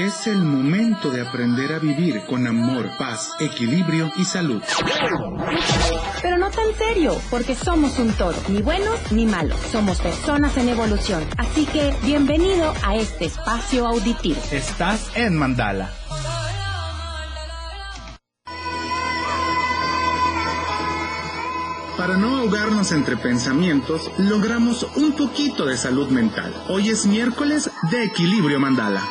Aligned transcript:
Es 0.00 0.26
el 0.26 0.38
momento 0.38 1.10
de 1.10 1.20
aprender 1.20 1.74
a 1.74 1.78
vivir 1.78 2.24
con 2.24 2.46
amor, 2.46 2.88
paz, 2.98 3.32
equilibrio 3.38 4.10
y 4.16 4.24
salud. 4.24 4.62
Pero 6.22 6.38
no 6.38 6.50
tan 6.50 6.74
serio, 6.74 7.20
porque 7.28 7.54
somos 7.54 7.98
un 7.98 8.10
todo, 8.14 8.34
ni 8.48 8.62
buenos 8.62 9.12
ni 9.12 9.26
malos. 9.26 9.60
Somos 9.70 10.00
personas 10.00 10.56
en 10.56 10.70
evolución. 10.70 11.22
Así 11.36 11.66
que 11.66 11.94
bienvenido 12.02 12.72
a 12.82 12.96
este 12.96 13.26
espacio 13.26 13.86
auditivo. 13.86 14.40
Estás 14.50 15.14
en 15.16 15.36
Mandala. 15.36 15.90
Para 21.98 22.16
no 22.16 22.38
ahogarnos 22.38 22.92
entre 22.92 23.18
pensamientos, 23.18 24.10
logramos 24.16 24.86
un 24.96 25.12
poquito 25.12 25.66
de 25.66 25.76
salud 25.76 26.08
mental. 26.08 26.54
Hoy 26.70 26.88
es 26.88 27.04
miércoles 27.04 27.70
de 27.90 28.04
Equilibrio 28.04 28.58
Mandala. 28.58 29.02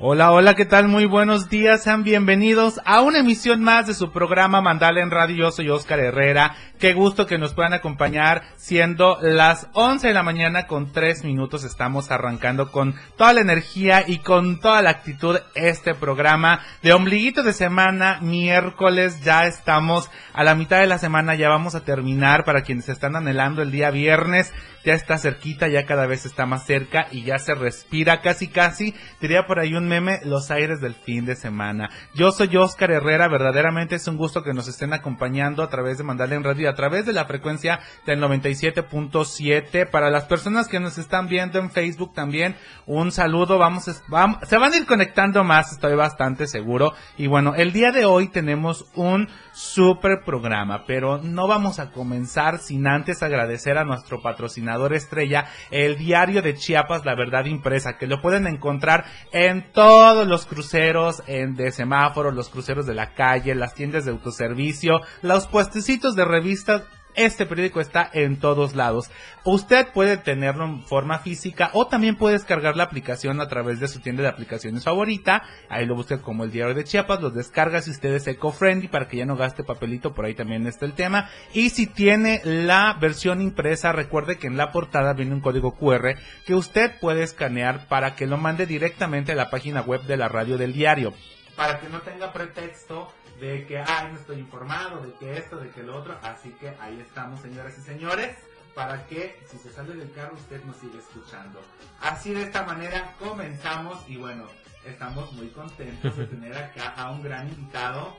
Hola, 0.00 0.30
hola, 0.30 0.54
¿qué 0.54 0.64
tal? 0.64 0.86
Muy 0.86 1.06
buenos 1.06 1.50
días, 1.50 1.82
sean 1.82 2.04
bienvenidos 2.04 2.80
a 2.84 3.00
una 3.00 3.18
emisión 3.18 3.64
más 3.64 3.88
de 3.88 3.94
su 3.94 4.12
programa 4.12 4.60
Mandala 4.60 5.02
en 5.02 5.10
Radio. 5.10 5.46
Yo 5.46 5.50
soy 5.50 5.70
Oscar 5.70 5.98
Herrera. 5.98 6.54
Qué 6.78 6.94
gusto 6.94 7.26
que 7.26 7.36
nos 7.36 7.52
puedan 7.52 7.72
acompañar 7.72 8.44
siendo 8.54 9.18
las 9.20 9.66
11 9.72 10.06
de 10.06 10.14
la 10.14 10.22
mañana 10.22 10.68
con 10.68 10.92
3 10.92 11.24
minutos. 11.24 11.64
Estamos 11.64 12.12
arrancando 12.12 12.70
con 12.70 12.94
toda 13.16 13.32
la 13.32 13.40
energía 13.40 14.04
y 14.06 14.18
con 14.18 14.60
toda 14.60 14.82
la 14.82 14.90
actitud 14.90 15.36
este 15.56 15.96
programa 15.96 16.60
de 16.80 16.92
ombliguito 16.92 17.42
de 17.42 17.52
semana, 17.52 18.20
miércoles. 18.22 19.20
Ya 19.24 19.46
estamos 19.46 20.08
a 20.32 20.44
la 20.44 20.54
mitad 20.54 20.78
de 20.78 20.86
la 20.86 20.98
semana, 20.98 21.34
ya 21.34 21.48
vamos 21.48 21.74
a 21.74 21.82
terminar 21.82 22.44
para 22.44 22.62
quienes 22.62 22.88
están 22.88 23.16
anhelando 23.16 23.62
el 23.62 23.72
día 23.72 23.90
viernes 23.90 24.52
ya 24.88 24.94
está 24.94 25.18
cerquita, 25.18 25.68
ya 25.68 25.84
cada 25.84 26.06
vez 26.06 26.24
está 26.24 26.46
más 26.46 26.64
cerca 26.64 27.08
y 27.12 27.22
ya 27.22 27.38
se 27.38 27.54
respira 27.54 28.22
casi 28.22 28.48
casi, 28.48 28.94
diría 29.20 29.46
por 29.46 29.58
ahí 29.58 29.74
un 29.74 29.86
meme, 29.86 30.18
los 30.24 30.50
aires 30.50 30.80
del 30.80 30.94
fin 30.94 31.26
de 31.26 31.36
semana. 31.36 31.90
Yo 32.14 32.32
soy 32.32 32.56
Oscar 32.56 32.92
Herrera, 32.92 33.28
verdaderamente 33.28 33.96
es 33.96 34.08
un 34.08 34.16
gusto 34.16 34.42
que 34.42 34.54
nos 34.54 34.66
estén 34.66 34.94
acompañando 34.94 35.62
a 35.62 35.68
través 35.68 35.98
de 35.98 36.04
Mandarle 36.04 36.36
en 36.36 36.44
Radio, 36.44 36.70
a 36.70 36.74
través 36.74 37.04
de 37.04 37.12
la 37.12 37.26
frecuencia 37.26 37.80
del 38.06 38.18
97.7. 38.22 39.90
Para 39.90 40.08
las 40.08 40.24
personas 40.24 40.68
que 40.68 40.80
nos 40.80 40.96
están 40.96 41.28
viendo 41.28 41.58
en 41.58 41.70
Facebook 41.70 42.14
también, 42.14 42.56
un 42.86 43.12
saludo, 43.12 43.58
vamos, 43.58 43.90
vamos, 44.08 44.38
se 44.48 44.56
van 44.56 44.72
a 44.72 44.76
ir 44.78 44.86
conectando 44.86 45.44
más, 45.44 45.70
estoy 45.70 45.96
bastante 45.96 46.46
seguro. 46.46 46.94
Y 47.18 47.26
bueno, 47.26 47.54
el 47.54 47.74
día 47.74 47.92
de 47.92 48.06
hoy 48.06 48.28
tenemos 48.28 48.86
un 48.94 49.28
super 49.58 50.22
programa, 50.24 50.84
pero 50.86 51.18
no 51.18 51.48
vamos 51.48 51.80
a 51.80 51.90
comenzar 51.90 52.58
sin 52.60 52.86
antes 52.86 53.24
agradecer 53.24 53.76
a 53.76 53.84
nuestro 53.84 54.22
patrocinador 54.22 54.94
estrella, 54.94 55.46
el 55.72 55.96
diario 55.96 56.42
de 56.42 56.54
Chiapas, 56.54 57.04
La 57.04 57.16
Verdad 57.16 57.44
Impresa, 57.46 57.98
que 57.98 58.06
lo 58.06 58.22
pueden 58.22 58.46
encontrar 58.46 59.04
en 59.32 59.72
todos 59.72 60.28
los 60.28 60.46
cruceros 60.46 61.24
en, 61.26 61.56
de 61.56 61.72
semáforos, 61.72 62.34
los 62.34 62.50
cruceros 62.50 62.86
de 62.86 62.94
la 62.94 63.14
calle, 63.14 63.56
las 63.56 63.74
tiendas 63.74 64.04
de 64.04 64.12
autoservicio, 64.12 65.00
los 65.22 65.48
puestecitos 65.48 66.14
de 66.14 66.24
revistas 66.24 66.84
este 67.18 67.46
periódico 67.46 67.80
está 67.80 68.08
en 68.12 68.38
todos 68.38 68.74
lados. 68.74 69.10
Usted 69.44 69.88
puede 69.92 70.16
tenerlo 70.16 70.64
en 70.64 70.82
forma 70.82 71.18
física 71.18 71.70
o 71.72 71.86
también 71.86 72.16
puede 72.16 72.34
descargar 72.34 72.76
la 72.76 72.84
aplicación 72.84 73.40
a 73.40 73.48
través 73.48 73.80
de 73.80 73.88
su 73.88 74.00
tienda 74.00 74.22
de 74.22 74.28
aplicaciones 74.28 74.84
favorita. 74.84 75.42
Ahí 75.68 75.86
lo 75.86 75.94
busca 75.94 76.20
como 76.22 76.44
el 76.44 76.50
diario 76.50 76.74
de 76.74 76.84
Chiapas, 76.84 77.20
lo 77.20 77.30
descarga 77.30 77.82
si 77.82 77.90
usted 77.90 78.14
es 78.14 78.26
eco-friendly 78.26 78.88
para 78.88 79.08
que 79.08 79.16
ya 79.16 79.26
no 79.26 79.36
gaste 79.36 79.64
papelito, 79.64 80.14
por 80.14 80.24
ahí 80.24 80.34
también 80.34 80.66
está 80.66 80.86
el 80.86 80.94
tema. 80.94 81.28
Y 81.52 81.70
si 81.70 81.86
tiene 81.86 82.40
la 82.44 82.96
versión 83.00 83.40
impresa, 83.40 83.92
recuerde 83.92 84.38
que 84.38 84.46
en 84.46 84.56
la 84.56 84.72
portada 84.72 85.12
viene 85.12 85.34
un 85.34 85.40
código 85.40 85.74
QR 85.74 86.14
que 86.46 86.54
usted 86.54 86.98
puede 87.00 87.22
escanear 87.22 87.88
para 87.88 88.14
que 88.14 88.26
lo 88.26 88.36
mande 88.36 88.66
directamente 88.66 89.32
a 89.32 89.36
la 89.36 89.50
página 89.50 89.80
web 89.80 90.02
de 90.02 90.16
la 90.16 90.28
radio 90.28 90.58
del 90.58 90.72
diario. 90.72 91.14
Para 91.56 91.80
que 91.80 91.88
no 91.88 92.00
tenga 92.00 92.32
pretexto 92.32 93.12
de 93.40 93.66
que, 93.66 93.78
ay, 93.78 94.08
no 94.12 94.18
estoy 94.18 94.38
informado, 94.38 95.02
de 95.02 95.12
que 95.14 95.36
esto, 95.38 95.56
de 95.56 95.70
que 95.70 95.82
lo 95.82 95.96
otro. 95.96 96.16
Así 96.22 96.50
que 96.60 96.70
ahí 96.80 96.98
estamos, 97.00 97.40
señoras 97.40 97.76
y 97.78 97.82
señores, 97.82 98.36
para 98.74 99.06
que 99.06 99.40
si 99.50 99.58
se 99.58 99.72
sale 99.72 99.94
del 99.94 100.12
carro 100.12 100.34
usted 100.34 100.62
nos 100.64 100.76
siga 100.76 100.98
escuchando. 100.98 101.60
Así 102.00 102.32
de 102.32 102.42
esta 102.42 102.64
manera 102.64 103.14
comenzamos 103.18 104.08
y 104.08 104.16
bueno, 104.16 104.44
estamos 104.84 105.32
muy 105.32 105.48
contentos 105.48 106.16
de 106.16 106.26
tener 106.26 106.56
acá 106.56 106.94
a 106.96 107.10
un 107.10 107.22
gran 107.22 107.48
invitado 107.48 108.16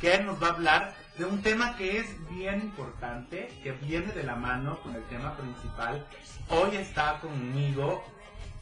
que 0.00 0.18
nos 0.20 0.40
va 0.42 0.48
a 0.48 0.50
hablar 0.50 0.94
de 1.16 1.24
un 1.24 1.42
tema 1.42 1.76
que 1.76 1.98
es 1.98 2.28
bien 2.28 2.60
importante, 2.60 3.48
que 3.62 3.72
viene 3.72 4.12
de 4.12 4.22
la 4.22 4.36
mano 4.36 4.80
con 4.82 4.94
el 4.94 5.02
tema 5.04 5.36
principal. 5.36 6.06
Hoy 6.48 6.76
está 6.76 7.18
conmigo 7.20 8.04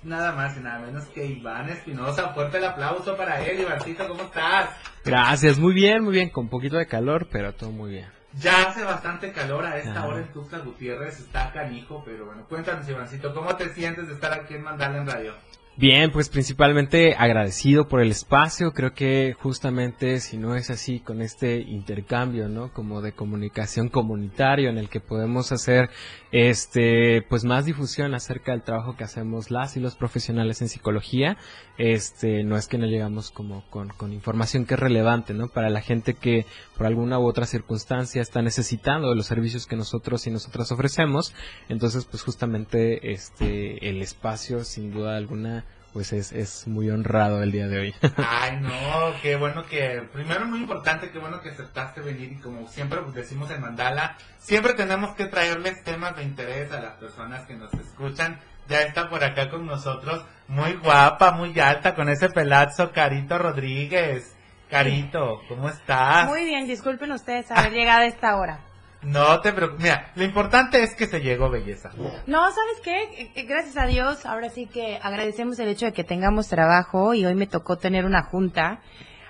nada 0.07 0.33
más 0.33 0.57
y 0.57 0.61
nada 0.61 0.79
menos 0.79 1.05
que 1.07 1.27
Iván 1.27 1.69
Espinosa. 1.69 2.31
Fuerte 2.31 2.59
el 2.59 2.65
aplauso 2.65 3.17
para 3.17 3.45
él, 3.45 3.61
Ivancito, 3.61 4.09
¿cómo 4.09 4.23
estás? 4.23 4.71
Gracias, 5.05 5.59
muy 5.59 5.75
bien, 5.75 6.03
muy 6.03 6.13
bien, 6.13 6.31
con 6.31 6.45
un 6.45 6.51
poquito 6.51 6.77
de 6.77 6.87
calor, 6.87 7.29
pero 7.31 7.53
todo 7.55 7.71
muy 7.71 7.91
bien. 7.91 8.09
Ya 8.39 8.69
hace 8.69 8.85
bastante 8.85 9.33
calor 9.33 9.65
a 9.65 9.79
esta 9.79 10.07
hora 10.07 10.19
en 10.19 10.31
Tuxtla 10.33 10.59
Gutiérrez, 10.59 11.21
está 11.21 11.53
canijo, 11.53 12.03
pero 12.05 12.27
bueno, 12.27 12.45
cuéntanos 12.49 12.89
Ivancito, 12.89 13.35
¿cómo 13.35 13.57
te 13.57 13.71
sientes 13.71 14.09
de 14.09 14.15
estar 14.15 14.33
aquí 14.33 14.55
en 14.55 14.63
Mandala 14.63 14.99
en 14.99 15.07
Radio? 15.07 15.33
Bien, 15.79 16.11
pues 16.11 16.31
principalmente 16.31 17.15
agradecido 17.19 17.87
por 17.87 18.01
el 18.01 18.11
espacio. 18.11 18.73
Creo 18.73 18.95
que 18.95 19.37
justamente 19.39 20.21
si 20.21 20.39
no 20.39 20.57
es 20.57 20.71
así 20.71 21.01
con 21.01 21.21
este 21.21 21.61
intercambio, 21.61 22.49
¿no? 22.49 22.73
Como 22.73 23.03
de 23.03 23.13
comunicación 23.13 23.91
comunitario 23.91 24.71
en 24.71 24.79
el 24.79 24.89
que 24.89 25.01
podemos 25.01 25.53
hacer 25.53 25.91
este 26.33 27.21
pues 27.29 27.45
más 27.45 27.67
difusión 27.67 28.15
acerca 28.15 28.53
del 28.53 28.63
trabajo 28.63 28.97
que 28.97 29.05
hacemos 29.05 29.51
las 29.51 29.77
y 29.77 29.81
los 29.81 29.97
profesionales 29.97 30.63
en 30.63 30.71
psicología. 30.71 31.37
Este, 31.77 32.43
no 32.43 32.57
es 32.57 32.69
que 32.69 32.79
no 32.79 32.87
llegamos 32.87 33.31
como 33.31 33.63
con, 33.69 33.89
con 33.89 34.15
información 34.15 34.65
que 34.65 34.75
es 34.75 34.81
relevante, 34.81 35.35
¿no? 35.35 35.49
Para 35.49 35.69
la 35.69 35.83
gente 35.83 36.15
que 36.15 36.47
por 36.79 36.87
alguna 36.87 37.19
u 37.19 37.27
otra 37.27 37.45
circunstancia 37.45 38.23
está 38.23 38.41
necesitando 38.41 39.11
de 39.11 39.17
los 39.17 39.27
servicios 39.27 39.67
que 39.67 39.77
nosotros 39.77 40.27
y 40.27 40.31
nosotras 40.31 40.73
ofrecemos. 40.73 41.35
Entonces, 41.69 42.07
pues 42.07 42.23
justamente 42.23 43.13
este 43.13 43.91
el 43.91 44.01
espacio 44.01 44.65
sin 44.65 44.91
duda 44.91 45.19
alguna 45.19 45.66
pues 45.93 46.13
es, 46.13 46.33
es 46.33 46.67
muy 46.67 46.91
honrado 46.91 47.43
el 47.43 47.53
día 47.53 47.69
de 47.69 47.79
hoy. 47.79 47.95
Ay, 48.17 48.59
no, 48.61 49.15
qué 49.23 49.37
bueno 49.37 49.65
que, 49.65 50.03
primero 50.13 50.45
muy 50.47 50.61
importante, 50.61 51.11
qué 51.11 51.19
bueno 51.19 51.41
que 51.41 51.51
aceptaste 51.51 52.01
venir 52.01 52.33
y 52.33 52.37
como 52.41 52.69
siempre 52.69 53.01
decimos 53.15 53.51
en 53.51 53.61
Mandala, 53.61 54.17
siempre 54.39 54.75
tenemos 54.75 55.15
que 55.15 55.27
traerles 55.27 55.83
temas 55.85 56.17
de 56.17 56.25
interés 56.25 56.71
a 56.73 56.81
las 56.81 56.95
personas 56.95 57.47
que 57.47 57.55
nos 57.55 57.73
escuchan. 57.75 58.39
Ya 58.69 58.83
está 58.83 59.09
por 59.09 59.23
acá 59.23 59.49
con 59.49 59.65
nosotros, 59.65 60.25
muy 60.49 60.75
guapa, 60.75 61.31
muy 61.33 61.59
alta, 61.61 61.95
con 61.95 62.09
ese 62.09 62.29
pelazo, 62.31 62.91
Carito 62.93 63.39
Rodríguez. 63.39 64.35
Carito, 64.69 65.43
¿cómo 65.49 65.69
estás? 65.69 66.27
Muy 66.27 66.45
bien, 66.45 66.67
disculpen 66.67 67.13
ustedes 67.13 67.51
haber 67.53 67.73
llegado 67.73 68.01
a 68.01 68.07
esta 68.07 68.37
hora. 68.37 68.59
No 69.07 69.41
te 69.41 69.53
preocupes. 69.53 69.83
Mira, 69.85 70.11
lo 70.17 70.25
importante 70.25 70.83
es 70.83 70.97
que 70.97 71.07
se 71.07 71.21
llegó 71.21 71.49
belleza. 71.49 71.91
No, 72.27 72.41
¿sabes 72.51 72.81
qué? 72.83 73.31
Eh, 73.37 73.43
Gracias 73.45 73.77
a 73.77 73.87
Dios, 73.87 74.27
ahora 74.27 74.51
sí 74.51 74.67
que 74.67 74.99
agradecemos 75.01 75.59
el 75.61 75.69
hecho 75.69 75.87
de 75.87 75.93
que 75.93 76.03
tengamos 76.03 76.49
trabajo 76.49 77.15
y 77.15 77.25
hoy 77.25 77.37
me 77.37 77.47
tocó 77.47 77.79
tener 77.79 78.05
una 78.05 78.23
junta 78.25 78.81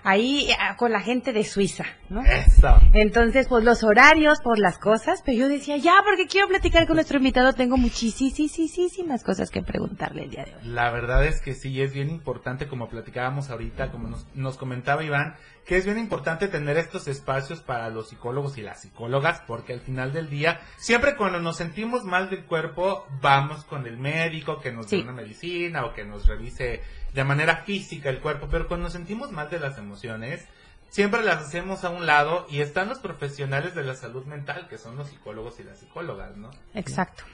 ahí 0.07 0.49
eh, 0.51 0.57
con 0.79 0.93
la 0.93 1.01
gente 1.01 1.33
de 1.33 1.43
Suiza, 1.45 1.85
¿no? 2.09 2.23
Eso. 2.25 2.79
Entonces, 2.95 3.49
pues 3.49 3.65
los 3.65 3.83
horarios, 3.83 4.41
por 4.41 4.59
las 4.59 4.79
cosas, 4.79 5.23
pero 5.25 5.37
yo 5.39 5.49
decía, 5.49 5.77
ya, 5.77 5.95
porque 6.05 6.27
quiero 6.27 6.49
platicar 6.49 6.87
con 6.87 6.95
nuestro 6.97 7.19
invitado, 7.19 7.53
tengo 7.53 7.77
muchísimas 7.77 9.25
cosas 9.25 9.51
que 9.51 9.63
preguntarle 9.63 10.25
el 10.25 10.31
día 10.31 10.45
de 10.45 10.55
hoy. 10.55 10.61
La 10.65 10.91
verdad 10.91 11.25
es 11.27 11.41
que 11.41 11.55
sí, 11.55 11.81
es 11.83 11.93
bien 11.93 12.11
importante, 12.11 12.69
como 12.69 12.89
platicábamos 12.89 13.51
ahorita, 13.51 13.91
como 13.91 14.09
nos, 14.09 14.27
nos 14.35 14.57
comentaba 14.57 15.03
Iván, 15.05 15.35
que 15.65 15.77
es 15.77 15.85
bien 15.85 15.99
importante 15.99 16.47
tener 16.47 16.77
estos 16.77 17.09
espacios 17.09 17.61
para 17.61 17.91
los 17.91 18.09
psicólogos 18.11 18.57
y 18.59 18.63
las 18.63 18.81
psicólogas, 18.83 19.43
porque 19.49 19.73
al 19.73 19.81
final 19.81 20.13
del 20.13 20.31
día, 20.31 20.61
siempre 20.77 21.17
cuando 21.17 21.41
nos 21.41 21.57
sentimos 21.57 22.05
mal 22.05 22.31
del 22.31 22.45
cuerpo, 22.45 23.05
vamos 23.21 23.65
con 23.65 23.85
el 23.87 23.99
médico 23.99 24.61
que 24.61 24.71
nos 24.73 24.87
Sí. 24.87 24.99
dé 24.99 25.03
una 25.03 25.13
medicina 25.13 25.85
o 25.85 25.93
que 25.93 26.05
nos 26.05 26.27
revise 26.27 26.83
de 27.17 27.25
manera 27.25 27.65
física 27.65 28.11
el 28.11 28.21
cuerpo, 28.21 28.47
pero 28.51 28.69
cuando 28.69 28.85
nos 28.85 28.93
sentimos 28.93 29.33
mal 29.33 29.49
de 29.49 29.59
las 29.59 29.79
emociones, 29.79 30.45
siempre 30.91 31.25
las 31.25 31.39
hacemos 31.39 31.83
a 31.83 31.89
un 31.89 32.05
lado 32.05 32.47
y 32.51 32.61
están 32.61 32.91
los 32.91 32.99
profesionales 32.99 33.75
de 33.75 33.85
la 33.85 33.95
salud 33.95 34.27
mental, 34.27 34.69
que 34.69 34.77
son 34.77 34.97
los 34.97 35.09
psicólogos 35.09 35.59
y 35.59 35.65
las 35.65 35.79
psicólogas, 35.79 36.37
¿no? 36.37 36.51
Exacto. 36.75 37.25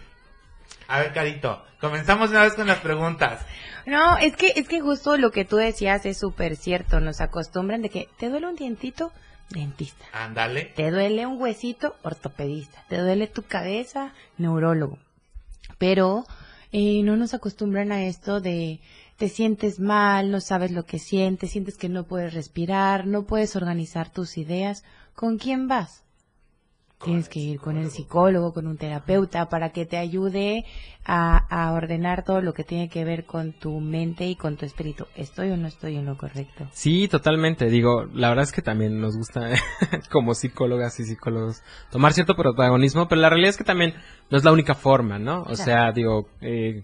A 0.86 1.00
ver, 1.00 1.12
Carito, 1.12 1.64
comenzamos 1.80 2.30
una 2.30 2.42
vez 2.42 2.54
con 2.54 2.68
las 2.68 2.78
preguntas. 2.78 3.44
No, 3.84 4.16
es 4.18 4.36
que, 4.36 4.52
es 4.54 4.68
que 4.68 4.80
justo 4.80 5.16
lo 5.16 5.32
que 5.32 5.44
tú 5.44 5.56
decías 5.56 6.06
es 6.06 6.16
súper 6.16 6.54
cierto, 6.54 7.00
nos 7.00 7.20
acostumbran 7.20 7.82
de 7.82 7.90
que 7.90 8.08
te 8.18 8.28
duele 8.28 8.46
un 8.46 8.54
dientito, 8.54 9.12
dentista. 9.50 10.04
Ándale. 10.12 10.66
Te 10.76 10.92
duele 10.92 11.26
un 11.26 11.42
huesito, 11.42 11.96
ortopedista. 12.02 12.84
Te 12.88 12.98
duele 12.98 13.26
tu 13.26 13.42
cabeza, 13.42 14.12
neurólogo. 14.38 14.98
Pero 15.78 16.24
eh, 16.70 17.02
no 17.02 17.16
nos 17.16 17.34
acostumbran 17.34 17.90
a 17.90 18.04
esto 18.04 18.40
de 18.40 18.80
te 19.22 19.28
sientes 19.28 19.78
mal, 19.78 20.32
no 20.32 20.40
sabes 20.40 20.72
lo 20.72 20.82
que 20.82 20.98
sientes, 20.98 21.52
sientes 21.52 21.76
que 21.76 21.88
no 21.88 22.08
puedes 22.08 22.34
respirar, 22.34 23.06
no 23.06 23.22
puedes 23.22 23.54
organizar 23.54 24.10
tus 24.10 24.36
ideas. 24.36 24.82
¿Con 25.14 25.38
quién 25.38 25.68
vas? 25.68 26.02
Tienes 27.04 27.28
que 27.28 27.38
ir 27.38 27.60
con 27.60 27.76
el 27.76 27.90
psicólogo, 27.90 28.52
con 28.52 28.66
un 28.66 28.78
terapeuta, 28.78 29.48
para 29.48 29.70
que 29.70 29.86
te 29.86 29.96
ayude 29.96 30.64
a, 31.04 31.36
a, 31.36 31.72
ordenar 31.72 32.24
todo 32.24 32.40
lo 32.40 32.52
que 32.52 32.64
tiene 32.64 32.88
que 32.88 33.04
ver 33.04 33.24
con 33.24 33.52
tu 33.52 33.78
mente 33.78 34.26
y 34.26 34.34
con 34.34 34.56
tu 34.56 34.66
espíritu. 34.66 35.06
¿Estoy 35.14 35.50
o 35.50 35.56
no 35.56 35.68
estoy 35.68 35.98
en 35.98 36.06
lo 36.06 36.18
correcto? 36.18 36.66
Sí, 36.72 37.06
totalmente. 37.06 37.66
Digo, 37.70 38.06
la 38.12 38.28
verdad 38.28 38.42
es 38.42 38.52
que 38.52 38.62
también 38.62 39.00
nos 39.00 39.16
gusta, 39.16 39.50
como 40.10 40.34
psicólogas 40.34 40.98
y 40.98 41.04
psicólogos, 41.04 41.62
tomar 41.92 42.12
cierto 42.12 42.34
protagonismo, 42.34 43.06
pero 43.06 43.20
la 43.20 43.30
realidad 43.30 43.50
es 43.50 43.56
que 43.56 43.62
también 43.62 43.94
no 44.30 44.36
es 44.36 44.42
la 44.42 44.50
única 44.50 44.74
forma, 44.74 45.20
¿no? 45.20 45.42
O 45.42 45.44
claro. 45.44 45.64
sea, 45.64 45.92
digo, 45.92 46.28
eh, 46.40 46.82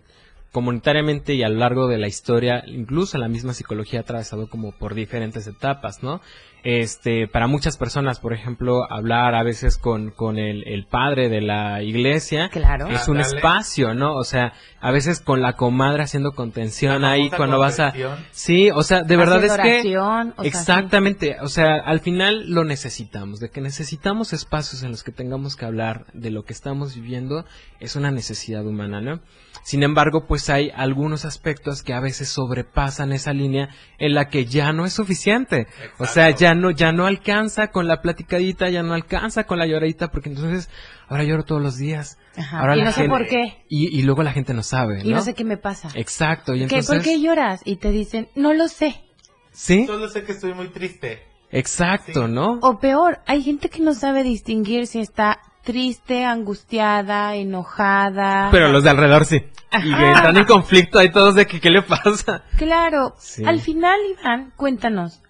comunitariamente 0.53 1.35
y 1.35 1.43
a 1.43 1.49
lo 1.49 1.57
largo 1.57 1.89
de 1.89 1.99
la 1.99 2.09
historia, 2.09 2.65
incluso 2.67 3.19
la 3.19 3.29
misma 3.29 3.55
psicología 3.55 4.01
ha 4.01 4.03
atravesado 4.03 4.49
como 4.49 4.73
por 4.73 4.95
diferentes 4.95 5.47
etapas, 5.47 6.03
¿no? 6.03 6.21
Este, 6.65 7.29
para 7.29 7.47
muchas 7.47 7.77
personas, 7.77 8.21
por 8.21 8.33
ejemplo, 8.33 8.91
hablar 8.91 9.35
a 9.35 9.43
veces 9.43 9.79
con, 9.79 10.11
con 10.11 10.39
el, 10.39 10.67
el 10.67 10.87
padre 10.87 11.29
de 11.29 11.41
la 11.41 11.83
iglesia 11.83 12.49
claro. 12.51 12.89
es 12.89 13.09
un 13.09 13.19
Ándale. 13.19 13.37
espacio, 13.37 13.95
¿no? 13.95 14.15
O 14.15 14.25
sea, 14.25 14.53
a 14.81 14.91
veces 14.91 15.21
con 15.21 15.41
la 15.41 15.55
comadre 15.55 16.03
haciendo 16.03 16.33
contención 16.33 17.03
La 17.03 17.13
ahí 17.13 17.31
cuando 17.31 17.59
vas 17.59 17.81
a... 17.81 17.93
Sí, 18.31 18.71
o 18.71 18.83
sea, 18.83 19.03
de 19.03 19.17
verdad 19.17 19.45
es 19.45 19.57
que... 19.57 19.83
sea, 19.83 20.35
Exactamente, 20.45 21.37
o 21.41 21.49
sea, 21.49 21.77
al 21.77 22.01
final 22.01 22.51
lo 22.51 22.65
necesitamos, 22.65 23.41
de 23.41 23.51
que 23.51 23.61
necesitamos 23.61 24.33
espacios 24.33 24.83
en 24.83 24.91
los 24.91 25.03
que 25.03 25.13
tengamos 25.13 25.57
que 25.57 25.65
hablar 25.65 26.07
de 26.13 26.31
lo 26.31 26.45
que 26.45 26.53
estamos 26.53 26.95
viviendo, 26.95 27.45
es 27.81 27.97
una 27.97 28.11
necesidad 28.11 28.67
humana, 28.67 29.01
¿no? 29.01 29.21
Sin 29.63 29.83
embargo, 29.83 30.27
pues 30.27 30.51
hay 30.51 30.71
algunos 30.75 31.25
aspectos 31.25 31.83
que 31.83 31.93
a 31.93 32.01
veces 32.01 32.29
sobrepasan 32.29 33.13
esa 33.13 33.33
línea 33.33 33.69
en 33.99 34.15
la 34.15 34.29
que 34.29 34.47
ya 34.47 34.73
no 34.73 34.85
es 34.87 34.93
suficiente. 34.93 35.67
O 35.99 36.07
sea, 36.07 36.29
Exacto. 36.29 36.39
Ya 36.49 36.55
no, 36.55 36.71
ya 36.71 36.93
no 36.93 37.07
alcanza 37.07 37.69
con 37.69 37.87
la 37.87 38.01
platicadita, 38.01 38.71
ya 38.71 38.83
no 38.83 38.95
alcanza 38.95 39.45
con 39.45 39.59
la 39.59 39.67
lloradita, 39.67 40.09
porque 40.09 40.31
entonces 40.31 40.71
ahora 41.09 41.25
lloro 41.25 41.45
todos 41.45 41.61
los 41.63 41.77
días. 41.77 42.19
Ajá. 42.37 42.61
Ahora 42.61 42.77
y 42.77 42.83
no 42.83 42.91
sé 42.93 43.03
gente- 43.03 43.09
por 43.11 43.27
qué. 43.27 43.65
Y, 43.69 43.99
y 43.99 44.03
luego 44.03 44.23
la 44.23 44.33
gente 44.33 44.55
no 44.55 44.63
sabe, 44.63 44.99
¿no? 45.03 45.11
Y 45.11 45.13
no 45.13 45.21
sé 45.23 45.35
qué 45.35 45.45
me 45.45 45.57
pasa. 45.59 45.91
Exacto, 45.95 46.55
y 46.55 46.59
¿Qué? 46.59 46.65
entonces... 46.65 46.97
¿Por 46.97 47.03
qué 47.05 47.21
lloras? 47.21 47.61
Y 47.65 47.77
te 47.77 47.91
dicen, 47.91 48.29
no 48.35 48.55
lo 48.55 48.69
sé. 48.69 49.03
Sí, 49.53 49.87
Solo 49.87 50.09
sé 50.09 50.23
que 50.25 50.33
estoy 50.33 50.55
muy 50.55 50.69
triste. 50.69 51.23
exacto, 51.51 52.27
Sí. 52.27 52.33
¿no? 52.33 52.59
O 52.63 52.79
peor, 52.79 53.21
hay 53.27 53.43
gente 53.43 53.69
que 53.69 53.81
no 53.83 53.93
sabe 53.95 54.23
distinguir 54.23 54.87
si 54.87 55.01
está 55.01 55.41
triste, 55.65 56.25
angustiada, 56.25 57.35
enojada. 57.35 58.49
Pero 58.51 58.69
los 58.73 58.85
de 58.85 58.91
alrededor 58.91 59.25
sí. 59.27 59.43
Y 59.85 59.95
que 59.95 60.11
están 60.13 60.37
en 60.37 60.45
conflicto 60.47 60.99
ahí 60.99 61.11
todos 61.11 61.35
de 61.35 61.47
que 61.47 61.61
qué 61.61 61.69
le 61.71 61.83
pasa. 61.83 62.45
Claro, 62.57 63.15
Sí. 63.19 63.45
al 63.45 63.61
final, 63.61 63.99
Iván, 64.19 64.53
cuéntanos, 64.57 65.21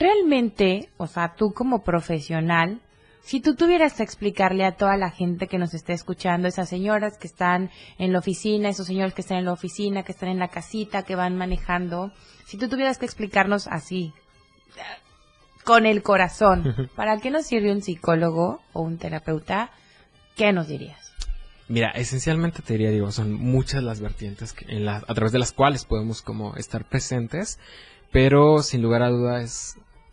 realmente, 0.00 0.88
o 0.96 1.06
sea, 1.06 1.34
tú 1.36 1.52
como 1.52 1.82
profesional, 1.84 2.80
si 3.22 3.40
tú 3.40 3.54
tuvieras 3.54 3.92
que 3.94 4.02
explicarle 4.02 4.64
a 4.64 4.72
toda 4.76 4.96
la 4.96 5.10
gente 5.10 5.46
que 5.46 5.58
nos 5.58 5.74
esté 5.74 5.92
escuchando, 5.92 6.48
esas 6.48 6.68
señoras 6.70 7.18
que 7.18 7.26
están 7.28 7.70
en 7.98 8.12
la 8.12 8.18
oficina, 8.18 8.70
esos 8.70 8.86
señores 8.86 9.12
que 9.14 9.20
están 9.20 9.36
en 9.38 9.44
la 9.44 9.52
oficina, 9.52 10.02
que 10.02 10.12
están 10.12 10.30
en 10.30 10.38
la 10.38 10.48
casita, 10.48 11.02
que 11.04 11.14
van 11.14 11.36
manejando, 11.36 12.12
si 12.46 12.56
tú 12.56 12.68
tuvieras 12.68 12.96
que 12.98 13.04
explicarnos 13.04 13.68
así, 13.68 14.12
con 15.64 15.84
el 15.84 16.02
corazón, 16.02 16.88
¿para 16.96 17.18
qué 17.18 17.30
nos 17.30 17.46
sirve 17.46 17.70
un 17.70 17.82
psicólogo 17.82 18.60
o 18.72 18.80
un 18.80 18.96
terapeuta? 18.98 19.70
¿Qué 20.34 20.52
nos 20.52 20.68
dirías? 20.68 21.12
Mira, 21.68 21.90
esencialmente 21.90 22.62
te 22.62 22.72
diría, 22.72 22.90
digo, 22.90 23.12
son 23.12 23.32
muchas 23.34 23.82
las 23.82 24.00
vertientes 24.00 24.54
que- 24.54 24.64
en 24.74 24.86
la- 24.86 25.04
a 25.06 25.14
través 25.14 25.30
de 25.32 25.38
las 25.38 25.52
cuales 25.52 25.84
podemos 25.84 26.22
como 26.22 26.56
estar 26.56 26.86
presentes, 26.88 27.60
pero 28.10 28.62
sin 28.62 28.82
lugar 28.82 29.02
a 29.02 29.10
duda 29.10 29.42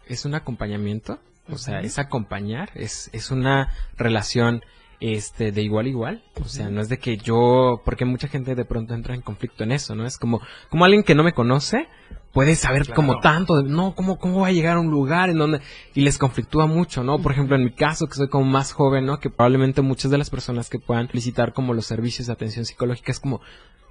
es, 0.09 0.25
un 0.25 0.35
acompañamiento, 0.35 1.19
o 1.49 1.57
sea, 1.57 1.79
es 1.79 1.99
acompañar, 1.99 2.69
es, 2.75 3.09
es 3.13 3.31
una 3.31 3.73
relación 3.97 4.63
este 4.99 5.51
de 5.51 5.61
igual 5.61 5.85
a 5.85 5.89
igual, 5.89 6.23
o 6.41 6.45
sea, 6.45 6.69
no 6.69 6.81
es 6.81 6.89
de 6.89 6.97
que 6.97 7.17
yo, 7.17 7.81
porque 7.85 8.05
mucha 8.05 8.27
gente 8.27 8.55
de 8.55 8.65
pronto 8.65 8.93
entra 8.93 9.13
en 9.13 9.21
conflicto 9.21 9.63
en 9.63 9.71
eso, 9.71 9.95
¿no? 9.95 10.05
Es 10.05 10.17
como, 10.17 10.41
como 10.69 10.85
alguien 10.85 11.03
que 11.03 11.15
no 11.15 11.23
me 11.23 11.33
conoce, 11.33 11.87
puede 12.33 12.55
saber 12.55 12.83
Claro. 12.83 12.95
como 12.95 13.19
tanto, 13.19 13.61
de, 13.61 13.69
no, 13.69 13.95
¿cómo, 13.95 14.19
¿cómo 14.19 14.41
va 14.41 14.47
a 14.47 14.51
llegar 14.51 14.77
a 14.77 14.79
un 14.79 14.91
lugar 14.91 15.29
en 15.29 15.37
donde, 15.37 15.61
y 15.95 16.01
les 16.01 16.17
conflictúa 16.17 16.67
mucho, 16.67 17.03
¿no? 17.03 17.19
Por 17.19 17.31
ejemplo, 17.31 17.55
en 17.55 17.63
mi 17.63 17.71
caso, 17.71 18.07
que 18.07 18.15
soy 18.15 18.29
como 18.29 18.45
más 18.45 18.73
joven, 18.73 19.05
¿no? 19.05 19.19
Que 19.19 19.29
probablemente 19.29 19.81
muchas 19.81 20.11
de 20.11 20.17
las 20.17 20.29
personas 20.29 20.69
que 20.69 20.79
puedan 20.79 21.09
visitar 21.13 21.53
como 21.53 21.73
los 21.73 21.85
servicios 21.85 22.27
de 22.27 22.33
atención 22.33 22.65
psicológica 22.65 23.11
es 23.11 23.19
como, 23.19 23.41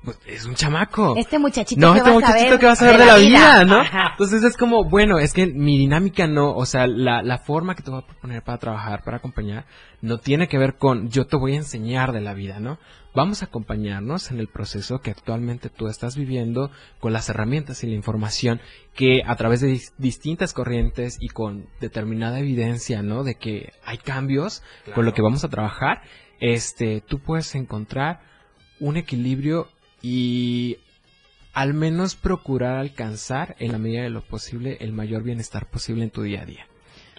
pues, 0.05 0.19
es 0.27 0.45
un 0.47 0.55
chamaco. 0.55 1.15
Este 1.17 1.39
muchachito 1.39 1.81
No, 1.81 1.93
que 1.95 1.99
este 1.99 2.11
va 2.11 2.17
a 2.17 2.21
muchachito 2.21 2.45
saber 2.45 2.59
que 2.61 2.67
va 2.67 2.73
a 2.73 2.77
saber 2.77 2.99
de 2.99 3.07
la 3.07 3.17
vida, 3.17 3.65
¿no? 3.65 3.81
Ajá. 3.81 4.09
Entonces 4.13 4.45
es 4.45 4.57
como, 4.57 4.85
bueno, 4.85 5.19
es 5.19 5.33
que 5.33 5.47
mi 5.47 5.79
dinámica 5.79 6.29
no, 6.29 6.55
o 6.55 6.67
sea, 6.67 6.87
la, 6.87 7.23
la 7.23 7.39
forma 7.39 7.75
que 7.75 7.83
te 7.83 7.91
voy 7.91 8.01
a 8.01 8.07
proponer 8.07 8.43
para 8.43 8.59
trabajar, 8.59 9.03
para 9.03 9.17
acompañar, 9.17 9.65
no 10.03 10.19
tiene 10.19 10.47
que 10.47 10.59
ver 10.59 10.77
con 10.77 11.09
yo 11.09 11.27
te 11.27 11.37
voy 11.37 11.55
a 11.55 11.57
enseñar 11.57 12.13
de 12.13 12.21
la 12.21 12.35
vida, 12.35 12.61
¿no? 12.61 12.79
Vamos 13.17 13.41
a 13.41 13.47
acompañarnos 13.47 14.31
en 14.31 14.41
el 14.41 14.47
proceso 14.49 15.01
que 15.01 15.11
actualmente 15.11 15.71
tú 15.71 15.89
estás 15.89 16.17
viviendo 16.19 16.71
con 17.01 17.15
las 17.15 17.31
herramientas 17.31 17.83
y 17.83 17.87
la 17.87 17.95
información 17.95 18.61
que 18.95 19.23
a 19.27 19.35
través 19.37 19.63
de 19.63 19.73
dis- 19.73 19.95
distintas 19.97 20.53
corrientes 20.53 21.17
y 21.19 21.29
con 21.29 21.67
determinada 21.81 22.39
evidencia, 22.41 23.03
¿no? 23.03 23.25
De 23.25 23.37
que 23.37 23.73
hay 23.87 23.97
cambios 23.97 24.63
con 24.95 25.07
lo 25.07 25.15
que 25.15 25.23
vamos 25.23 25.45
a 25.45 25.49
trabajar, 25.49 26.03
este, 26.41 27.01
tú 27.01 27.19
puedes 27.21 27.55
encontrar 27.55 28.21
un 28.81 28.99
equilibrio 28.99 29.71
y 30.03 30.77
al 31.55 31.73
menos 31.73 32.17
procurar 32.17 32.77
alcanzar 32.77 33.57
en 33.59 33.73
la 33.73 33.79
medida 33.79 34.03
de 34.03 34.11
lo 34.11 34.21
posible 34.27 34.77
el 34.81 34.93
mayor 34.93 35.23
bienestar 35.23 35.71
posible 35.71 36.05
en 36.05 36.11
tu 36.11 36.21
día 36.21 36.43
a 36.43 36.45
día, 36.45 36.67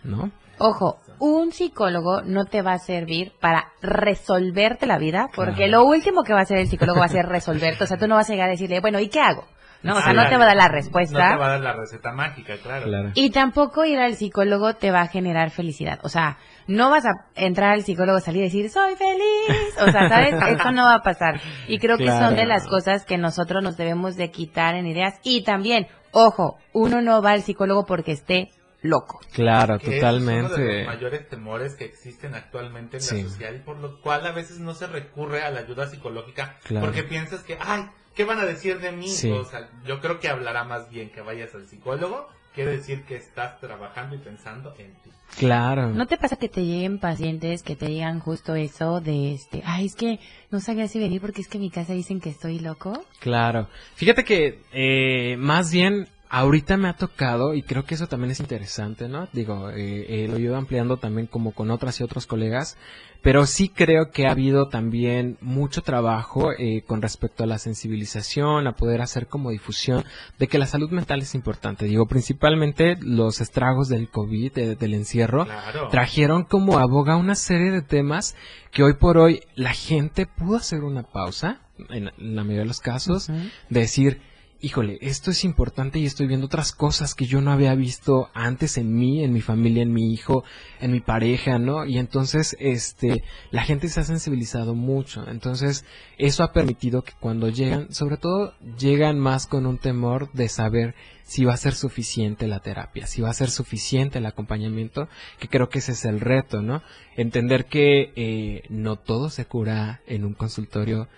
¿no? 0.03 0.31
Ojo, 0.59 0.97
un 1.19 1.51
psicólogo 1.51 2.21
no 2.23 2.45
te 2.45 2.61
va 2.63 2.73
a 2.73 2.79
servir 2.79 3.31
para 3.39 3.67
resolverte 3.81 4.85
la 4.87 4.97
vida, 4.97 5.29
porque 5.35 5.67
Claro. 5.67 5.71
lo 5.71 5.85
último 5.85 6.23
que 6.23 6.33
va 6.33 6.39
a 6.39 6.43
hacer 6.43 6.57
el 6.57 6.67
psicólogo 6.67 6.99
va 6.99 7.05
a 7.05 7.09
ser 7.09 7.25
resolverte. 7.27 7.83
O 7.83 7.87
sea, 7.87 7.97
tú 7.97 8.07
no 8.07 8.15
vas 8.15 8.29
a 8.29 8.33
llegar 8.33 8.47
a 8.47 8.51
decirle, 8.51 8.79
bueno, 8.79 8.99
¿y 8.99 9.09
qué 9.09 9.19
hago? 9.19 9.45
No, 9.83 9.95
o 9.95 10.01
sea, 10.01 10.11
no 10.13 10.27
te 10.27 10.35
va 10.37 10.43
a 10.43 10.47
dar 10.47 10.55
la 10.55 10.63
No 10.63 10.69
te 10.71 10.75
respuesta. 10.77 11.37
va 11.37 11.45
a 11.45 11.49
dar 11.49 11.59
la 11.61 11.73
receta 11.73 12.11
mágica, 12.11 12.55
claro. 12.63 12.85
Claro. 12.87 13.11
Y 13.13 13.29
tampoco 13.29 13.85
ir 13.85 13.99
al 13.99 14.15
psicólogo 14.15 14.73
te 14.73 14.89
va 14.89 15.01
a 15.01 15.07
generar 15.07 15.51
felicidad. 15.51 15.99
O 16.01 16.09
sea, 16.09 16.37
no 16.65 16.89
vas 16.89 17.05
a 17.05 17.11
entrar 17.35 17.73
al 17.73 17.83
psicólogo, 17.83 18.19
salir 18.19 18.41
y 18.41 18.45
decir, 18.45 18.69
soy 18.71 18.95
feliz. 18.95 19.77
O 19.79 19.91
sea, 19.91 20.09
¿sabes? 20.09 20.33
Eso 20.59 20.71
no 20.71 20.83
va 20.85 20.95
a 20.95 21.03
pasar. 21.03 21.39
Y 21.67 21.77
creo 21.77 21.97
que 21.97 22.07
son 22.09 22.35
de 22.35 22.47
las 22.47 22.65
cosas 22.67 23.05
que 23.05 23.19
nosotros 23.19 23.61
nos 23.63 23.77
debemos 23.77 24.15
de 24.17 24.31
quitar 24.31 24.73
en 24.73 24.87
ideas. 24.87 25.19
Y 25.23 25.43
también, 25.43 25.85
ojo, 26.11 26.57
uno 26.73 27.03
no 27.03 27.21
va 27.21 27.31
al 27.33 27.43
psicólogo 27.43 27.85
porque 27.85 28.13
esté 28.13 28.49
loco. 28.81 29.19
Claro, 29.33 29.79
Que 29.79 29.97
ese 29.97 29.97
Es 29.97 30.03
uno 30.03 30.13
de 30.13 30.25
totalmente. 30.25 30.77
los 30.79 30.87
mayores 30.87 31.27
temores 31.29 31.75
que 31.75 31.85
existen 31.85 32.35
actualmente 32.35 32.97
en 32.97 33.03
Sí. 33.03 33.23
la 33.23 33.29
sociedad 33.29 33.53
y 33.53 33.59
por 33.59 33.77
lo 33.77 34.01
cual 34.01 34.25
a 34.25 34.31
veces 34.31 34.59
no 34.59 34.73
se 34.75 34.87
recurre 34.87 35.41
a 35.41 35.49
la 35.51 35.61
ayuda 35.61 35.87
psicológica 35.87 36.57
Claro. 36.63 36.85
porque 36.85 37.03
piensas 37.03 37.41
que, 37.43 37.57
ay, 37.59 37.85
¿qué 38.15 38.23
van 38.23 38.39
a 38.39 38.45
decir 38.45 38.79
de 38.79 38.91
mí? 38.91 39.09
Sí. 39.09 39.31
O 39.31 39.43
sea, 39.45 39.69
yo 39.85 39.99
creo 39.99 40.19
que 40.19 40.29
hablará 40.29 40.63
más 40.63 40.89
bien 40.89 41.09
que 41.11 41.21
vayas 41.21 41.53
al 41.55 41.65
psicólogo, 41.67 42.27
quiere 42.53 42.71
decir 42.77 43.03
que 43.03 43.15
estás 43.15 43.59
trabajando 43.59 44.15
y 44.15 44.19
pensando 44.19 44.73
en 44.79 44.91
ti. 45.03 45.11
Claro. 45.37 45.89
¿No 45.89 46.07
te 46.07 46.17
pasa 46.17 46.37
que 46.37 46.47
te 46.49 46.63
lleguen 46.63 46.99
pacientes 46.99 47.61
que 47.61 47.75
te 47.75 47.85
digan 47.87 48.19
justo 48.19 48.55
eso 48.55 49.01
de 49.01 49.33
este, 49.33 49.61
ay, 49.65 49.85
es 49.87 49.95
que 49.95 50.19
no 50.49 50.59
sabía 50.61 50.87
si 50.87 50.99
venir 50.99 51.19
porque 51.21 51.41
es 51.41 51.47
que 51.49 51.57
en 51.57 51.63
mi 51.63 51.69
casa 51.69 51.93
dicen 51.93 52.19
que 52.21 52.29
estoy 52.29 52.59
loco? 52.59 53.03
Claro. 53.19 53.67
Fíjate 53.95 54.23
que 54.23 54.61
eh, 54.71 55.35
más 55.37 55.71
bien 55.71 56.07
ahorita 56.29 56.77
me 56.77 56.89
ha 56.89 56.93
tocado 56.95 57.53
y 57.53 57.61
creo 57.63 57.85
que 57.85 57.95
eso 57.95 58.07
también 58.07 58.31
es 58.31 58.39
interesante, 58.39 59.07
¿no? 59.07 59.27
Digo, 59.33 59.69
eh, 59.69 60.05
eh, 60.23 60.27
lo 60.27 60.37
he 60.37 60.41
ido 60.41 60.55
ampliando 60.57 60.97
también 60.97 61.27
como 61.27 61.51
con 61.53 61.71
otras 61.71 61.99
y 61.99 62.03
otros 62.03 62.25
colegas, 62.27 62.77
pero 63.21 63.45
sí 63.45 63.69
creo 63.69 64.11
que 64.11 64.27
ha 64.27 64.31
habido 64.31 64.67
también 64.69 65.37
mucho 65.41 65.81
trabajo 65.81 66.51
eh, 66.51 66.83
con 66.85 67.01
respecto 67.01 67.43
a 67.43 67.47
la 67.47 67.57
sensibilización, 67.57 68.67
a 68.67 68.73
poder 68.75 69.01
hacer 69.01 69.27
como 69.27 69.49
difusión 69.51 70.03
de 70.37 70.47
que 70.47 70.59
la 70.59 70.65
salud 70.67 70.91
mental 70.91 71.21
es 71.21 71.33
importante. 71.35 71.85
Digo, 71.85 72.05
principalmente 72.05 72.95
los 73.01 73.41
estragos 73.41 73.89
del 73.89 74.09
COVID, 74.09 74.51
de- 74.53 74.75
del 74.75 74.93
encierro, 74.93 75.45
Claro. 75.45 75.87
trajeron 75.89 76.43
como 76.43 76.77
aboga 76.77 77.15
una 77.17 77.35
serie 77.35 77.71
de 77.71 77.81
temas 77.81 78.35
que 78.71 78.83
hoy 78.83 78.93
por 78.93 79.17
hoy 79.17 79.41
la 79.55 79.73
gente 79.73 80.27
pudo 80.27 80.57
hacer 80.57 80.83
una 80.83 81.03
pausa, 81.03 81.61
en, 81.89 82.09
en 82.17 82.35
la 82.35 82.43
mayoría 82.43 82.61
de 82.61 82.67
los 82.67 82.79
casos, 82.81 83.29
decir, 83.69 84.21
híjole, 84.61 84.97
esto 85.01 85.31
es 85.31 85.43
importante 85.43 85.99
y 85.99 86.05
estoy 86.05 86.27
viendo 86.27 86.47
otras 86.47 86.71
cosas 86.71 87.13
que 87.13 87.25
yo 87.25 87.41
no 87.41 87.51
había 87.51 87.75
visto 87.75 88.29
antes 88.33 88.77
en 88.77 88.95
mí, 88.95 89.23
en 89.23 89.33
mi 89.33 89.41
familia, 89.41 89.83
en 89.83 89.93
mi 89.93 90.13
hijo, 90.13 90.43
en 90.79 90.91
mi 90.91 90.99
pareja, 90.99 91.59
¿no? 91.59 91.85
Y 91.85 91.97
entonces, 91.97 92.55
este, 92.59 93.23
la 93.51 93.63
gente 93.63 93.87
se 93.89 93.99
ha 93.99 94.03
sensibilizado 94.03 94.73
mucho. 94.73 95.27
Entonces, 95.29 95.85
eso 96.17 96.43
ha 96.43 96.53
permitido 96.53 97.03
que 97.03 97.13
cuando 97.19 97.49
llegan, 97.49 97.93
sobre 97.93 98.17
todo, 98.17 98.53
llegan 98.77 99.19
más 99.19 99.47
con 99.47 99.65
un 99.65 99.77
temor 99.77 100.31
de 100.33 100.49
saber 100.49 100.95
si 101.23 101.43
va 101.43 101.53
a 101.53 101.57
ser 101.57 101.73
suficiente 101.73 102.47
la 102.47 102.61
terapia, 102.61 103.05
si 103.05 103.21
va 103.21 103.29
a 103.29 103.33
ser 103.33 103.49
suficiente 103.49 104.19
el 104.19 104.25
acompañamiento, 104.25 105.09
que 105.39 105.49
creo 105.49 105.69
que 105.69 105.79
ese 105.79 105.91
es 105.91 106.05
el 106.05 106.21
reto, 106.21 106.61
¿no? 106.61 106.81
Entender 107.15 107.65
que 107.65 108.13
eh, 108.15 108.63
no 108.69 108.95
todo 108.95 109.29
se 109.29 109.45
cura 109.45 110.01
en 110.07 110.23
un 110.23 110.33
consultorio 110.33 111.09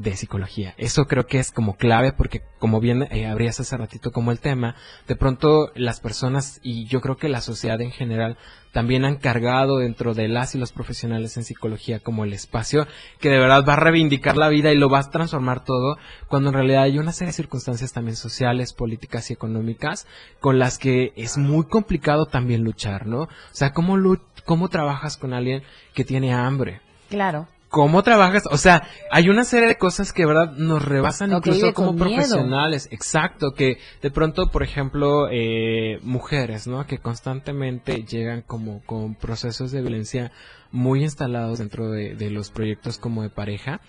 de 0.00 0.16
psicología. 0.16 0.74
Eso 0.78 1.06
creo 1.06 1.26
que 1.26 1.38
es 1.38 1.50
como 1.52 1.76
clave 1.76 2.12
porque 2.12 2.42
como 2.58 2.80
bien 2.80 3.06
eh, 3.10 3.26
abrías 3.26 3.60
hace 3.60 3.76
ratito 3.76 4.12
como 4.12 4.32
el 4.32 4.40
tema, 4.40 4.74
de 5.06 5.16
pronto 5.16 5.70
las 5.74 6.00
personas 6.00 6.60
y 6.62 6.86
yo 6.86 7.00
creo 7.00 7.16
que 7.16 7.28
la 7.28 7.40
sociedad 7.40 7.80
en 7.80 7.90
general 7.90 8.36
también 8.72 9.04
han 9.04 9.16
cargado 9.16 9.78
dentro 9.78 10.14
de 10.14 10.28
las 10.28 10.54
y 10.54 10.58
los 10.58 10.72
profesionales 10.72 11.36
en 11.36 11.44
psicología 11.44 12.00
como 12.00 12.24
el 12.24 12.32
espacio 12.32 12.86
que 13.18 13.28
de 13.28 13.38
verdad 13.38 13.64
va 13.68 13.74
a 13.74 13.80
reivindicar 13.80 14.36
la 14.36 14.48
vida 14.48 14.72
y 14.72 14.78
lo 14.78 14.88
va 14.88 15.00
a 15.00 15.10
transformar 15.10 15.64
todo, 15.64 15.98
cuando 16.28 16.48
en 16.48 16.54
realidad 16.54 16.84
hay 16.84 16.98
una 16.98 17.12
serie 17.12 17.30
de 17.30 17.36
circunstancias 17.36 17.92
también 17.92 18.16
sociales, 18.16 18.72
políticas 18.72 19.30
y 19.30 19.34
económicas 19.34 20.06
con 20.38 20.58
las 20.58 20.78
que 20.78 21.12
es 21.16 21.36
muy 21.36 21.66
complicado 21.66 22.26
también 22.26 22.62
luchar, 22.62 23.06
¿no? 23.06 23.22
O 23.22 23.28
sea, 23.52 23.72
¿cómo, 23.72 23.98
cómo 24.44 24.68
trabajas 24.68 25.16
con 25.16 25.34
alguien 25.34 25.62
que 25.94 26.04
tiene 26.04 26.32
hambre? 26.32 26.80
Claro 27.08 27.48
cómo 27.70 28.02
trabajas, 28.02 28.42
o 28.50 28.58
sea, 28.58 28.82
hay 29.10 29.28
una 29.30 29.44
serie 29.44 29.68
de 29.68 29.78
cosas 29.78 30.12
que, 30.12 30.26
verdad, 30.26 30.52
nos 30.56 30.84
rebasan 30.84 31.32
incluso 31.32 31.72
como 31.72 31.96
profesionales, 31.96 32.88
exacto, 32.90 33.52
que 33.52 33.78
de 34.02 34.10
pronto, 34.10 34.50
por 34.50 34.64
ejemplo, 34.64 35.28
eh, 35.30 36.00
mujeres, 36.02 36.66
¿no? 36.66 36.84
Que 36.86 36.98
constantemente 36.98 38.04
llegan 38.04 38.42
como 38.42 38.82
con 38.84 39.14
procesos 39.14 39.70
de 39.70 39.80
violencia 39.80 40.32
muy 40.72 41.04
instalados 41.04 41.60
dentro 41.60 41.90
de, 41.90 42.16
de 42.16 42.30
los 42.30 42.50
proyectos 42.50 42.98
como 42.98 43.22
de 43.22 43.30
pareja 43.30 43.80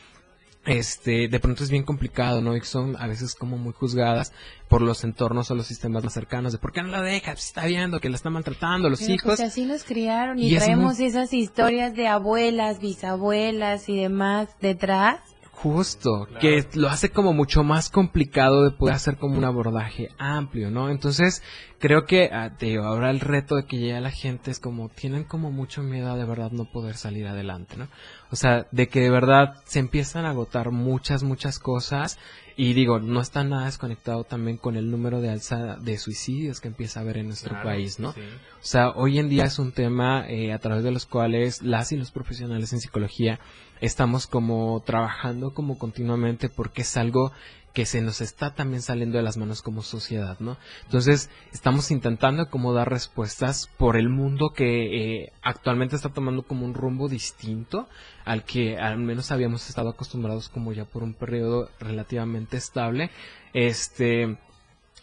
este, 0.65 1.27
de 1.27 1.39
pronto 1.39 1.63
es 1.63 1.72
bien 1.72 1.84
complicado, 1.84 2.41
¿no? 2.41 2.56
Y 2.56 2.62
son 2.62 2.96
a 2.98 3.08
veces 3.08 3.36
como 3.36 3.58
muy 3.58 3.74
juzgadas 3.74 4.32
por 4.68 4.82
los 4.82 5.03
entornos 5.03 5.50
o 5.50 5.56
los 5.56 5.65
sistemas 5.65 6.03
más 6.03 6.13
cercanos 6.13 6.51
de 6.51 6.60
por 6.60 6.72
qué 6.72 6.84
no 6.84 6.89
la 6.89 7.01
deja, 7.01 7.32
pues 7.32 7.46
está 7.46 7.65
viendo 7.65 8.00
que 8.00 8.10
la 8.10 8.15
está 8.15 8.30
maltratando 8.30 8.89
los 8.89 9.01
hijos. 9.01 9.38
Pues 9.38 9.41
así 9.41 9.65
nos 9.65 9.84
criaron 9.84 10.38
y, 10.38 10.56
traemos 10.56 11.00
esas 11.00 11.34
historias 11.34 11.96
de 11.96 12.08
abuelas, 12.08 12.80
bisabuelas 12.80 13.89
y 13.89 13.98
demás 13.98 14.50
detrás. 14.62 15.20
Justo, 15.51 16.27
que 16.39 16.65
lo 16.74 16.89
hace 16.89 17.10
como 17.10 17.34
mucho 17.34 17.63
más 17.63 17.89
complicado 17.89 18.63
de 18.63 18.72
poder 18.72 18.96
hacer 18.96 19.18
como 19.18 19.38
un 19.38 19.46
abordaje 19.46 20.10
amplio, 20.18 20.72
¿no? 20.72 20.89
Entonces, 20.89 21.44
creo 21.82 22.06
que 22.06 22.30
ah, 22.32 22.52
ahora 22.84 23.10
el 23.10 23.20
reto 23.20 23.56
de 23.56 23.66
que 23.66 23.78
llegue 23.78 24.00
la 24.00 24.12
gente 24.12 24.52
es 24.52 24.60
como, 24.60 24.88
tienen 24.90 25.26
como 25.26 25.52
mucho 25.52 25.82
miedo 25.82 26.12
a 26.12 26.16
de 26.16 26.24
verdad 26.24 26.52
no 26.52 26.66
poder 26.72 26.96
salir 26.96 27.28
adelante, 27.28 27.76
¿no? 27.76 27.90
O 28.30 28.36
sea, 28.36 28.68
de 28.72 28.88
que 28.88 29.02
de 29.02 29.10
verdad 29.10 29.56
se 29.66 29.80
empiezan 29.80 30.26
a 30.26 30.30
agotar 30.30 30.72
muchas, 30.72 31.24
muchas 31.24 31.60
cosas. 31.60 32.18
Y 32.58 32.74
digo, 32.74 33.00
no 33.00 33.22
está 33.22 33.44
nada 33.44 33.66
desconectado 33.66 34.24
también 34.24 34.58
con 34.58 34.76
el 34.76 34.92
número 34.92 35.20
de 35.20 35.30
alza 35.30 35.78
de 35.78 35.98
suicidios 35.98 36.60
que 36.60 36.68
empieza 36.68 37.00
a 37.00 37.04
haber 37.04 37.18
en 37.18 37.28
nuestro 37.28 37.60
país, 37.64 37.98
¿no? 37.98 38.10
O 38.10 38.14
sea, 38.60 38.90
hoy 38.92 39.20
en 39.20 39.30
día 39.30 39.46
es 39.46 39.58
un 39.58 39.72
tema 39.72 40.30
eh, 40.30 40.54
a 40.54 40.60
través 40.60 40.84
de 40.84 40.92
los 40.92 41.06
cuales 41.06 41.64
las 41.64 41.92
y 41.92 41.98
los 41.98 42.12
profesionales 42.12 42.72
en 42.74 42.82
psicología 42.82 43.40
estamos 43.80 44.28
como 44.28 44.84
trabajando 44.86 45.56
como 45.56 45.80
continuamente 45.80 46.50
porque 46.50 46.84
es 46.84 46.98
algo 46.98 47.32
que 47.74 47.86
se 47.86 48.01
nos 48.01 48.22
está 48.22 48.54
también 48.54 48.82
saliendo 48.82 49.18
de 49.18 49.24
las 49.24 49.38
manos 49.38 49.62
como 49.62 49.82
sociedad, 49.82 50.38
¿no? 50.40 50.58
Entonces, 50.86 51.30
estamos 51.54 51.92
intentando 51.92 52.50
como 52.50 52.74
dar 52.74 52.90
respuestas 52.90 53.70
por 53.78 53.98
el 53.98 54.10
mundo 54.10 54.51
que 54.54 55.24
eh, 55.24 55.34
actualmente 55.42 55.96
está 55.96 56.10
tomando 56.10 56.44
como 56.44 56.66
un 56.66 56.74
rumbo 56.74 57.08
distinto 57.08 57.88
al 58.25 58.44
que 58.44 58.78
al 58.78 58.98
menos 58.98 59.32
habíamos 59.32 59.68
estado 59.70 59.90
acostumbrados 59.90 60.50
como 60.50 60.74
ya 60.74 60.86
por 60.86 61.04
un 61.04 61.13
periodo 61.13 61.70
relativamente 61.80 62.58
estable. 62.58 63.10
Este, 63.54 64.38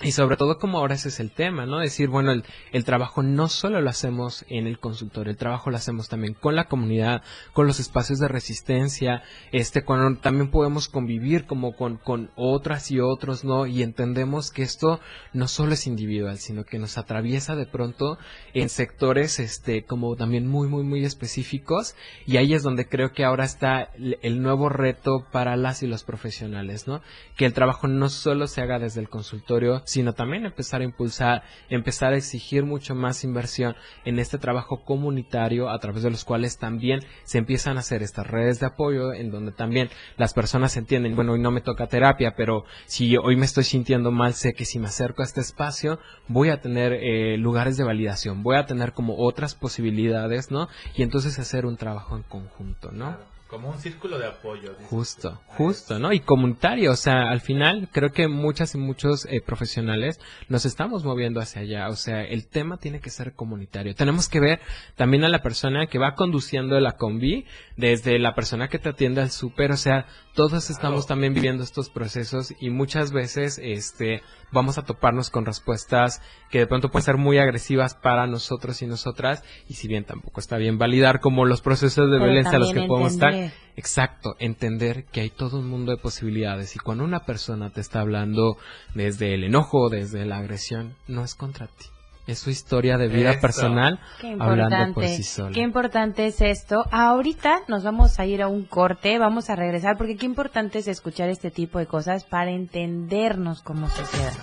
y 0.00 0.12
sobre 0.12 0.36
todo 0.36 0.58
como 0.58 0.78
ahora 0.78 0.94
ese 0.94 1.08
es 1.08 1.18
el 1.18 1.32
tema, 1.32 1.66
¿no? 1.66 1.80
Decir, 1.80 2.08
bueno, 2.08 2.30
el, 2.30 2.44
el, 2.70 2.84
trabajo 2.84 3.24
no 3.24 3.48
solo 3.48 3.80
lo 3.80 3.90
hacemos 3.90 4.44
en 4.48 4.68
el 4.68 4.78
consultorio, 4.78 5.32
el 5.32 5.36
trabajo 5.36 5.70
lo 5.70 5.76
hacemos 5.76 6.08
también 6.08 6.34
con 6.34 6.54
la 6.54 6.68
comunidad, 6.68 7.22
con 7.52 7.66
los 7.66 7.80
espacios 7.80 8.20
de 8.20 8.28
resistencia, 8.28 9.24
este, 9.50 9.82
cuando 9.82 10.20
también 10.20 10.52
podemos 10.52 10.88
convivir 10.88 11.46
como 11.46 11.74
con, 11.74 11.96
con 11.96 12.30
otras 12.36 12.92
y 12.92 13.00
otros, 13.00 13.42
¿no? 13.42 13.66
Y 13.66 13.82
entendemos 13.82 14.52
que 14.52 14.62
esto 14.62 15.00
no 15.32 15.48
solo 15.48 15.72
es 15.72 15.88
individual, 15.88 16.38
sino 16.38 16.62
que 16.62 16.78
nos 16.78 16.96
atraviesa 16.96 17.56
de 17.56 17.66
pronto 17.66 18.18
en 18.54 18.68
sectores, 18.68 19.40
este, 19.40 19.84
como 19.84 20.14
también 20.14 20.46
muy, 20.46 20.68
muy, 20.68 20.84
muy 20.84 21.04
específicos. 21.04 21.96
Y 22.24 22.36
ahí 22.36 22.54
es 22.54 22.62
donde 22.62 22.88
creo 22.88 23.12
que 23.12 23.24
ahora 23.24 23.44
está 23.44 23.90
el 23.98 24.42
nuevo 24.42 24.68
reto 24.68 25.26
para 25.32 25.56
las 25.56 25.82
y 25.82 25.88
los 25.88 26.04
profesionales, 26.04 26.86
¿no? 26.86 27.02
Que 27.36 27.46
el 27.46 27.52
trabajo 27.52 27.88
no 27.88 28.08
solo 28.10 28.46
se 28.46 28.60
haga 28.60 28.78
desde 28.78 29.00
el 29.00 29.08
consultorio, 29.08 29.82
sino 29.88 30.12
también 30.12 30.44
empezar 30.44 30.82
a 30.82 30.84
impulsar, 30.84 31.42
empezar 31.70 32.12
a 32.12 32.16
exigir 32.16 32.64
mucho 32.64 32.94
más 32.94 33.24
inversión 33.24 33.74
en 34.04 34.18
este 34.18 34.36
trabajo 34.36 34.84
comunitario 34.84 35.70
a 35.70 35.78
través 35.78 36.02
de 36.02 36.10
los 36.10 36.24
cuales 36.24 36.58
también 36.58 37.00
se 37.24 37.38
empiezan 37.38 37.76
a 37.76 37.80
hacer 37.80 38.02
estas 38.02 38.26
redes 38.26 38.60
de 38.60 38.66
apoyo 38.66 39.14
en 39.14 39.30
donde 39.30 39.52
también 39.52 39.88
las 40.18 40.34
personas 40.34 40.76
entienden, 40.76 41.16
bueno, 41.16 41.32
hoy 41.32 41.40
no 41.40 41.50
me 41.50 41.62
toca 41.62 41.86
terapia, 41.86 42.34
pero 42.36 42.64
si 42.84 43.16
hoy 43.16 43.36
me 43.36 43.46
estoy 43.46 43.64
sintiendo 43.64 44.12
mal, 44.12 44.34
sé 44.34 44.52
que 44.52 44.66
si 44.66 44.78
me 44.78 44.88
acerco 44.88 45.22
a 45.22 45.24
este 45.24 45.40
espacio 45.40 45.98
voy 46.28 46.50
a 46.50 46.60
tener 46.60 46.92
eh, 46.92 47.38
lugares 47.38 47.78
de 47.78 47.84
validación, 47.84 48.42
voy 48.42 48.56
a 48.56 48.66
tener 48.66 48.92
como 48.92 49.16
otras 49.16 49.54
posibilidades, 49.54 50.50
¿no? 50.50 50.68
Y 50.94 51.02
entonces 51.02 51.38
hacer 51.38 51.64
un 51.64 51.78
trabajo 51.78 52.14
en 52.14 52.24
conjunto, 52.24 52.92
¿no? 52.92 53.37
Como 53.48 53.70
un 53.70 53.78
círculo 53.78 54.18
de 54.18 54.26
apoyo. 54.26 54.74
Justo, 54.90 55.40
justo, 55.46 55.98
¿no? 55.98 56.12
Y 56.12 56.20
comunitario, 56.20 56.92
o 56.92 56.96
sea, 56.96 57.30
al 57.30 57.40
final 57.40 57.88
creo 57.90 58.12
que 58.12 58.28
muchas 58.28 58.74
y 58.74 58.78
muchos 58.78 59.24
eh, 59.24 59.40
profesionales 59.40 60.20
nos 60.48 60.66
estamos 60.66 61.02
moviendo 61.02 61.40
hacia 61.40 61.62
allá, 61.62 61.88
o 61.88 61.96
sea, 61.96 62.22
el 62.24 62.46
tema 62.46 62.76
tiene 62.76 63.00
que 63.00 63.08
ser 63.08 63.32
comunitario. 63.32 63.94
Tenemos 63.94 64.28
que 64.28 64.40
ver 64.40 64.60
también 64.96 65.24
a 65.24 65.30
la 65.30 65.40
persona 65.42 65.86
que 65.86 65.98
va 65.98 66.14
conduciendo 66.14 66.78
la 66.78 66.96
combi, 66.96 67.46
desde 67.78 68.18
la 68.18 68.34
persona 68.34 68.68
que 68.68 68.78
te 68.78 68.90
atiende 68.90 69.22
al 69.22 69.30
súper, 69.30 69.72
o 69.72 69.78
sea, 69.78 70.04
todos 70.34 70.68
estamos 70.68 71.06
también 71.06 71.32
viviendo 71.32 71.64
estos 71.64 71.88
procesos 71.88 72.54
y 72.60 72.68
muchas 72.68 73.12
veces, 73.12 73.58
este, 73.62 74.22
vamos 74.52 74.78
a 74.78 74.82
toparnos 74.82 75.30
con 75.30 75.44
respuestas 75.44 76.22
que 76.50 76.60
de 76.60 76.66
pronto 76.66 76.90
pueden 76.90 77.04
ser 77.04 77.16
muy 77.16 77.38
agresivas 77.38 77.94
para 77.94 78.26
nosotros 78.26 78.80
y 78.82 78.86
nosotras, 78.86 79.44
y 79.68 79.74
si 79.74 79.88
bien 79.88 80.04
tampoco 80.04 80.40
está 80.40 80.56
bien 80.56 80.78
validar 80.78 81.20
como 81.20 81.44
los 81.44 81.60
procesos 81.60 82.10
de 82.10 82.18
violencia 82.18 82.56
a 82.56 82.60
los 82.60 82.72
que 82.72 82.82
podemos 82.82 83.12
estar, 83.12 83.34
exacto, 83.76 84.36
entender 84.38 85.04
que 85.04 85.20
hay 85.20 85.30
todo 85.30 85.58
un 85.58 85.68
mundo 85.68 85.92
de 85.92 85.98
posibilidades 85.98 86.76
y 86.76 86.78
cuando 86.78 87.04
una 87.04 87.24
persona 87.24 87.70
te 87.70 87.80
está 87.80 88.00
hablando 88.00 88.56
desde 88.94 89.34
el 89.34 89.44
enojo, 89.44 89.88
desde 89.88 90.24
la 90.24 90.38
agresión, 90.38 90.94
no 91.06 91.24
es 91.24 91.34
contra 91.34 91.66
ti 91.66 91.86
es 92.28 92.38
su 92.38 92.50
historia 92.50 92.98
de 92.98 93.08
vida 93.08 93.40
personal 93.40 93.98
hablando 94.38 94.94
por 94.94 95.06
sí 95.06 95.22
sola. 95.22 95.50
Qué 95.52 95.62
importante 95.62 96.26
es 96.26 96.42
esto. 96.42 96.84
Ahorita 96.92 97.62
nos 97.68 97.82
vamos 97.82 98.20
a 98.20 98.26
ir 98.26 98.42
a 98.42 98.48
un 98.48 98.64
corte, 98.64 99.18
vamos 99.18 99.48
a 99.48 99.56
regresar 99.56 99.96
porque 99.96 100.16
qué 100.16 100.26
importante 100.26 100.78
es 100.78 100.88
escuchar 100.88 101.30
este 101.30 101.50
tipo 101.50 101.78
de 101.78 101.86
cosas 101.86 102.24
para 102.24 102.50
entendernos 102.50 103.62
como 103.62 103.88
sociedad. 103.88 104.34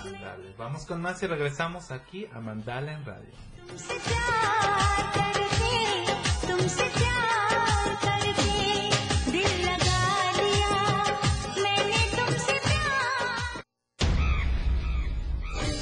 vamos 0.58 0.84
con 0.84 1.00
más 1.00 1.22
y 1.22 1.28
regresamos 1.28 1.92
aquí 1.92 2.26
a 2.34 2.40
Mandala 2.40 2.92
en 2.92 3.04
Radio. 3.04 3.30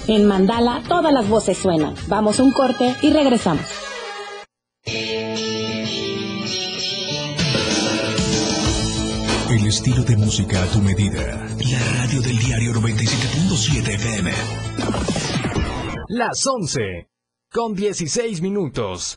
En 0.07 0.27
Mandala 0.27 0.83
todas 0.87 1.13
las 1.13 1.29
voces 1.29 1.57
suenan. 1.57 1.95
Vamos 2.09 2.39
a 2.39 2.43
un 2.43 2.53
corte 2.53 2.95
y 3.01 3.11
regresamos. 3.11 3.65
El 9.51 9.67
estilo 9.67 10.03
de 10.03 10.17
música 10.17 10.63
a 10.63 10.67
tu 10.67 10.81
medida. 10.81 11.47
La 11.71 12.03
radio 12.03 12.21
del 12.21 12.39
diario 12.39 12.73
97.7 12.73 13.95
FM. 13.95 14.33
Las 16.09 16.47
11. 16.47 17.09
Con 17.51 17.75
16 17.75 18.43
minutos 18.43 19.17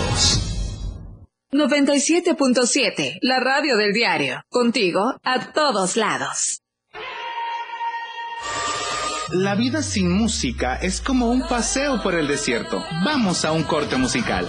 97.7, 1.51 3.19
la 3.21 3.39
radio 3.39 3.75
del 3.75 3.93
diario. 3.93 4.41
Contigo 4.49 5.15
a 5.23 5.51
todos 5.51 5.97
lados. 5.97 6.61
La 9.31 9.55
vida 9.55 9.81
sin 9.81 10.11
música 10.11 10.75
es 10.75 10.99
como 11.01 11.29
un 11.29 11.47
paseo 11.47 12.01
por 12.01 12.15
el 12.15 12.27
desierto. 12.27 12.83
Vamos 13.05 13.45
a 13.45 13.51
un 13.51 13.63
corte 13.63 13.95
musical. 13.97 14.47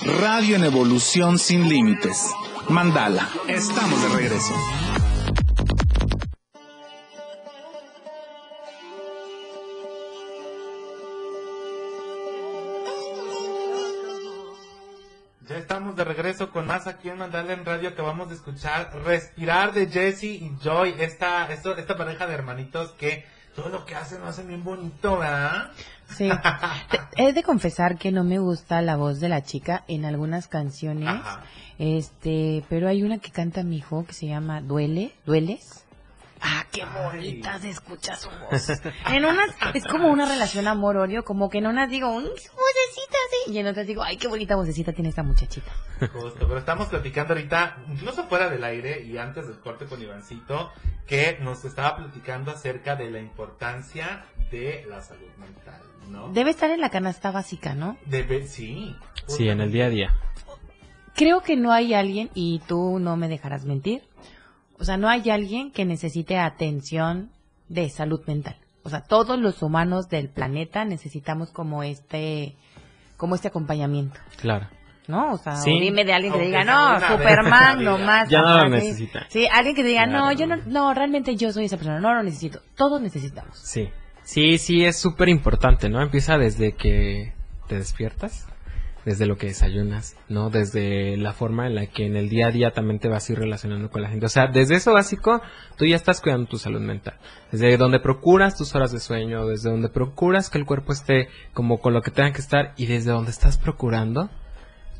Radio 0.00 0.56
en 0.56 0.64
evolución 0.64 1.38
sin 1.38 1.68
límites. 1.68 2.30
Mandala, 2.68 3.28
estamos 3.48 4.02
de 4.02 4.08
regreso. 4.08 4.54
De 16.02 16.14
regreso 16.14 16.50
con 16.50 16.66
más 16.66 16.88
aquí 16.88 17.08
en 17.08 17.18
Mandala 17.18 17.52
en 17.52 17.64
Radio. 17.64 17.90
Acabamos 17.90 18.28
de 18.28 18.34
escuchar 18.34 18.90
Respirar 19.04 19.72
de 19.72 19.86
Jesse 19.86 20.24
y 20.24 20.52
Joy, 20.60 20.96
esta, 20.98 21.46
esto, 21.52 21.76
esta 21.76 21.96
pareja 21.96 22.26
de 22.26 22.34
hermanitos 22.34 22.90
que 22.92 23.24
todo 23.54 23.68
lo 23.68 23.86
que 23.86 23.94
hacen 23.94 24.20
lo 24.20 24.26
hacen 24.26 24.48
bien 24.48 24.64
bonito, 24.64 25.18
¿verdad? 25.18 25.70
Sí. 26.08 26.28
He 27.16 27.32
de 27.32 27.42
confesar 27.44 27.98
que 27.98 28.10
no 28.10 28.24
me 28.24 28.40
gusta 28.40 28.82
la 28.82 28.96
voz 28.96 29.20
de 29.20 29.28
la 29.28 29.44
chica 29.44 29.84
en 29.86 30.04
algunas 30.04 30.48
canciones. 30.48 31.08
Ajá. 31.08 31.42
Este, 31.78 32.64
pero 32.68 32.88
hay 32.88 33.04
una 33.04 33.18
que 33.18 33.30
canta 33.30 33.62
mi 33.62 33.76
hijo 33.76 34.04
que 34.04 34.12
se 34.12 34.26
llama 34.26 34.60
Duele, 34.60 35.12
¿Dueles? 35.24 35.81
Ah, 36.44 36.66
qué 36.72 36.84
bonita 36.84 37.58
se 37.60 37.70
escucha 37.70 38.16
su 38.16 38.28
voz. 38.28 38.68
En 39.06 39.24
unas 39.24 39.50
es 39.74 39.84
como 39.86 40.08
una 40.10 40.26
relación 40.26 40.66
amor-odio, 40.66 41.22
como 41.22 41.48
que 41.48 41.58
en 41.58 41.68
unas 41.68 41.88
digo, 41.88 42.08
"Mm, 42.18 42.24
qué 42.24 42.48
vocecita 42.50 43.16
así, 43.28 43.52
y 43.52 43.58
en 43.58 43.68
otras 43.68 43.86
digo, 43.86 44.02
ay, 44.02 44.16
qué 44.16 44.26
bonita 44.26 44.56
vocecita 44.56 44.92
tiene 44.92 45.10
esta 45.10 45.22
muchachita. 45.22 45.70
Justo, 46.12 46.48
pero 46.48 46.58
estamos 46.58 46.88
platicando 46.88 47.34
ahorita, 47.34 47.76
incluso 47.88 48.24
fuera 48.24 48.48
del 48.50 48.64
aire 48.64 49.02
y 49.02 49.16
antes 49.18 49.46
del 49.46 49.60
corte 49.60 49.86
con 49.86 50.02
Ivancito, 50.02 50.72
que 51.06 51.38
nos 51.40 51.64
estaba 51.64 51.96
platicando 51.96 52.50
acerca 52.50 52.96
de 52.96 53.08
la 53.10 53.20
importancia 53.20 54.24
de 54.50 54.84
la 54.88 55.00
salud 55.00 55.30
mental, 55.38 55.80
¿no? 56.08 56.32
Debe 56.32 56.50
estar 56.50 56.70
en 56.70 56.80
la 56.80 56.90
canasta 56.90 57.30
básica, 57.30 57.74
¿no? 57.74 57.96
Debe, 58.06 58.48
sí. 58.48 58.96
Sí, 59.28 59.48
en 59.48 59.60
el 59.60 59.70
día 59.70 59.86
a 59.86 59.90
día. 59.90 60.14
Creo 61.14 61.42
que 61.42 61.56
no 61.56 61.70
hay 61.72 61.94
alguien, 61.94 62.30
y 62.34 62.60
tú 62.66 62.98
no 62.98 63.16
me 63.16 63.28
dejarás 63.28 63.64
mentir, 63.64 64.02
o 64.82 64.84
sea, 64.84 64.96
no 64.96 65.08
hay 65.08 65.30
alguien 65.30 65.70
que 65.70 65.84
necesite 65.84 66.36
atención 66.38 67.30
de 67.68 67.88
salud 67.88 68.20
mental. 68.26 68.56
O 68.82 68.90
sea, 68.90 69.00
todos 69.02 69.38
los 69.38 69.62
humanos 69.62 70.08
del 70.08 70.28
planeta 70.28 70.84
necesitamos 70.84 71.50
como 71.52 71.84
este, 71.84 72.56
como 73.16 73.36
este 73.36 73.46
acompañamiento, 73.46 74.18
Claro. 74.40 74.66
¿no? 75.06 75.32
O 75.34 75.38
sea, 75.38 75.54
Sí. 75.54 75.70
o 75.70 75.80
dime 75.80 76.04
de 76.04 76.12
alguien 76.14 76.32
que 76.32 76.40
diga, 76.46 76.64
no, 76.64 76.98
Superman, 77.00 77.76
la 77.76 77.80
vida". 77.80 77.90
nomás. 77.92 78.28
Ya 78.28 78.42
no 78.42 78.58
lo 78.64 78.68
necesita. 78.70 79.24
Sí, 79.28 79.46
alguien 79.52 79.76
que 79.76 79.84
diga, 79.84 80.06
no, 80.06 80.32
yo 80.32 80.48
no, 80.48 80.56
no, 80.66 80.92
realmente 80.94 81.36
yo 81.36 81.52
soy 81.52 81.66
esa 81.66 81.76
persona, 81.76 82.00
no 82.00 82.12
lo 82.12 82.24
necesito. 82.24 82.60
Todos 82.76 83.00
necesitamos. 83.00 83.56
Sí. 83.56 83.88
Sí, 84.24 84.58
sí, 84.58 84.84
es 84.84 84.98
súper 85.00 85.28
importante, 85.28 85.88
¿no? 85.88 86.02
Empieza 86.02 86.36
desde 86.38 86.72
que 86.72 87.32
te 87.68 87.76
despiertas, 87.78 88.48
desde 89.04 89.26
lo 89.26 89.36
que 89.36 89.48
desayunas, 89.48 90.16
¿no? 90.28 90.50
Desde 90.50 91.16
la 91.16 91.32
forma 91.32 91.66
en 91.66 91.74
la 91.74 91.86
que 91.86 92.06
en 92.06 92.16
el 92.16 92.28
día 92.28 92.48
a 92.48 92.50
día 92.50 92.70
también 92.70 92.98
te 92.98 93.08
vas 93.08 93.28
a 93.28 93.32
ir 93.32 93.38
relacionando 93.38 93.90
con 93.90 94.02
la 94.02 94.08
gente. 94.08 94.26
O 94.26 94.28
sea, 94.28 94.46
desde 94.46 94.76
eso 94.76 94.92
básico, 94.92 95.42
tú 95.76 95.86
ya 95.86 95.96
estás 95.96 96.20
cuidando 96.20 96.48
tu 96.48 96.58
salud 96.58 96.80
mental. 96.80 97.14
Desde 97.50 97.76
donde 97.76 98.00
procuras 98.00 98.56
tus 98.56 98.74
horas 98.74 98.92
de 98.92 99.00
sueño, 99.00 99.46
desde 99.46 99.70
donde 99.70 99.88
procuras 99.88 100.50
que 100.50 100.58
el 100.58 100.66
cuerpo 100.66 100.92
esté 100.92 101.28
como 101.52 101.80
con 101.80 101.92
lo 101.94 102.02
que 102.02 102.10
tenga 102.10 102.32
que 102.32 102.40
estar 102.40 102.74
y 102.76 102.86
desde 102.86 103.10
donde 103.10 103.30
estás 103.30 103.58
procurando, 103.58 104.30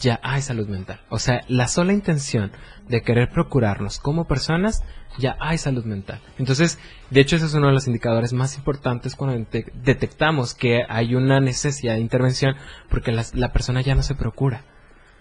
ya 0.03 0.21
hay 0.23 0.43
salud 0.43 0.69
mental. 0.69 1.01
O 1.09 1.19
sea, 1.19 1.41
la 1.49 1.69
sola 1.69 1.93
intención 1.93 2.53
de 2.89 3.03
querer 3.03 3.31
procurarnos 3.31 3.99
como 3.99 4.27
personas, 4.27 4.83
ya 5.19 5.37
hay 5.41 5.57
salud 5.59 5.85
mental. 5.85 6.21
Entonces, 6.39 6.79
de 7.11 7.21
hecho, 7.21 7.37
ese 7.37 7.47
es 7.47 7.55
uno 7.55 7.69
de 7.69 7.73
los 7.75 7.87
indicadores 7.87 8.33
más 8.33 8.57
importantes 8.57 9.15
cuando 9.15 9.37
dete- 9.39 9.71
detectamos 9.75 10.55
que 10.55 10.83
hay 10.89 11.15
una 11.15 11.39
necesidad 11.41 11.95
de 11.95 12.01
intervención 12.01 12.57
porque 12.91 13.13
las- 13.13 13.35
la, 13.35 13.53
persona 13.53 13.81
ya 13.81 13.95
no 13.95 14.03
se 14.03 14.15
procura. 14.15 14.65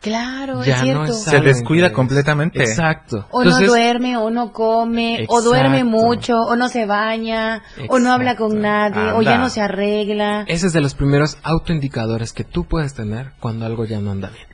Claro, 0.01 0.63
Ya 0.63 0.73
es 0.73 0.79
no 0.79 0.83
cierto. 0.83 1.11
es 1.11 1.23
Se 1.23 1.39
descuida 1.41 1.93
completamente. 1.93 2.59
Exacto. 2.63 3.27
O 3.29 3.43
Entonces, 3.43 3.67
no 3.67 3.73
duerme, 3.73 4.17
o 4.17 4.31
no 4.31 4.51
come, 4.51 5.25
o 5.29 5.41
duerme 5.43 5.83
mucho, 5.83 6.39
o 6.41 6.55
no 6.55 6.69
se 6.69 6.87
baña, 6.87 7.61
o 7.87 7.99
no 7.99 8.11
habla 8.11 8.35
con 8.35 8.59
nadie, 8.59 9.11
o 9.11 9.21
ya 9.21 9.37
no 9.37 9.49
se 9.49 9.61
arregla. 9.61 10.43
ese 10.47 10.67
es 10.67 10.73
de 10.73 10.81
los 10.81 10.95
primeros 10.95 11.37
autoindicadores 11.43 12.33
que 12.33 12.43
tú 12.43 12.65
puedes 12.65 12.95
tener 12.95 13.33
cuando 13.39 13.65
algo 13.67 13.85
ya 13.85 13.99
no 13.99 14.11
anda 14.11 14.29
bien. 14.29 14.47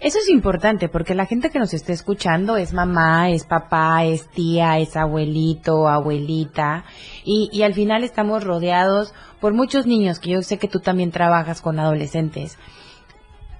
Eso 0.00 0.18
es 0.18 0.28
importante 0.28 0.88
porque 0.88 1.14
la 1.14 1.26
gente 1.26 1.50
que 1.50 1.58
nos 1.58 1.74
esté 1.74 1.92
escuchando 1.92 2.56
es 2.56 2.72
mamá, 2.72 3.30
es 3.30 3.44
papá, 3.44 4.04
es 4.04 4.28
tía, 4.28 4.78
es 4.78 4.96
abuelito, 4.96 5.88
abuelita 5.88 6.84
y, 7.24 7.48
y 7.52 7.62
al 7.62 7.74
final 7.74 8.04
estamos 8.04 8.44
rodeados 8.44 9.12
por 9.40 9.52
muchos 9.52 9.86
niños 9.86 10.20
que 10.20 10.30
yo 10.30 10.42
sé 10.42 10.58
que 10.58 10.68
tú 10.68 10.80
también 10.80 11.10
trabajas 11.10 11.60
con 11.60 11.78
adolescentes. 11.78 12.58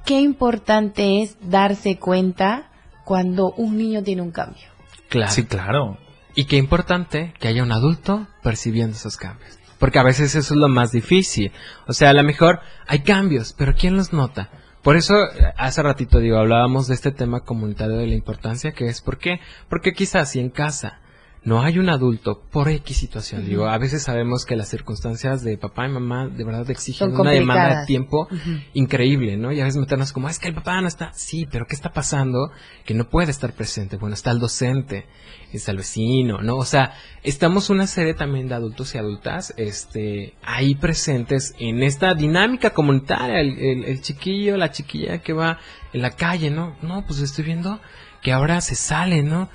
Qué 0.06 0.20
importante 0.20 1.20
es 1.20 1.36
darse 1.40 1.98
cuenta 1.98 2.70
cuando 3.04 3.52
un 3.56 3.76
niño 3.76 4.04
tiene 4.04 4.22
un 4.22 4.30
cambio. 4.30 4.62
Claro. 5.08 5.32
Sí, 5.32 5.44
claro. 5.44 5.98
Y 6.36 6.44
qué 6.44 6.56
importante 6.56 7.34
que 7.40 7.48
haya 7.48 7.64
un 7.64 7.72
adulto 7.72 8.28
percibiendo 8.40 8.96
esos 8.96 9.16
cambios. 9.16 9.58
Porque 9.80 9.98
a 9.98 10.04
veces 10.04 10.36
eso 10.36 10.54
es 10.54 10.60
lo 10.60 10.68
más 10.68 10.92
difícil. 10.92 11.50
O 11.88 11.92
sea, 11.92 12.10
a 12.10 12.12
lo 12.12 12.22
mejor 12.22 12.60
hay 12.86 13.00
cambios, 13.00 13.52
pero 13.58 13.74
¿quién 13.74 13.96
los 13.96 14.12
nota? 14.12 14.48
Por 14.82 14.96
eso, 14.96 15.24
eh, 15.24 15.52
hace 15.56 15.82
ratito 15.82 16.20
digo, 16.20 16.38
hablábamos 16.38 16.86
de 16.86 16.94
este 16.94 17.10
tema 17.10 17.40
comunitario 17.40 17.96
de 17.96 18.06
la 18.06 18.14
importancia 18.14 18.70
que 18.70 18.86
es, 18.86 19.00
¿por 19.00 19.18
qué? 19.18 19.40
Porque 19.68 19.92
quizás 19.92 20.30
si 20.30 20.38
en 20.38 20.50
casa 20.50 21.00
no 21.46 21.62
hay 21.62 21.78
un 21.78 21.88
adulto 21.88 22.42
por 22.50 22.68
X 22.68 22.96
situación, 22.96 23.46
digo, 23.46 23.66
a 23.68 23.78
veces 23.78 24.02
sabemos 24.02 24.44
que 24.44 24.56
las 24.56 24.68
circunstancias 24.68 25.42
de 25.44 25.56
papá 25.56 25.86
y 25.86 25.90
mamá 25.92 26.28
de 26.28 26.44
verdad 26.44 26.68
exigen 26.70 27.08
una 27.22 27.30
demanda 27.40 27.80
de 27.80 27.86
tiempo 27.86 28.28
increíble, 28.74 29.36
¿no? 29.36 29.52
Y 29.52 29.60
a 29.60 29.64
veces 29.64 29.80
meternos 29.80 30.12
como, 30.12 30.28
es 30.28 30.38
que 30.38 30.48
el 30.48 30.54
papá 30.54 30.80
no 30.80 30.88
está, 30.88 31.12
sí, 31.14 31.46
pero 31.50 31.66
¿qué 31.66 31.74
está 31.74 31.92
pasando? 31.92 32.50
Que 32.84 32.94
no 32.94 33.08
puede 33.08 33.30
estar 33.30 33.52
presente. 33.52 33.96
Bueno, 33.96 34.14
está 34.14 34.32
el 34.32 34.40
docente, 34.40 35.06
está 35.52 35.70
el 35.70 35.76
vecino, 35.78 36.42
¿no? 36.42 36.56
O 36.56 36.64
sea, 36.64 36.94
estamos 37.22 37.70
una 37.70 37.86
serie 37.86 38.14
también 38.14 38.48
de 38.48 38.54
adultos 38.56 38.94
y 38.94 38.98
adultas, 38.98 39.54
este, 39.56 40.34
ahí 40.42 40.74
presentes 40.74 41.54
en 41.58 41.82
esta 41.82 42.14
dinámica 42.14 42.70
comunitaria, 42.70 43.40
el, 43.40 43.58
el- 43.58 43.84
el 43.84 44.00
chiquillo, 44.02 44.56
la 44.56 44.72
chiquilla 44.72 45.18
que 45.18 45.32
va 45.32 45.58
en 45.92 46.02
la 46.02 46.10
calle, 46.10 46.50
¿no? 46.50 46.76
No, 46.82 47.04
pues 47.06 47.20
estoy 47.20 47.44
viendo 47.44 47.80
que 48.20 48.32
ahora 48.32 48.60
se 48.60 48.74
sale, 48.74 49.22
¿no? 49.22 49.48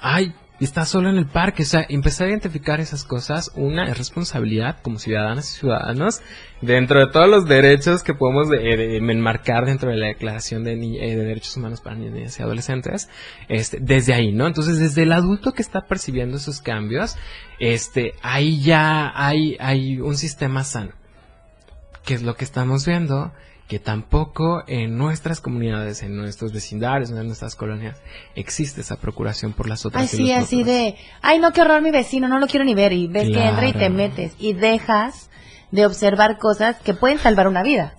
Ay, 0.00 0.34
está 0.64 0.84
solo 0.84 1.08
en 1.08 1.16
el 1.16 1.26
parque. 1.26 1.62
O 1.62 1.66
sea, 1.66 1.86
empezar 1.88 2.26
a 2.26 2.30
identificar 2.30 2.80
esas 2.80 3.04
cosas, 3.04 3.52
una 3.54 3.84
es 3.88 3.96
responsabilidad 3.98 4.78
como 4.82 4.98
ciudadanas 4.98 5.50
y 5.54 5.58
ciudadanos, 5.60 6.20
dentro 6.60 6.98
de 6.98 7.12
todos 7.12 7.28
los 7.28 7.46
derechos 7.46 8.02
que 8.02 8.14
podemos 8.14 8.48
de- 8.48 8.58
de- 8.58 8.96
enmarcar 8.96 9.66
dentro 9.66 9.90
de 9.90 9.96
la 9.96 10.08
Declaración 10.08 10.66
eh, 10.66 10.76
de 10.76 11.16
Derechos 11.24 11.56
Humanos 11.56 11.80
para 11.80 11.96
Niñas 11.96 12.38
y 12.38 12.42
Adolescentes, 12.42 13.08
este, 13.48 13.78
desde 13.80 14.14
ahí, 14.14 14.32
¿no? 14.32 14.46
Entonces, 14.46 14.78
desde 14.78 15.02
el 15.02 15.12
adulto 15.12 15.52
que 15.52 15.62
está 15.62 15.86
percibiendo 15.86 16.36
esos 16.38 16.60
cambios, 16.60 17.16
este, 17.60 18.14
ahí 18.22 18.60
ya 18.60 19.12
hay, 19.14 19.56
hay 19.60 20.00
un 20.00 20.16
sistema 20.16 20.64
sano. 20.64 20.92
Que 22.04 22.14
es 22.14 22.22
lo 22.22 22.36
que 22.36 22.44
estamos 22.44 22.86
viendo, 22.86 23.32
que 23.68 23.78
tampoco 23.78 24.64
en 24.66 24.96
nuestras 24.96 25.42
comunidades, 25.42 26.02
en 26.02 26.16
nuestros 26.16 26.52
vecindarios, 26.52 27.10
en 27.10 27.26
nuestras 27.26 27.54
colonias, 27.54 28.00
existe 28.34 28.80
esa 28.80 28.96
procuración 28.96 29.52
por 29.52 29.68
las 29.68 29.84
otras. 29.84 30.14
y 30.14 30.32
Así, 30.32 30.34
los 30.34 30.44
así 30.44 30.64
de, 30.64 30.96
ay, 31.20 31.38
no, 31.38 31.52
qué 31.52 31.60
horror 31.60 31.82
mi 31.82 31.90
vecino, 31.90 32.28
no 32.28 32.38
lo 32.38 32.46
quiero 32.46 32.64
ni 32.64 32.74
ver. 32.74 32.94
Y 32.94 33.08
ves 33.08 33.28
que 33.28 33.46
entra 33.46 33.68
y 33.68 33.74
te 33.74 33.90
metes 33.90 34.32
y 34.38 34.54
dejas 34.54 35.28
de 35.70 35.84
observar 35.84 36.38
cosas 36.38 36.76
que 36.80 36.94
pueden 36.94 37.18
salvar 37.18 37.46
una 37.46 37.62
vida. 37.62 37.94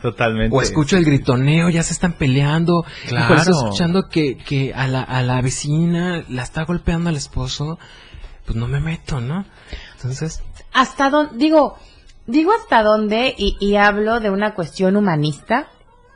Totalmente. 0.00 0.56
O 0.56 0.62
escucho 0.62 0.96
el 0.96 1.04
gritoneo, 1.04 1.68
ya 1.70 1.82
se 1.82 1.92
están 1.92 2.12
peleando. 2.12 2.84
Claro. 3.08 3.26
Claro. 3.26 3.40
estoy 3.40 3.54
escuchando 3.54 4.08
que, 4.08 4.36
que 4.36 4.72
a, 4.74 4.86
la, 4.86 5.02
a 5.02 5.22
la 5.24 5.42
vecina 5.42 6.24
la 6.28 6.44
está 6.44 6.64
golpeando 6.64 7.08
al 7.08 7.16
esposo. 7.16 7.80
Pues 8.46 8.56
no 8.56 8.68
me 8.68 8.78
meto, 8.78 9.20
¿no? 9.20 9.44
Entonces, 9.96 10.42
Hasta 10.72 11.10
dónde, 11.10 11.36
digo, 11.36 11.76
digo 12.26 12.52
hasta 12.52 12.82
dónde 12.82 13.34
y, 13.36 13.56
y 13.60 13.76
hablo 13.76 14.20
de 14.20 14.30
una 14.30 14.54
cuestión 14.54 14.96
humanista, 14.96 15.68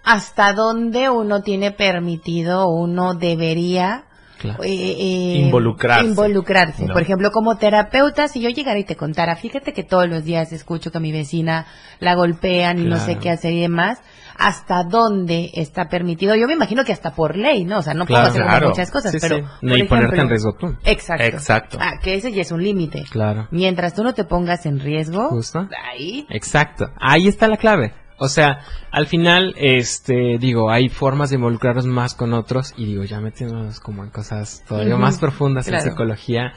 hasta 0.02 0.52
dónde 0.52 1.08
uno 1.10 1.42
tiene 1.42 1.70
permitido, 1.70 2.68
uno 2.68 3.14
debería 3.14 4.04
claro. 4.44 4.62
eh, 4.64 4.68
eh, 4.68 5.36
Involucrarse, 5.38 6.06
involucrarse. 6.06 6.86
¿no? 6.86 6.92
Por 6.92 7.02
ejemplo, 7.02 7.30
como 7.30 7.56
terapeuta, 7.56 8.28
si 8.28 8.40
yo 8.40 8.50
llegara 8.50 8.78
y 8.78 8.84
te 8.84 8.96
contara, 8.96 9.36
fíjate 9.36 9.72
que 9.72 9.82
todos 9.82 10.08
los 10.08 10.24
días 10.24 10.52
escucho 10.52 10.90
que 10.90 10.98
a 10.98 11.00
mi 11.00 11.12
vecina 11.12 11.66
la 12.00 12.14
golpean 12.14 12.78
y 12.78 12.84
no 12.84 12.98
sé 12.98 13.16
qué 13.16 13.30
hacer 13.30 13.52
y 13.52 13.60
demás, 13.60 14.00
hasta 14.36 14.82
dónde 14.82 15.50
está 15.54 15.88
permitido. 15.88 16.34
Yo 16.34 16.46
me 16.46 16.54
imagino 16.54 16.84
que 16.84 16.92
hasta 16.92 17.12
por 17.14 17.36
ley, 17.36 17.64
¿no? 17.64 17.78
O 17.78 17.82
sea, 17.82 17.94
no 17.94 18.04
puedo 18.04 18.20
hacer 18.20 18.44
muchas 18.62 18.90
cosas, 18.90 19.12
Sí, 19.12 19.18
pero 19.20 19.36
sí. 19.36 19.42
por 19.42 19.62
No, 19.78 19.86
ponerte 19.86 20.20
en 20.20 20.28
riesgo 20.28 20.52
tú. 20.58 20.76
Exacto. 20.84 21.24
Exacto. 21.24 21.78
Ah, 21.80 21.92
que 22.02 22.14
ese 22.14 22.32
ya 22.32 22.42
es 22.42 22.50
un 22.52 22.62
límite. 22.62 23.04
Claro. 23.10 23.46
Mientras 23.50 23.94
tú 23.94 24.02
no 24.02 24.12
te 24.12 24.24
pongas 24.24 24.66
en 24.66 24.80
riesgo, 24.80 25.28
Justo. 25.28 25.68
ahí 25.90 26.26
Exacto. 26.30 26.90
Ahí 27.00 27.28
está 27.28 27.46
la 27.48 27.56
clave. 27.56 27.94
O 28.16 28.28
sea, 28.28 28.60
al 28.90 29.06
final, 29.06 29.54
este, 29.56 30.38
digo, 30.38 30.70
hay 30.70 30.88
formas 30.88 31.30
de 31.30 31.36
involucrarnos 31.36 31.86
más 31.86 32.14
con 32.14 32.32
otros 32.32 32.72
y 32.76 32.86
digo, 32.86 33.04
ya 33.04 33.20
metiéndonos 33.20 33.80
como 33.80 34.04
en 34.04 34.10
cosas 34.10 34.62
todavía 34.68 34.96
más 34.96 35.18
profundas 35.18 35.66
claro. 35.66 35.84
en 35.84 35.90
psicología, 35.90 36.52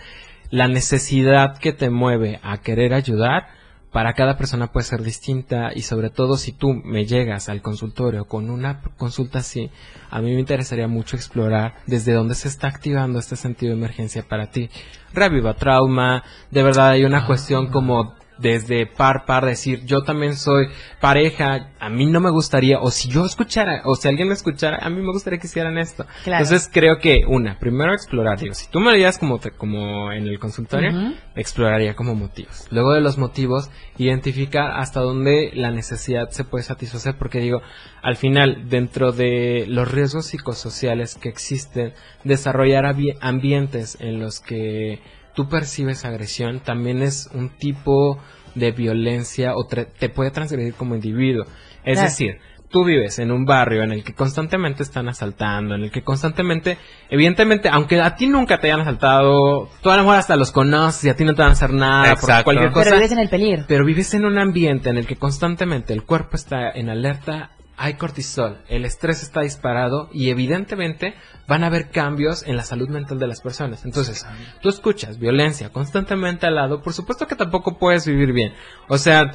la 0.52 0.68
necesidad 0.68 1.58
que 1.58 1.74
te 1.74 1.90
mueve 1.90 2.40
a 2.44 2.58
querer 2.58 2.94
ayudar 2.94 3.48
para 3.92 4.14
cada 4.14 4.38
persona 4.38 4.68
puede 4.68 4.86
ser 4.86 5.02
distinta 5.02 5.72
y 5.74 5.82
sobre 5.82 6.10
todo 6.10 6.38
si 6.38 6.52
tú 6.52 6.74
me 6.74 7.06
llegas 7.06 7.50
al 7.50 7.62
consultorio 7.62 8.26
con 8.26 8.50
una 8.50 8.82
consulta 8.98 9.40
así, 9.40 9.72
a 10.12 10.22
mí 10.22 10.34
me 10.34 10.40
interesaría 10.40 10.88
mucho 10.88 11.16
explorar 11.16 11.76
desde 11.88 12.14
dónde 12.14 12.36
se 12.36 12.48
está 12.48 12.68
activando 12.68 13.18
este 13.18 13.36
sentido 13.36 13.72
de 13.72 13.80
emergencia 13.80 14.24
para 14.24 14.52
ti. 14.52 14.70
Reviva 15.14 15.56
trauma, 15.56 16.24
de 16.52 16.64
verdad 16.64 16.90
hay 16.90 17.06
una 17.06 17.26
cuestión 17.26 17.68
como 17.72 18.14
desde 18.40 18.86
par 18.86 19.26
par 19.26 19.46
decir 19.46 19.84
yo 19.86 20.04
también 20.04 20.36
soy 20.36 20.68
pareja 21.02 21.70
a 21.80 21.90
mí 21.90 22.06
no 22.06 22.20
me 22.20 22.30
gustaría 22.30 22.80
o 22.80 22.92
si 22.92 23.10
yo 23.10 23.26
escuchara 23.26 23.82
o 23.86 23.96
si 23.96 24.08
alguien 24.08 24.28
me 24.28 24.34
escuchara 24.34 24.78
a 24.82 24.90
mí 24.90 25.02
me 25.02 25.12
gustaría 25.12 25.40
que 25.40 25.48
hicieran 25.48 25.78
esto 25.78 26.06
Claro. 26.24 26.44
entonces 26.44 26.70
creo 26.72 27.00
que 27.00 27.22
una 27.28 27.58
primero 27.60 27.94
explorar 27.94 28.40
digo 28.40 28.54
si 28.54 28.70
tú 28.70 28.80
me 28.80 28.92
lo 28.92 28.98
digas 28.98 29.18
como 29.18 29.40
te- 29.40 29.52
como 29.52 30.12
en 30.12 30.28
el 30.28 30.40
consultorio 30.40 30.92
exploraría 31.36 31.96
como 31.96 32.16
motivos. 32.16 32.68
Luego 32.72 32.94
de 32.94 33.02
los 33.02 33.18
motivos 33.18 33.70
identificar 33.98 34.72
hasta 34.80 35.00
dónde 35.02 35.52
la 35.54 35.72
necesidad 35.72 36.30
se 36.30 36.44
puede 36.44 36.64
satisfacer 36.64 37.16
porque 37.18 37.40
digo 37.40 37.62
al 38.02 38.16
final 38.16 38.70
dentro 38.70 39.12
de 39.12 39.66
los 39.68 39.90
riesgos 39.92 40.26
psicosociales 40.28 41.16
que 41.16 41.30
existen 41.30 41.94
desarrollar 42.24 42.86
ambi- 42.86 43.18
ambientes 43.22 43.98
en 44.00 44.20
los 44.20 44.40
que 44.40 45.00
tú 45.38 45.48
percibes 45.48 46.04
agresión 46.04 46.62
también 46.62 47.04
es 47.04 47.30
un 47.32 47.50
tipo 47.50 48.18
de 48.56 48.72
violencia 48.72 49.54
o 49.56 49.68
te 49.68 50.10
puede 50.10 50.32
transgredir 50.32 50.74
como 50.74 50.96
individuo. 50.96 51.44
Es 51.84 52.00
Claro. 52.00 52.02
decir, 52.10 52.40
tú 52.72 52.84
vives 52.84 53.20
en 53.20 53.32
un 53.32 53.46
barrio 53.46 53.84
en 53.84 53.92
el 53.92 54.04
que 54.04 54.16
constantemente 54.16 54.82
están 54.82 55.08
asaltando, 55.10 55.76
en 55.76 55.84
el 55.84 55.92
que 55.92 56.02
constantemente, 56.02 56.80
evidentemente, 57.12 57.70
aunque 57.70 58.02
a 58.02 58.16
ti 58.16 58.26
nunca 58.26 58.60
te 58.60 58.66
hayan 58.72 58.82
asaltado, 58.82 59.70
tú 59.84 59.92
a 59.92 59.96
lo 59.98 60.02
mejor 60.02 60.18
hasta 60.18 60.36
los 60.36 60.52
conoces 60.52 61.04
y 61.06 61.10
a 61.10 61.16
ti 61.16 61.24
no 61.24 61.36
te 61.36 61.44
van 61.44 61.52
a 61.52 61.54
hacer 61.54 61.72
nada 61.72 62.16
por 62.16 62.44
cualquier 62.44 62.72
cosa. 62.72 62.86
Pero 62.86 62.96
vives 62.98 63.12
en 63.12 63.20
el 63.20 63.30
peligro. 63.30 63.66
Pero 63.68 63.86
vives 63.86 64.14
en 64.16 64.26
un 64.26 64.40
ambiente 64.40 64.90
en 64.90 64.98
el 64.98 65.06
que 65.06 65.18
constantemente 65.18 65.94
el 65.94 66.04
cuerpo 66.04 66.36
está 66.36 66.72
en 66.72 66.90
alerta, 66.90 67.52
hay 67.78 67.94
cortisol, 67.94 68.58
el 68.68 68.86
estrés 68.86 69.22
está 69.22 69.42
disparado 69.42 70.10
y 70.12 70.30
evidentemente 70.32 71.14
van 71.48 71.64
a 71.64 71.68
haber 71.68 71.90
cambios 71.90 72.44
en 72.48 72.58
la 72.58 72.64
salud 72.64 72.90
mental 72.90 73.20
de 73.20 73.28
las 73.28 73.42
personas. 73.42 73.86
Entonces, 73.86 74.26
tú 74.62 74.70
escuchas 74.70 75.20
violencia 75.20 75.70
constantemente 75.70 76.48
al 76.48 76.56
lado, 76.56 76.82
por 76.82 76.94
supuesto 76.94 77.28
que 77.28 77.36
tampoco 77.36 77.78
puedes 77.78 78.08
vivir 78.08 78.34
bien. 78.34 78.54
O 78.90 78.98
sea, 78.98 79.32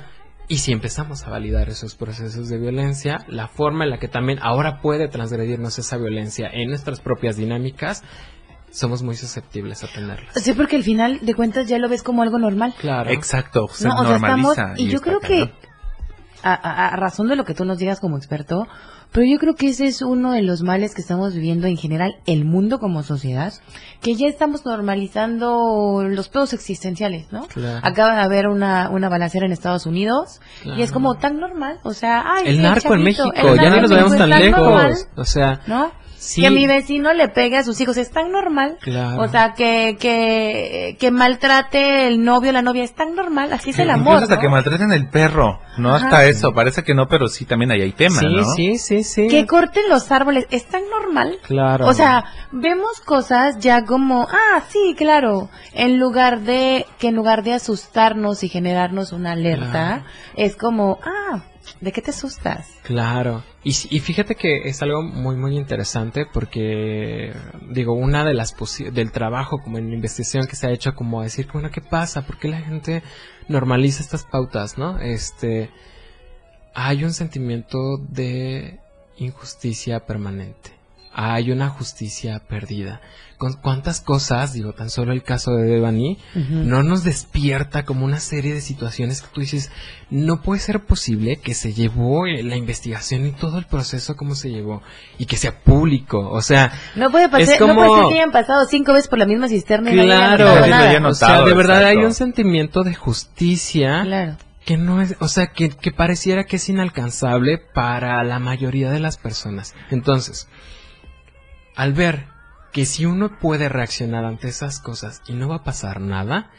y 0.48 0.58
si 0.58 0.72
empezamos 0.72 1.22
a 1.24 1.30
validar 1.30 1.68
esos 1.68 1.94
procesos 1.94 2.48
de 2.48 2.58
violencia, 2.58 3.24
la 3.28 3.46
forma 3.46 3.84
en 3.84 3.90
la 3.90 3.98
que 3.98 4.08
también 4.08 4.40
ahora 4.42 4.80
puede 4.80 5.06
transgredirnos 5.08 5.78
esa 5.78 5.96
violencia 5.96 6.48
en 6.52 6.68
nuestras 6.68 7.00
propias 7.00 7.36
dinámicas, 7.36 8.02
somos 8.72 9.02
muy 9.02 9.14
susceptibles 9.14 9.84
a 9.84 9.86
tenerlas. 9.86 10.34
Sí, 10.34 10.52
porque 10.54 10.76
al 10.76 10.82
final 10.82 11.20
de 11.22 11.34
cuentas 11.34 11.68
ya 11.68 11.78
lo 11.78 11.88
ves 11.88 12.02
como 12.02 12.22
algo 12.22 12.38
normal. 12.38 12.74
Claro. 12.80 13.10
Exacto, 13.10 13.68
se 13.68 13.86
No, 13.86 13.94
o 13.94 14.04
sea, 14.04 14.16
estamos, 14.16 14.56
normaliza. 14.56 14.82
y 14.82 14.88
yo 14.88 15.00
creo 15.00 15.20
que. 15.20 15.52
A, 16.42 16.52
a- 16.54 16.88
a 16.88 16.96
razón 16.96 17.28
de 17.28 17.36
lo 17.36 17.44
que 17.44 17.54
tú 17.54 17.64
nos 17.64 17.78
digas 17.78 18.00
como 18.00 18.16
experto, 18.16 18.66
pero 19.12 19.26
yo 19.26 19.38
creo 19.38 19.54
que 19.54 19.68
ese 19.68 19.86
es 19.86 20.00
uno 20.00 20.32
de 20.32 20.40
los 20.42 20.62
males 20.62 20.94
que 20.94 21.02
estamos 21.02 21.34
viviendo 21.34 21.66
en 21.66 21.76
general 21.76 22.14
el 22.26 22.44
mundo 22.46 22.78
como 22.78 23.02
sociedad, 23.02 23.52
que 24.00 24.14
ya 24.16 24.26
estamos 24.26 24.64
normalizando 24.64 26.02
los 26.08 26.28
pedos 26.28 26.52
existenciales, 26.52 27.26
¿no? 27.32 27.46
Claro. 27.46 27.80
Acaba 27.82 28.14
de 28.16 28.20
haber 28.22 28.48
una, 28.48 28.88
una 28.90 29.08
balacera 29.08 29.46
en 29.46 29.52
Estados 29.52 29.86
Unidos 29.86 30.40
y 30.64 30.82
es 30.82 30.92
como 30.92 31.14
tan 31.16 31.38
normal, 31.38 31.78
o 31.82 31.92
sea, 31.92 32.24
ay, 32.26 32.44
el 32.46 32.56
sí, 32.56 32.62
narco 32.62 32.94
en 32.94 33.02
México, 33.02 33.32
el 33.34 33.56
ya 33.60 33.70
no 33.70 33.80
nos 33.82 33.90
vayamos 33.90 34.16
tan 34.16 34.30
normal, 34.30 34.88
lejos. 34.90 35.08
O 35.16 35.24
sea, 35.24 35.60
¿no? 35.66 35.92
Sí. 36.22 36.40
Que 36.42 36.50
mi 36.50 36.66
vecino 36.66 37.12
le 37.12 37.28
pegue 37.28 37.56
a 37.58 37.64
sus 37.64 37.80
hijos, 37.80 37.96
es 37.96 38.10
tan 38.10 38.30
normal. 38.30 38.78
Claro. 38.80 39.20
O 39.22 39.28
sea, 39.28 39.54
que, 39.54 39.96
que, 39.98 40.96
que 40.98 41.10
maltrate 41.10 42.06
el 42.06 42.22
novio 42.22 42.50
o 42.50 42.52
la 42.52 42.62
novia, 42.62 42.84
es 42.84 42.94
tan 42.94 43.14
normal, 43.14 43.52
así 43.52 43.70
es 43.70 43.78
el 43.78 43.88
Incluso 43.88 44.08
amor. 44.10 44.22
hasta 44.22 44.34
¿no? 44.36 44.40
que 44.40 44.48
maltraten 44.48 44.92
el 44.92 45.08
perro, 45.08 45.60
no 45.78 45.94
Ajá. 45.94 46.06
hasta 46.06 46.26
eso, 46.26 46.52
parece 46.52 46.82
que 46.84 46.94
no, 46.94 47.08
pero 47.08 47.28
sí 47.28 47.44
también 47.44 47.70
ahí 47.72 47.82
hay 47.82 47.92
tema, 47.92 48.20
sí, 48.20 48.26
¿no? 48.26 48.44
sí, 48.44 48.78
sí, 48.78 49.02
sí. 49.02 49.28
Que 49.28 49.46
corten 49.46 49.88
los 49.88 50.10
árboles, 50.12 50.46
es 50.50 50.64
tan 50.66 50.82
normal. 50.90 51.38
Claro. 51.42 51.86
O 51.86 51.94
sea, 51.94 52.24
vemos 52.52 53.00
cosas 53.04 53.58
ya 53.58 53.84
como, 53.84 54.28
ah, 54.30 54.62
sí, 54.68 54.94
claro, 54.96 55.50
en 55.74 55.98
lugar 55.98 56.40
de, 56.40 56.86
que 56.98 57.08
en 57.08 57.16
lugar 57.16 57.42
de 57.42 57.54
asustarnos 57.54 58.44
y 58.44 58.48
generarnos 58.48 59.12
una 59.12 59.32
alerta, 59.32 59.72
Claro. 59.72 60.02
es 60.36 60.56
como, 60.56 60.98
ah, 61.02 61.42
¿de 61.80 61.92
qué 61.92 62.02
te 62.02 62.10
asustas? 62.10 62.68
Claro. 62.82 63.42
Y, 63.64 63.72
fíjate 63.72 64.34
que 64.34 64.68
es 64.68 64.82
algo 64.82 65.02
muy, 65.02 65.36
muy 65.36 65.56
interesante 65.56 66.26
porque, 66.32 67.32
digo, 67.70 67.92
una 67.92 68.24
de 68.24 68.34
las 68.34 68.54
del 68.92 69.12
trabajo 69.12 69.58
como 69.58 69.78
en 69.78 69.88
la 69.88 69.94
investigación 69.94 70.46
que 70.46 70.56
se 70.56 70.66
ha 70.66 70.70
hecho 70.70 70.94
como 70.94 71.22
decir, 71.22 71.48
bueno, 71.52 71.70
¿qué 71.70 71.80
pasa? 71.80 72.26
¿Por 72.26 72.38
qué 72.38 72.48
la 72.48 72.60
gente 72.60 73.02
normaliza 73.48 74.02
estas 74.02 74.24
pautas, 74.24 74.78
no? 74.78 74.98
Este, 74.98 75.70
hay 76.74 77.04
un 77.04 77.12
sentimiento 77.12 77.98
de 77.98 78.80
injusticia 79.16 80.06
permanente. 80.06 80.70
Hay 81.12 81.50
una 81.50 81.68
justicia 81.68 82.40
perdida. 82.48 83.00
Con 83.42 83.54
cuántas 83.54 84.00
cosas, 84.00 84.52
digo, 84.52 84.72
tan 84.72 84.88
solo 84.88 85.10
el 85.12 85.24
caso 85.24 85.50
de 85.56 85.64
Devani, 85.64 86.16
no 86.48 86.84
nos 86.84 87.02
despierta 87.02 87.84
como 87.84 88.04
una 88.04 88.20
serie 88.20 88.54
de 88.54 88.60
situaciones 88.60 89.20
que 89.20 89.26
tú 89.34 89.40
dices, 89.40 89.72
no 90.10 90.42
puede 90.42 90.60
ser 90.60 90.78
posible 90.84 91.38
que 91.40 91.52
se 91.54 91.72
llevó 91.72 92.24
la 92.24 92.54
investigación 92.54 93.26
y 93.26 93.32
todo 93.32 93.58
el 93.58 93.64
proceso 93.66 94.14
como 94.14 94.36
se 94.36 94.50
llevó 94.50 94.80
y 95.18 95.26
que 95.26 95.36
sea 95.36 95.58
público, 95.58 96.20
o 96.30 96.40
sea, 96.40 96.70
No 96.94 97.10
puede 97.10 97.28
pasar, 97.28 97.54
Es 97.54 97.60
no 97.60 97.74
puede 97.74 97.88
como- 97.88 97.96
ser 98.04 98.08
que 98.12 98.20
hayan 98.20 98.30
pasado 98.30 98.64
cinco 98.66 98.92
veces 98.92 99.08
por 99.08 99.18
la 99.18 99.26
misma 99.26 99.48
cisterna 99.48 99.90
y 99.90 99.96
no 99.96 100.02
hayan 100.02 100.18
claro, 100.18 100.44
notado 100.44 100.60
lo 100.60 100.66
nada. 100.68 100.88
haya 100.90 100.98
o 101.08 101.14
sea, 101.14 101.28
notado, 101.28 101.46
de 101.48 101.54
verdad 101.54 101.84
hay 101.84 101.96
un 101.96 102.14
sentimiento 102.14 102.84
de 102.84 102.94
justicia 102.94 104.02
Claro. 104.04 104.36
que 104.64 104.76
no 104.76 105.02
es, 105.02 105.16
o 105.18 105.26
sea, 105.26 105.48
que, 105.48 105.70
que 105.70 105.90
pareciera 105.90 106.44
que 106.44 106.54
es 106.56 106.68
inalcanzable 106.68 107.58
para 107.58 108.22
la 108.22 108.38
mayoría 108.38 108.92
de 108.92 109.00
las 109.00 109.16
personas. 109.16 109.74
Entonces, 109.90 110.46
al 111.74 111.92
ver 111.92 112.30
que 112.72 112.86
si 112.86 113.06
uno 113.06 113.38
puede 113.38 113.68
reaccionar 113.68 114.24
ante 114.24 114.48
esas 114.48 114.80
cosas 114.80 115.22
y 115.26 115.34
no 115.34 115.48
va 115.48 115.56
a 115.56 115.64
pasar 115.64 116.00
nada, 116.00 116.50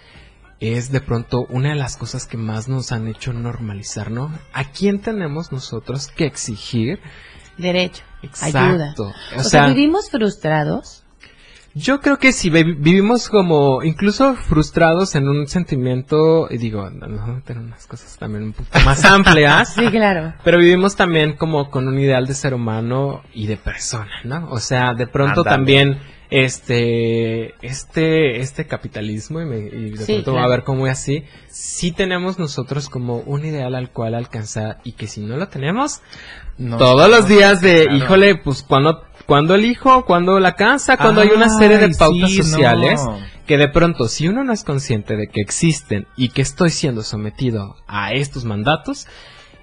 es 0.59 0.91
de 0.91 1.01
pronto 1.01 1.45
una 1.49 1.69
de 1.69 1.75
las 1.75 1.97
cosas 1.97 2.25
que 2.25 2.37
más 2.37 2.69
nos 2.69 2.91
han 2.91 3.07
hecho 3.07 3.33
normalizar, 3.33 4.11
¿no? 4.11 4.31
¿A 4.53 4.65
quién 4.71 5.01
tenemos 5.01 5.51
nosotros 5.51 6.07
que 6.07 6.25
exigir? 6.25 6.99
Derecho, 7.57 8.03
ayuda. 8.41 8.95
O, 9.37 9.43
sea, 9.43 9.67
vivimos 9.67 10.09
frustrados. 10.09 11.02
Yo 11.75 12.01
creo 12.01 12.19
que 12.19 12.31
si 12.31 12.49
vi- 12.51 12.73
vivimos 12.73 13.29
como 13.29 13.81
incluso 13.83 14.35
frustrados 14.35 15.15
en 15.15 15.27
un 15.27 15.47
sentimiento, 15.47 16.47
y 16.51 16.57
digo, 16.57 16.89
no, 16.91 17.07
no 17.07 17.41
tener 17.41 17.63
unas 17.63 17.87
cosas 17.87 18.15
también 18.19 18.43
un 18.43 18.53
poco 18.53 18.69
más 18.85 19.03
amplias, 19.05 19.73
Sí, 19.73 19.87
claro. 19.87 20.33
pero 20.43 20.59
vivimos 20.59 20.95
también 20.95 21.33
como 21.33 21.71
con 21.71 21.87
un 21.87 21.97
ideal 21.97 22.27
de 22.27 22.35
ser 22.35 22.53
humano 22.53 23.23
y 23.33 23.47
de 23.47 23.57
persona, 23.57 24.11
¿no? 24.23 24.49
O 24.51 24.59
sea, 24.59 24.93
de 24.93 25.07
pronto 25.07 25.43
también 25.43 25.97
este 26.29 27.53
este 27.65 28.39
este 28.39 28.65
capitalismo 28.67 29.41
y, 29.41 29.45
me- 29.45 29.57
y 29.67 29.89
de 29.91 29.97
Sí, 30.05 30.13
pronto 30.13 30.33
va 30.33 30.39
a 30.39 30.41
claro. 30.43 30.49
ver 30.51 30.63
como 30.63 30.87
es 30.87 30.93
así, 30.93 31.23
sí 31.49 31.91
tenemos 31.91 32.39
nosotros 32.39 32.89
como 32.89 33.17
un 33.17 33.45
ideal 33.45 33.75
al 33.75 33.91
cual 33.91 34.15
alcanzar 34.15 34.79
y 34.83 34.93
que 34.93 35.07
si 35.07 35.21
no 35.21 35.37
lo 35.37 35.47
tenemos, 35.47 36.01
No, 36.57 36.77
todos 36.77 37.09
los 37.09 37.27
días 37.27 37.61
de, 37.61 37.83
claro. 37.83 37.97
híjole, 37.97 38.35
pues 38.35 38.63
cuando, 38.63 39.03
cuando 39.25 39.55
el 39.55 39.65
hijo, 39.65 40.05
cuando 40.05 40.39
la 40.39 40.53
casa, 40.53 40.97
cuando 40.97 41.21
hay 41.21 41.29
una 41.29 41.49
serie 41.49 41.77
de 41.77 41.89
pautas 41.89 42.29
sí, 42.29 42.43
sociales, 42.43 43.01
no. 43.03 43.19
que 43.47 43.57
de 43.57 43.69
pronto 43.69 44.07
si 44.07 44.27
uno 44.27 44.43
no 44.43 44.53
es 44.53 44.63
consciente 44.63 45.15
de 45.15 45.27
que 45.27 45.41
existen 45.41 46.07
y 46.15 46.29
que 46.29 46.41
estoy 46.41 46.69
siendo 46.69 47.01
sometido 47.01 47.75
a 47.87 48.11
estos 48.11 48.45
mandatos, 48.45 49.07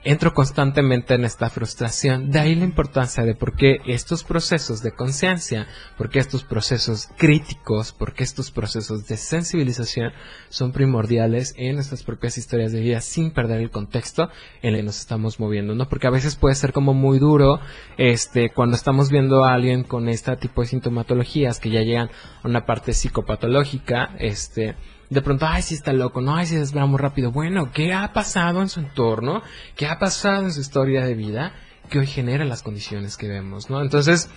entro 0.03 0.33
constantemente 0.33 1.15
en 1.15 1.25
esta 1.25 1.51
frustración. 1.51 2.31
De 2.31 2.39
ahí 2.39 2.55
la 2.55 2.65
importancia 2.65 3.25
de 3.25 3.35
por 3.35 3.55
qué 3.55 3.79
estos 3.87 4.25
procesos 4.25 4.83
de 4.83 4.93
conciencia, 4.93 5.67
por 5.99 6.11
qué 6.11 6.19
estos 6.19 6.45
procesos 6.45 7.09
críticos, 7.17 7.93
por 7.93 8.15
qué 8.15 8.25
estos 8.25 8.51
procesos 8.51 9.07
de 9.07 9.17
sensibilización 9.17 10.13
son 10.49 10.73
primordiales 10.73 11.55
en 11.57 11.75
nuestras 11.75 12.03
propias 12.03 12.39
historias 12.39 12.73
de 12.73 12.81
vida 12.81 13.01
sin 13.01 13.33
perder 13.33 13.61
el 13.61 13.71
contexto 13.71 14.31
en 14.63 14.75
el 14.75 14.81
que 14.81 14.83
nos 14.85 15.01
estamos 15.01 15.39
moviendo, 15.39 15.75
¿no? 15.75 15.89
Porque 15.89 16.07
a 16.07 16.11
veces 16.11 16.37
puede 16.37 16.55
ser 16.55 16.73
como 16.73 16.95
muy 16.95 17.19
duro, 17.19 17.61
este, 17.99 18.51
cuando 18.51 18.77
estamos 18.77 19.11
viendo 19.11 19.45
a 19.45 19.53
alguien 19.53 19.85
con 19.85 20.09
este 20.09 20.35
tipo 20.37 20.63
de 20.63 20.69
sintomatologías 20.69 21.61
que 21.61 21.71
ya 21.71 21.83
llegan 21.83 22.11
a 22.43 22.49
una 22.49 22.65
parte 22.65 22.93
psicopatológica, 22.93 24.15
este, 24.19 24.77
de 25.11 25.23
pronto, 25.23 25.44
ay, 25.46 25.62
sí 25.62 25.75
está 25.75 25.92
loco, 25.92 26.20
no, 26.20 26.37
ay, 26.37 26.46
sí 26.46 26.57
muy 26.87 26.99
rápido. 26.99 27.33
Bueno, 27.33 27.73
¿qué 27.73 27.92
ha 27.92 28.12
pasado 28.12 28.62
en 28.62 28.68
su 28.68 28.79
entorno? 28.81 29.42
¿Qué 29.77 29.87
ha 29.87 29.99
pasado 29.99 30.44
en 30.44 30.53
su 30.53 30.61
historia 30.61 31.05
de 31.05 31.14
vida? 31.14 31.53
Que 31.88 31.99
hoy 31.99 32.07
genera 32.07 32.44
las 32.44 32.62
condiciones 32.62 33.16
que 33.16 33.27
vemos, 33.27 33.68
¿no? 33.68 33.83
Entonces, 33.83 34.31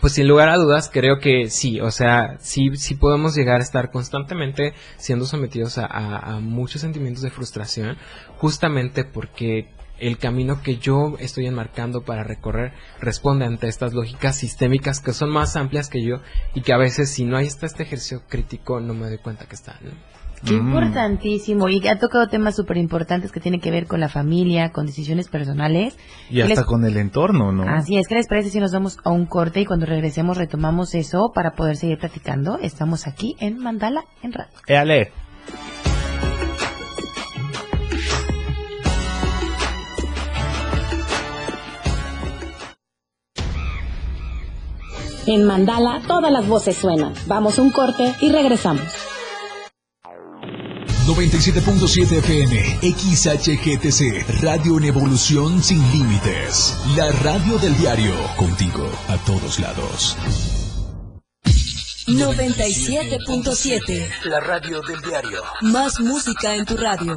pues 0.00 0.14
sin 0.14 0.26
lugar 0.26 0.48
a 0.48 0.56
dudas, 0.56 0.90
creo 0.90 1.18
que 1.18 1.50
sí, 1.50 1.80
o 1.82 1.90
sea, 1.90 2.38
sí, 2.40 2.74
sí 2.76 2.94
podemos 2.94 3.34
llegar 3.34 3.60
a 3.60 3.62
estar 3.62 3.90
constantemente 3.90 4.72
siendo 4.96 5.26
sometidos 5.26 5.76
a 5.76 6.38
muchos 6.40 6.80
sentimientos 6.80 7.22
de 7.22 7.30
frustración, 7.30 7.98
justamente 8.38 9.04
porque 9.04 9.68
el 10.00 10.18
camino 10.18 10.62
que 10.62 10.76
yo 10.78 11.14
estoy 11.18 11.46
enmarcando 11.46 12.02
para 12.02 12.24
recorrer 12.24 12.72
responde 13.00 13.44
ante 13.44 13.68
estas 13.68 13.92
lógicas 13.94 14.36
sistémicas 14.36 15.00
que 15.00 15.12
son 15.12 15.30
más 15.30 15.56
amplias 15.56 15.88
que 15.88 16.02
yo 16.02 16.16
y 16.54 16.62
que 16.62 16.72
a 16.72 16.78
veces 16.78 17.10
si 17.10 17.24
no 17.24 17.36
hay 17.36 17.46
está 17.46 17.66
este 17.66 17.82
ejercicio 17.82 18.22
crítico 18.28 18.80
no 18.80 18.94
me 18.94 19.06
doy 19.08 19.18
cuenta 19.18 19.46
que 19.46 19.54
están. 19.54 19.76
¿no? 19.82 19.90
Qué 20.42 20.54
Mm. 20.54 20.68
importantísimo. 20.68 21.68
Y 21.68 21.86
ha 21.86 21.98
tocado 21.98 22.26
temas 22.28 22.56
súper 22.56 22.78
importantes 22.78 23.30
que 23.30 23.40
tienen 23.40 23.60
que 23.60 23.70
ver 23.70 23.86
con 23.86 24.00
la 24.00 24.08
familia, 24.08 24.70
con 24.72 24.86
decisiones 24.86 25.28
personales. 25.28 25.98
Y 26.30 26.36
¿Qué 26.36 26.42
hasta 26.44 26.54
les- 26.62 26.64
con 26.64 26.84
el 26.86 26.96
entorno, 26.96 27.52
¿no? 27.52 27.64
Así 27.68 27.98
es, 27.98 28.08
¿qué 28.08 28.14
les 28.14 28.26
parece 28.26 28.48
si 28.48 28.58
nos 28.58 28.72
vamos 28.72 28.96
a 29.04 29.10
un 29.10 29.26
corte 29.26 29.60
y 29.60 29.66
cuando 29.66 29.84
regresemos 29.84 30.38
retomamos 30.38 30.94
eso 30.94 31.30
para 31.34 31.50
poder 31.52 31.76
seguir 31.76 31.98
platicando? 31.98 32.56
Estamos 32.58 33.06
aquí 33.06 33.36
en 33.38 33.58
Mandala 33.58 34.04
en 34.22 34.32
Radio. 34.32 34.50
Éale. 34.66 35.12
En 45.26 45.44
Mandala 45.44 46.00
todas 46.06 46.32
las 46.32 46.46
voces 46.46 46.76
suenan. 46.76 47.12
Vamos 47.26 47.58
a 47.58 47.62
un 47.62 47.70
corte 47.70 48.14
y 48.20 48.30
regresamos. 48.30 48.84
97.7 51.06 52.18
FM, 52.18 52.78
XHGTC, 52.82 54.42
Radio 54.42 54.76
en 54.78 54.84
Evolución 54.84 55.62
Sin 55.62 55.80
Límites. 55.90 56.76
La 56.96 57.10
radio 57.10 57.58
del 57.58 57.76
diario, 57.76 58.14
contigo 58.36 58.88
a 59.08 59.16
todos 59.24 59.58
lados. 59.58 60.16
97.7. 62.06 64.08
La 64.24 64.40
radio 64.40 64.80
del 64.82 65.00
diario. 65.00 65.42
Más 65.62 65.98
música 66.00 66.54
en 66.54 66.64
tu 66.64 66.76
radio. 66.76 67.16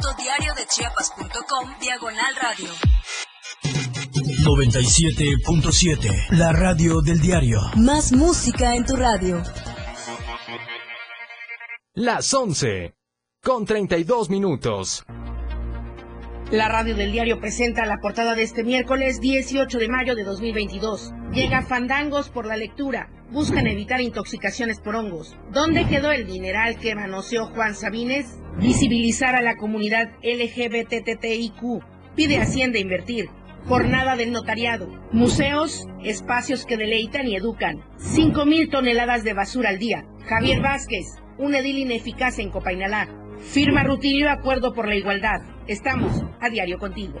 www.diariodechiapas.com 0.00 1.78
Diagonal 1.80 2.34
Radio. 2.40 2.70
97.7. 4.44 6.38
La 6.38 6.52
radio 6.52 7.02
del 7.02 7.20
diario. 7.20 7.60
Más 7.76 8.12
música 8.12 8.74
en 8.74 8.86
tu 8.86 8.96
radio. 8.96 9.42
Las 11.94 12.32
11. 12.32 12.94
Con 13.42 13.66
32 13.66 14.30
minutos. 14.30 15.04
La 16.50 16.68
radio 16.68 16.96
del 16.96 17.12
diario 17.12 17.38
presenta 17.38 17.84
la 17.84 17.98
portada 17.98 18.34
de 18.34 18.42
este 18.42 18.64
miércoles 18.64 19.20
18 19.20 19.78
de 19.78 19.88
mayo 19.88 20.14
de 20.14 20.24
2022. 20.24 21.12
Llega 21.32 21.62
Fandangos 21.62 22.30
por 22.30 22.46
la 22.46 22.56
lectura. 22.56 23.10
Buscan 23.32 23.68
evitar 23.68 24.00
intoxicaciones 24.00 24.80
por 24.80 24.96
hongos. 24.96 25.36
¿Dónde 25.52 25.86
quedó 25.86 26.10
el 26.10 26.26
mineral 26.26 26.78
que 26.80 26.96
manoseó 26.96 27.46
Juan 27.46 27.76
Sabines? 27.76 28.40
Visibilizar 28.58 29.36
a 29.36 29.40
la 29.40 29.56
comunidad 29.56 30.08
LGBTTIQ. 30.24 31.62
Pide 32.16 32.38
Hacienda 32.38 32.80
invertir. 32.80 33.28
Jornada 33.66 34.16
del 34.16 34.32
notariado. 34.32 34.88
Museos, 35.12 35.86
espacios 36.02 36.66
que 36.66 36.76
deleitan 36.76 37.28
y 37.28 37.36
educan. 37.36 37.84
5.000 37.98 38.68
toneladas 38.68 39.22
de 39.22 39.34
basura 39.34 39.68
al 39.68 39.78
día. 39.78 40.06
Javier 40.26 40.60
Vázquez, 40.60 41.06
un 41.38 41.54
edil 41.54 41.78
ineficaz 41.78 42.40
en 42.40 42.50
Copainalá. 42.50 43.08
Firma 43.38 43.84
Rutilio 43.84 44.28
Acuerdo 44.28 44.74
por 44.74 44.88
la 44.88 44.96
Igualdad. 44.96 45.42
Estamos 45.68 46.24
a 46.40 46.48
diario 46.48 46.78
contigo. 46.78 47.20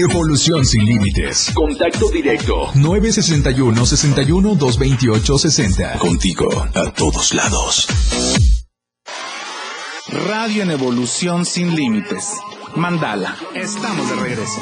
Evolución 0.00 0.64
sin 0.64 0.86
límites. 0.86 1.50
Contacto 1.52 2.08
directo. 2.10 2.70
961 2.76 3.84
61 3.84 4.54
228 4.54 5.38
60. 5.38 5.98
Contigo 5.98 6.48
a 6.72 6.92
todos 6.92 7.34
lados. 7.34 7.88
Radio 10.08 10.62
en 10.62 10.70
evolución 10.70 11.44
sin 11.44 11.74
límites. 11.74 12.28
Mandala. 12.76 13.36
Estamos 13.56 14.08
de 14.08 14.14
regreso. 14.14 14.60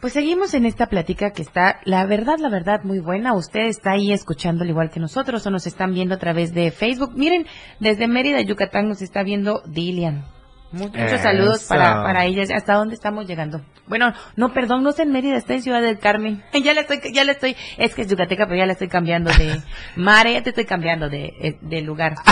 Pues 0.00 0.14
seguimos 0.14 0.54
en 0.54 0.64
esta 0.64 0.86
plática 0.86 1.32
que 1.32 1.42
está, 1.42 1.80
la 1.84 2.06
verdad, 2.06 2.38
la 2.38 2.48
verdad, 2.48 2.84
muy 2.84 3.00
buena. 3.00 3.34
Usted 3.34 3.66
está 3.66 3.92
ahí 3.92 4.12
escuchando 4.12 4.64
al 4.64 4.70
igual 4.70 4.90
que 4.90 4.98
nosotros 4.98 5.46
o 5.46 5.50
nos 5.50 5.66
están 5.66 5.92
viendo 5.92 6.14
a 6.14 6.18
través 6.18 6.54
de 6.54 6.70
Facebook. 6.70 7.12
Miren, 7.16 7.46
desde 7.80 8.08
Mérida, 8.08 8.40
Yucatán, 8.40 8.88
nos 8.88 9.02
está 9.02 9.22
viendo 9.22 9.60
Dilian. 9.66 10.24
Mu- 10.72 10.84
Muchos 10.84 11.00
Eso. 11.12 11.22
saludos 11.22 11.64
para, 11.64 12.02
para 12.02 12.24
ellas. 12.26 12.50
¿Hasta 12.50 12.74
dónde 12.74 12.94
estamos 12.94 13.26
llegando? 13.26 13.60
Bueno, 13.88 14.12
no, 14.36 14.52
perdón, 14.52 14.84
no 14.84 14.90
es 14.90 14.98
en 15.00 15.10
Mérida, 15.10 15.36
está 15.36 15.54
en 15.54 15.62
Ciudad 15.62 15.82
del 15.82 15.98
Carmen. 15.98 16.42
Ya 16.64 16.74
le 16.74 16.82
estoy, 16.82 17.00
ya 17.12 17.24
le 17.24 17.32
estoy, 17.32 17.56
es 17.76 17.94
que 17.94 18.02
es 18.02 18.08
Yucateca, 18.08 18.46
pero 18.46 18.56
ya 18.58 18.66
le 18.66 18.72
estoy 18.72 18.88
cambiando 18.88 19.30
de 19.30 19.60
mare, 19.96 20.32
ya 20.34 20.42
te 20.42 20.50
estoy 20.50 20.66
cambiando 20.66 21.08
de, 21.08 21.24
eh, 21.40 21.58
de 21.60 21.80
lugar. 21.82 22.14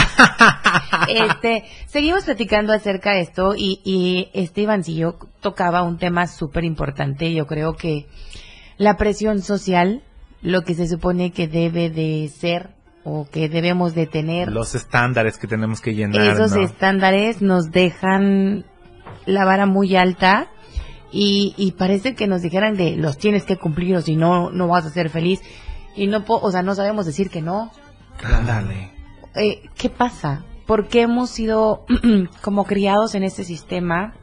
Este, 1.08 1.64
seguimos 1.86 2.24
platicando 2.24 2.72
acerca 2.72 3.12
de 3.12 3.20
esto 3.20 3.54
y, 3.56 3.80
y 3.84 4.28
este 4.34 4.62
Ivancillo 4.62 5.16
tocaba 5.40 5.82
un 5.82 5.98
tema 5.98 6.26
súper 6.26 6.64
importante. 6.64 7.32
Yo 7.32 7.46
creo 7.46 7.74
que 7.74 8.06
la 8.76 8.96
presión 8.96 9.40
social, 9.42 10.02
lo 10.42 10.62
que 10.62 10.74
se 10.74 10.86
supone 10.86 11.30
que 11.32 11.48
debe 11.48 11.88
de 11.90 12.28
ser 12.28 12.70
o 13.08 13.28
que 13.30 13.48
debemos 13.48 13.94
de 13.94 14.06
tener, 14.06 14.50
Los 14.52 14.74
estándares 14.74 15.38
que 15.38 15.46
tenemos 15.46 15.80
que 15.80 15.94
llenar. 15.94 16.20
esos 16.20 16.52
¿no? 16.52 16.62
estándares 16.62 17.42
nos 17.42 17.70
dejan 17.70 18.64
la 19.26 19.44
vara 19.44 19.66
muy 19.66 19.96
alta 19.96 20.48
y, 21.12 21.54
y 21.56 21.72
parece 21.72 22.14
que 22.14 22.26
nos 22.26 22.42
dijeran 22.42 22.76
de 22.76 22.96
los 22.96 23.16
tienes 23.18 23.44
que 23.44 23.56
cumplir 23.56 23.96
o 23.96 24.02
si 24.02 24.16
no, 24.16 24.50
no 24.50 24.68
vas 24.68 24.84
a 24.86 24.90
ser 24.90 25.08
feliz. 25.10 25.40
Y 25.96 26.06
no, 26.06 26.24
po- 26.24 26.40
o 26.42 26.50
sea, 26.52 26.62
no 26.62 26.74
sabemos 26.74 27.06
decir 27.06 27.30
que 27.30 27.42
no. 27.42 27.70
Ándale. 28.22 28.92
Eh, 29.34 29.62
¿Qué 29.76 29.88
pasa? 29.90 30.44
¿Por 30.66 30.88
qué 30.88 31.02
hemos 31.02 31.30
sido 31.30 31.84
como 32.42 32.64
criados 32.64 33.14
en 33.14 33.22
este 33.24 33.44
sistema? 33.44 34.14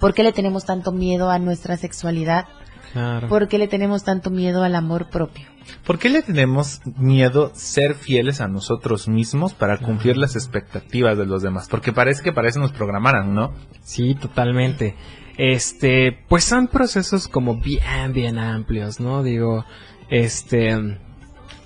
¿Por 0.00 0.12
qué 0.14 0.22
le 0.22 0.32
tenemos 0.32 0.64
tanto 0.64 0.92
miedo 0.92 1.30
a 1.30 1.38
nuestra 1.38 1.76
sexualidad? 1.76 2.46
Claro. 2.94 3.28
¿Por 3.28 3.48
qué 3.48 3.58
le 3.58 3.66
tenemos 3.66 4.04
tanto 4.04 4.30
miedo 4.30 4.62
al 4.62 4.76
amor 4.76 5.10
propio? 5.10 5.44
¿Por 5.84 5.98
qué 5.98 6.08
le 6.08 6.22
tenemos 6.22 6.80
miedo 6.96 7.50
ser 7.54 7.94
fieles 7.94 8.40
a 8.40 8.46
nosotros 8.46 9.08
mismos 9.08 9.52
para 9.52 9.78
cumplir 9.78 10.16
las 10.16 10.36
expectativas 10.36 11.18
de 11.18 11.26
los 11.26 11.42
demás? 11.42 11.66
Porque 11.68 11.92
parece 11.92 12.22
que 12.22 12.32
para 12.32 12.48
eso 12.48 12.60
nos 12.60 12.70
programaran, 12.70 13.34
¿no? 13.34 13.52
Sí, 13.82 14.14
totalmente. 14.14 14.94
Este, 15.36 16.16
pues 16.28 16.44
son 16.44 16.68
procesos 16.68 17.26
como 17.26 17.56
bien, 17.56 18.12
bien 18.12 18.38
amplios, 18.38 19.00
¿no? 19.00 19.24
Digo, 19.24 19.64
este, 20.08 21.00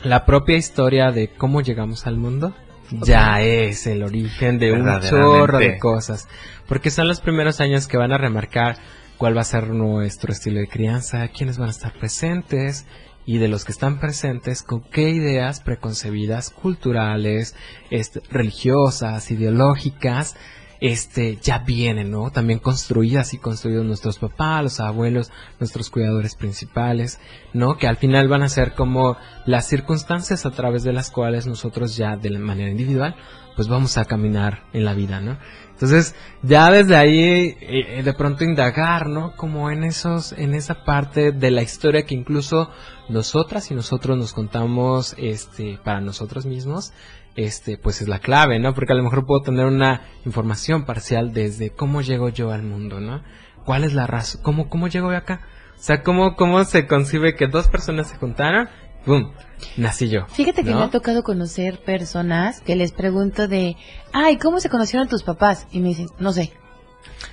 la 0.02 0.24
propia 0.24 0.56
historia 0.56 1.12
de 1.12 1.28
cómo 1.28 1.60
llegamos 1.60 2.06
al 2.06 2.16
mundo 2.16 2.54
ya 2.90 3.42
es 3.42 3.86
el 3.86 4.02
origen 4.02 4.58
de 4.58 4.72
un 4.72 5.00
chorro 5.02 5.58
de 5.58 5.78
cosas. 5.78 6.26
Porque 6.66 6.90
son 6.90 7.06
los 7.06 7.20
primeros 7.20 7.60
años 7.60 7.86
que 7.86 7.98
van 7.98 8.12
a 8.12 8.18
remarcar 8.18 8.78
cuál 9.18 9.36
va 9.36 9.42
a 9.42 9.44
ser 9.44 9.68
nuestro 9.70 10.32
estilo 10.32 10.60
de 10.60 10.68
crianza, 10.68 11.28
quiénes 11.28 11.58
van 11.58 11.68
a 11.68 11.72
estar 11.72 11.92
presentes 11.98 12.86
y 13.26 13.36
de 13.36 13.48
los 13.48 13.66
que 13.66 13.72
están 13.72 14.00
presentes, 14.00 14.62
con 14.62 14.80
qué 14.80 15.10
ideas 15.10 15.60
preconcebidas 15.60 16.48
culturales, 16.48 17.54
este, 17.90 18.22
religiosas, 18.30 19.30
ideológicas, 19.30 20.34
este, 20.80 21.36
ya 21.42 21.58
vienen, 21.58 22.10
¿no? 22.10 22.30
También 22.30 22.58
construidas 22.58 23.34
y 23.34 23.38
construidos 23.38 23.84
nuestros 23.84 24.18
papás, 24.18 24.62
los 24.62 24.80
abuelos, 24.80 25.30
nuestros 25.58 25.90
cuidadores 25.90 26.36
principales, 26.36 27.20
¿no? 27.52 27.76
Que 27.76 27.88
al 27.88 27.96
final 27.96 28.28
van 28.28 28.44
a 28.44 28.48
ser 28.48 28.74
como 28.74 29.16
las 29.44 29.66
circunstancias 29.66 30.46
a 30.46 30.52
través 30.52 30.84
de 30.84 30.92
las 30.92 31.10
cuales 31.10 31.46
nosotros 31.46 31.96
ya 31.96 32.16
de 32.16 32.30
manera 32.38 32.70
individual, 32.70 33.16
pues 33.56 33.68
vamos 33.68 33.98
a 33.98 34.04
caminar 34.04 34.64
en 34.72 34.84
la 34.84 34.94
vida, 34.94 35.20
¿no? 35.20 35.36
Entonces, 35.78 36.16
ya 36.42 36.72
desde 36.72 36.96
ahí, 36.96 37.56
eh, 37.60 38.02
de 38.02 38.12
pronto 38.14 38.42
indagar, 38.42 39.06
¿no? 39.06 39.36
Como 39.36 39.70
en 39.70 39.84
esos, 39.84 40.32
en 40.32 40.54
esa 40.54 40.82
parte 40.82 41.30
de 41.30 41.52
la 41.52 41.62
historia 41.62 42.04
que 42.04 42.16
incluso 42.16 42.68
nosotras 43.08 43.70
y 43.70 43.76
nosotros 43.76 44.18
nos 44.18 44.32
contamos, 44.32 45.14
este, 45.18 45.78
para 45.84 46.00
nosotros 46.00 46.46
mismos, 46.46 46.92
este, 47.36 47.78
pues 47.78 48.02
es 48.02 48.08
la 48.08 48.18
clave, 48.18 48.58
¿no? 48.58 48.74
Porque 48.74 48.92
a 48.92 48.96
lo 48.96 49.04
mejor 49.04 49.24
puedo 49.24 49.42
tener 49.42 49.66
una 49.66 50.02
información 50.24 50.84
parcial 50.84 51.32
desde 51.32 51.70
cómo 51.70 52.00
llego 52.00 52.28
yo 52.28 52.50
al 52.50 52.64
mundo, 52.64 52.98
¿no? 52.98 53.22
¿Cuál 53.64 53.84
es 53.84 53.94
la 53.94 54.08
razón? 54.08 54.42
¿Cómo, 54.42 54.68
cómo 54.68 54.88
llego 54.88 55.12
yo 55.12 55.18
acá? 55.18 55.42
O 55.78 55.80
sea, 55.80 56.02
¿cómo, 56.02 56.34
cómo 56.34 56.64
se 56.64 56.88
concibe 56.88 57.36
que 57.36 57.46
dos 57.46 57.68
personas 57.68 58.08
se 58.08 58.16
juntaron? 58.16 58.68
¡Bum! 59.08 59.32
Nací 59.76 60.08
yo. 60.08 60.26
Fíjate 60.28 60.62
que 60.62 60.70
¿no? 60.70 60.78
me 60.78 60.84
ha 60.84 60.90
tocado 60.90 61.22
conocer 61.24 61.80
personas 61.82 62.60
que 62.60 62.76
les 62.76 62.92
pregunto 62.92 63.48
de, 63.48 63.76
ay, 64.12 64.36
¿cómo 64.36 64.60
se 64.60 64.68
conocieron 64.68 65.08
tus 65.08 65.22
papás? 65.24 65.66
Y 65.72 65.80
me 65.80 65.88
dicen, 65.88 66.06
no 66.20 66.32
sé. 66.32 66.52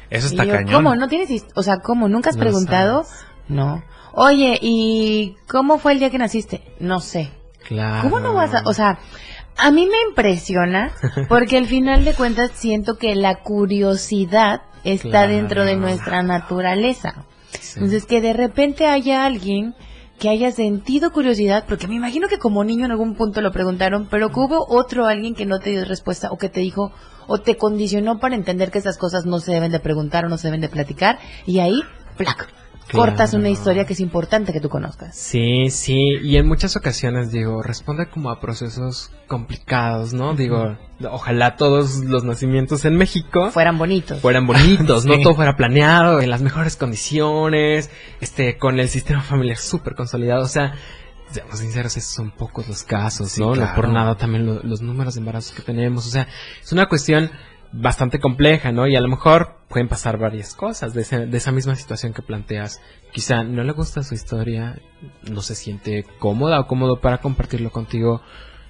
Eso 0.09 0.27
Y 0.27 0.31
está 0.31 0.45
yo, 0.45 0.53
cañón. 0.53 0.73
¿Cómo? 0.73 0.95
¿No 0.95 1.07
tienes, 1.07 1.45
o 1.53 1.61
sea, 1.61 1.77
cómo? 1.79 2.07
¿Nunca 2.07 2.29
has 2.31 2.35
No 2.37 2.41
preguntado? 2.41 3.05
No. 3.47 3.83
Oye, 4.13 4.57
¿y 4.61 5.35
cómo 5.47 5.77
fue 5.77 5.91
el 5.93 5.99
día 5.99 6.09
que 6.09 6.17
naciste? 6.17 6.63
No 6.79 6.99
sé. 6.99 7.29
Claro. 7.67 8.01
¿Cómo 8.09 8.19
no 8.19 8.33
vas 8.33 8.53
a, 8.55 8.61
o 8.65 8.73
sea, 8.73 8.97
a 9.57 9.71
mí 9.71 9.85
me 9.85 10.09
impresiona 10.09 10.91
porque 11.29 11.57
al 11.57 11.65
final 11.67 12.05
de 12.05 12.13
cuentas 12.13 12.51
siento 12.55 12.97
que 12.97 13.13
la 13.15 13.35
curiosidad 13.43 14.61
está 14.83 15.09
Claro. 15.09 15.33
dentro 15.33 15.65
de 15.65 15.75
nuestra 15.75 16.23
naturaleza. 16.23 17.25
Sí. 17.59 17.73
Entonces, 17.75 18.05
que 18.05 18.21
de 18.21 18.33
repente 18.33 18.87
haya 18.87 19.25
alguien 19.25 19.75
que 20.19 20.29
haya 20.29 20.51
sentido 20.51 21.11
curiosidad, 21.11 21.65
porque 21.67 21.87
me 21.87 21.95
imagino 21.95 22.27
que 22.27 22.39
como 22.39 22.63
niño 22.63 22.85
en 22.85 22.91
algún 22.91 23.15
punto 23.15 23.41
lo 23.41 23.51
preguntaron, 23.51 24.07
pero 24.09 24.29
que 24.29 24.39
hubo 24.39 24.65
otro 24.69 25.05
alguien 25.05 25.35
que 25.35 25.45
no 25.45 25.59
te 25.59 25.71
dio 25.71 25.85
respuesta 25.85 26.29
o 26.31 26.37
que 26.37 26.49
te 26.49 26.61
dijo 26.61 26.93
o 27.27 27.39
te 27.39 27.57
condicionó 27.57 28.19
para 28.19 28.35
entender 28.35 28.71
que 28.71 28.79
esas 28.79 28.97
cosas 28.97 29.25
no 29.25 29.39
se 29.39 29.51
deben 29.51 29.71
de 29.71 29.79
preguntar 29.79 30.25
o 30.25 30.29
no 30.29 30.37
se 30.37 30.47
deben 30.47 30.61
de 30.61 30.69
platicar 30.69 31.19
y 31.45 31.59
ahí, 31.59 31.81
plac, 32.17 32.47
Claro. 32.87 33.07
cortas 33.09 33.33
una 33.33 33.49
historia 33.49 33.85
que 33.85 33.93
es 33.93 33.99
importante 33.99 34.53
que 34.53 34.59
tú 34.59 34.69
conozcas. 34.69 35.15
Sí, 35.17 35.69
sí, 35.71 35.95
y 36.21 36.37
en 36.37 36.47
muchas 36.47 36.75
ocasiones, 36.75 37.31
digo, 37.31 37.63
responde 37.63 38.07
como 38.09 38.29
a 38.29 38.39
procesos 38.39 39.11
complicados, 39.27 40.13
¿no? 40.13 40.35
Digo, 40.35 40.77
ojalá 41.09 41.55
todos 41.55 42.03
los 42.03 42.23
nacimientos 42.23 42.85
en 42.85 42.95
México 42.95 43.49
Fueran 43.49 43.77
bonitos. 43.79 44.19
fueran 44.21 44.45
bonitos, 44.45 45.05
no 45.05 45.19
todo 45.23 45.33
fuera 45.35 45.55
planeado, 45.55 46.21
en 46.21 46.29
las 46.29 46.41
mejores 46.41 46.75
condiciones, 46.75 47.89
este, 48.21 48.57
con 48.57 48.79
el 48.79 48.87
sistema 48.89 49.21
familiar 49.21 49.57
súper 49.57 49.95
consolidado, 49.95 50.43
o 50.43 50.47
sea, 50.47 50.73
seamos 51.31 51.59
sinceros, 51.59 51.97
esos 51.97 52.13
son 52.13 52.31
pocos 52.31 52.67
los 52.67 52.83
casos, 52.83 53.31
Sí, 53.31 53.41
¿no? 53.41 53.55
No 53.55 53.73
por 53.75 53.89
nada 53.89 54.15
también 54.15 54.45
lo- 54.45 54.61
los 54.63 54.81
números 54.81 55.15
de 55.15 55.19
embarazos 55.21 55.53
que 55.55 55.61
tenemos, 55.63 56.05
o 56.05 56.09
sea, 56.09 56.27
es 56.63 56.71
una 56.71 56.85
cuestión 56.87 57.31
bastante 57.71 58.19
compleja, 58.19 58.71
¿no? 58.71 58.87
Y 58.87 58.95
a 58.95 59.01
lo 59.01 59.07
mejor 59.07 59.57
pueden 59.69 59.87
pasar 59.87 60.17
varias 60.17 60.55
cosas 60.55 60.93
de, 60.93 61.01
esa 61.01 61.51
misma 61.51 61.75
situación 61.75 62.13
que 62.13 62.21
planteas. 62.21 62.81
Quizá 63.11 63.43
no 63.43 63.63
le 63.63 63.73
gusta 63.73 64.03
su 64.03 64.13
historia, 64.13 64.79
no 65.29 65.41
se 65.41 65.55
siente 65.55 66.05
cómoda 66.19 66.59
o 66.59 66.67
cómodo 66.67 67.01
para 67.01 67.19
compartirlo 67.19 67.71
contigo, 67.71 68.21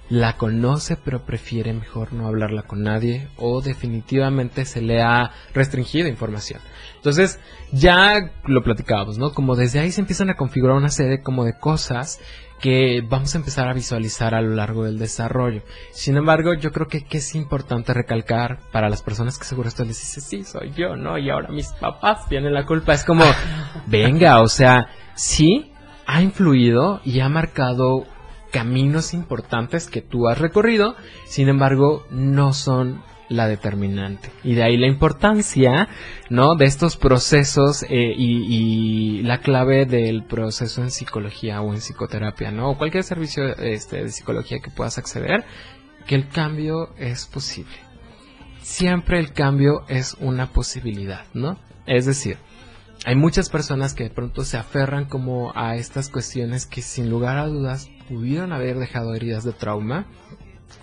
la 0.08 0.36
conoce 0.36 0.96
pero 0.96 1.24
prefiere 1.24 1.72
mejor 1.72 2.12
no 2.12 2.28
hablarla 2.28 2.62
con 2.62 2.82
nadie 2.82 3.28
o 3.36 3.60
definitivamente 3.60 4.64
se 4.64 4.80
le 4.80 5.02
ha 5.02 5.32
restringido 5.52 6.08
información. 6.08 6.60
Entonces, 6.96 7.38
ya 7.72 8.32
lo 8.44 8.62
platicábamos, 8.62 9.18
¿no? 9.18 9.32
Como 9.32 9.56
desde 9.56 9.80
ahí 9.80 9.92
se 9.92 10.00
empiezan 10.00 10.30
a 10.30 10.36
configurar 10.36 10.76
una 10.76 10.88
serie 10.88 11.22
como 11.22 11.44
de 11.44 11.58
cosas 11.58 12.20
que 12.60 13.02
vamos 13.06 13.34
a 13.34 13.38
empezar 13.38 13.68
a 13.68 13.74
visualizar 13.74 14.34
a 14.34 14.40
lo 14.40 14.54
largo 14.54 14.84
del 14.84 14.98
desarrollo. 14.98 15.62
Sin 15.90 16.16
embargo, 16.16 16.54
yo 16.54 16.72
creo 16.72 16.86
que, 16.88 17.04
que 17.04 17.18
es 17.18 17.34
importante 17.34 17.92
recalcar 17.92 18.60
para 18.72 18.88
las 18.88 19.02
personas 19.02 19.38
que 19.38 19.44
seguro 19.44 19.68
esto 19.68 19.84
les 19.84 19.98
dice, 19.98 20.20
sí, 20.20 20.44
soy 20.44 20.72
yo, 20.72 20.96
¿no? 20.96 21.18
Y 21.18 21.30
ahora 21.30 21.48
mis 21.48 21.68
papás 21.72 22.28
tienen 22.28 22.54
la 22.54 22.64
culpa. 22.64 22.94
Es 22.94 23.04
como, 23.04 23.24
venga, 23.86 24.40
o 24.40 24.48
sea, 24.48 24.88
sí, 25.14 25.72
ha 26.06 26.22
influido 26.22 27.00
y 27.04 27.20
ha 27.20 27.28
marcado 27.28 28.04
caminos 28.50 29.12
importantes 29.12 29.88
que 29.88 30.00
tú 30.00 30.28
has 30.28 30.38
recorrido, 30.38 30.96
sin 31.26 31.48
embargo, 31.48 32.06
no 32.10 32.52
son 32.52 33.02
la 33.28 33.48
determinante. 33.48 34.30
Y 34.44 34.54
de 34.54 34.62
ahí 34.62 34.76
la 34.76 34.86
importancia, 34.86 35.88
¿no? 36.30 36.54
De 36.54 36.64
estos 36.64 36.96
procesos 36.96 37.82
eh, 37.84 38.14
y, 38.16 39.22
la 39.22 39.38
clave 39.38 39.86
del 39.86 40.24
proceso 40.24 40.82
en 40.82 40.90
psicología 40.90 41.60
o 41.60 41.72
en 41.72 41.80
psicoterapia, 41.80 42.50
¿no? 42.50 42.70
O 42.70 42.78
cualquier 42.78 43.02
servicio 43.02 43.44
este, 43.58 44.04
de 44.04 44.08
psicología 44.10 44.58
que 44.60 44.70
puedas 44.70 44.98
acceder, 44.98 45.44
que 46.06 46.14
el 46.14 46.28
cambio 46.28 46.94
es 46.96 47.26
posible. 47.26 47.74
Siempre 48.60 49.18
el 49.18 49.32
cambio 49.32 49.84
es 49.88 50.14
una 50.20 50.52
posibilidad, 50.52 51.24
¿no? 51.34 51.58
Es 51.86 52.06
decir, 52.06 52.36
hay 53.04 53.14
muchas 53.14 53.50
personas 53.50 53.94
que 53.94 54.04
de 54.04 54.10
pronto 54.10 54.44
se 54.44 54.56
aferran 54.56 55.04
como 55.04 55.52
a 55.54 55.76
estas 55.76 56.08
cuestiones 56.08 56.66
que 56.66 56.82
sin 56.82 57.10
lugar 57.10 57.38
a 57.38 57.46
dudas 57.46 57.88
pudieron 58.08 58.52
haber 58.52 58.78
dejado 58.78 59.14
heridas 59.14 59.44
de 59.44 59.52
trauma 59.52 60.06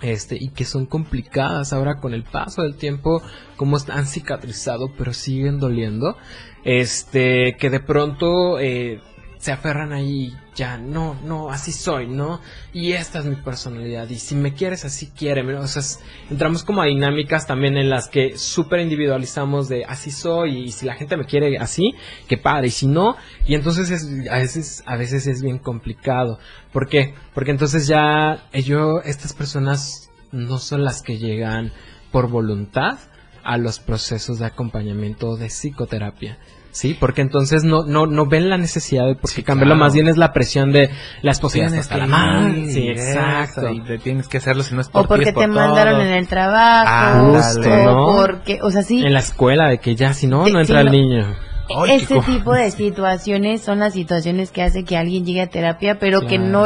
este 0.01 0.37
y 0.39 0.49
que 0.49 0.65
son 0.65 0.85
complicadas 0.85 1.73
ahora 1.73 1.99
con 1.99 2.13
el 2.13 2.23
paso 2.23 2.61
del 2.61 2.75
tiempo 2.75 3.21
como 3.55 3.77
han 3.89 4.05
cicatrizado 4.05 4.91
pero 4.97 5.13
siguen 5.13 5.59
doliendo. 5.59 6.17
Este 6.63 7.55
que 7.57 7.69
de 7.69 7.79
pronto 7.79 8.59
eh, 8.59 9.01
se 9.37 9.51
aferran 9.51 9.93
ahí 9.93 10.33
ya 10.55 10.77
no 10.77 11.15
no 11.23 11.49
así 11.49 11.71
soy 11.71 12.07
no 12.07 12.41
y 12.73 12.93
esta 12.93 13.19
es 13.19 13.25
mi 13.25 13.35
personalidad 13.35 14.09
y 14.09 14.19
si 14.19 14.35
me 14.35 14.53
quieres 14.53 14.85
así 14.85 15.11
quiéreme 15.11 15.55
o 15.55 15.67
sea 15.67 15.81
entramos 16.29 16.63
como 16.63 16.81
a 16.81 16.85
dinámicas 16.85 17.47
también 17.47 17.77
en 17.77 17.89
las 17.89 18.07
que 18.07 18.37
súper 18.37 18.81
individualizamos 18.81 19.69
de 19.69 19.85
así 19.85 20.11
soy 20.11 20.65
y 20.65 20.71
si 20.71 20.85
la 20.85 20.95
gente 20.95 21.17
me 21.17 21.25
quiere 21.25 21.57
así 21.57 21.93
que 22.27 22.37
padre 22.37 22.67
y 22.67 22.71
si 22.71 22.87
no 22.87 23.15
y 23.45 23.55
entonces 23.55 23.89
es, 23.91 24.29
a 24.29 24.37
veces 24.37 24.83
a 24.85 24.95
veces 24.95 25.27
es 25.27 25.41
bien 25.41 25.59
complicado 25.59 26.39
¿por 26.71 26.87
qué? 26.87 27.13
porque 27.33 27.51
entonces 27.51 27.87
ya 27.87 28.47
ello 28.51 29.01
estas 29.01 29.33
personas 29.33 30.09
no 30.31 30.57
son 30.57 30.83
las 30.83 31.01
que 31.01 31.17
llegan 31.17 31.71
por 32.11 32.29
voluntad 32.29 32.99
a 33.43 33.57
los 33.57 33.79
procesos 33.79 34.39
de 34.39 34.45
acompañamiento 34.45 35.35
de 35.35 35.47
psicoterapia. 35.47 36.37
Sí, 36.73 36.97
porque 36.99 37.21
entonces 37.21 37.63
no, 37.63 37.85
no, 37.85 38.07
no 38.07 38.25
ven 38.25 38.49
la 38.49 38.57
necesidad 38.57 39.05
de 39.05 39.13
porque 39.15 39.43
cambiarlo, 39.43 39.75
claro. 39.75 39.85
más 39.85 39.93
bien 39.93 40.07
es 40.07 40.17
la 40.17 40.33
presión 40.33 40.71
de 40.71 40.89
la 41.21 41.31
esposa 41.31 41.59
ya 41.59 41.65
está 41.65 41.69
Tienes 41.69 41.85
hasta 41.85 41.95
que 41.95 42.01
la 42.01 42.07
madre. 42.07 42.71
Sí, 42.73 42.87
exacto. 42.89 43.69
Y 43.69 43.81
te 43.81 43.97
tienes 43.99 44.27
que 44.27 44.37
hacerlo 44.39 44.63
si 44.63 44.73
no 44.73 44.81
es 44.81 44.89
por 44.89 45.05
O 45.05 45.07
porque 45.07 45.25
ti, 45.25 45.29
es 45.29 45.33
por 45.35 45.43
te 45.43 45.47
mandaron 45.49 45.93
todos. 45.93 46.07
en 46.07 46.13
el 46.13 46.27
trabajo. 46.27 47.37
Ándale. 47.37 47.87
o 47.87 47.93
¿no? 47.93 48.15
porque, 48.17 48.59
o 48.63 48.71
sea, 48.71 48.81
sí. 48.81 49.05
En 49.05 49.13
la 49.13 49.19
escuela, 49.19 49.69
de 49.69 49.77
que 49.77 49.95
ya 49.95 50.13
si 50.13 50.25
no, 50.27 50.45
Sí, 50.45 50.51
no 50.51 50.59
entra 50.61 50.81
sí, 50.81 50.85
el 50.87 50.91
niño. 50.91 51.35
Ay, 51.77 51.89
qué 51.99 52.03
Ese 52.05 52.15
co- 52.15 52.21
tipo 52.23 52.53
de 52.53 52.71
situaciones 53.03 53.61
son 53.61 53.79
las 53.79 53.93
situaciones 53.93 54.51
que 54.51 54.63
hace 54.63 54.83
que 54.83 54.97
alguien 54.97 55.25
llegue 55.25 55.41
a 55.41 55.47
terapia, 55.47 55.99
pero 55.99 56.21
que 56.21 56.37
Claro. 56.37 56.45
no, 56.45 56.65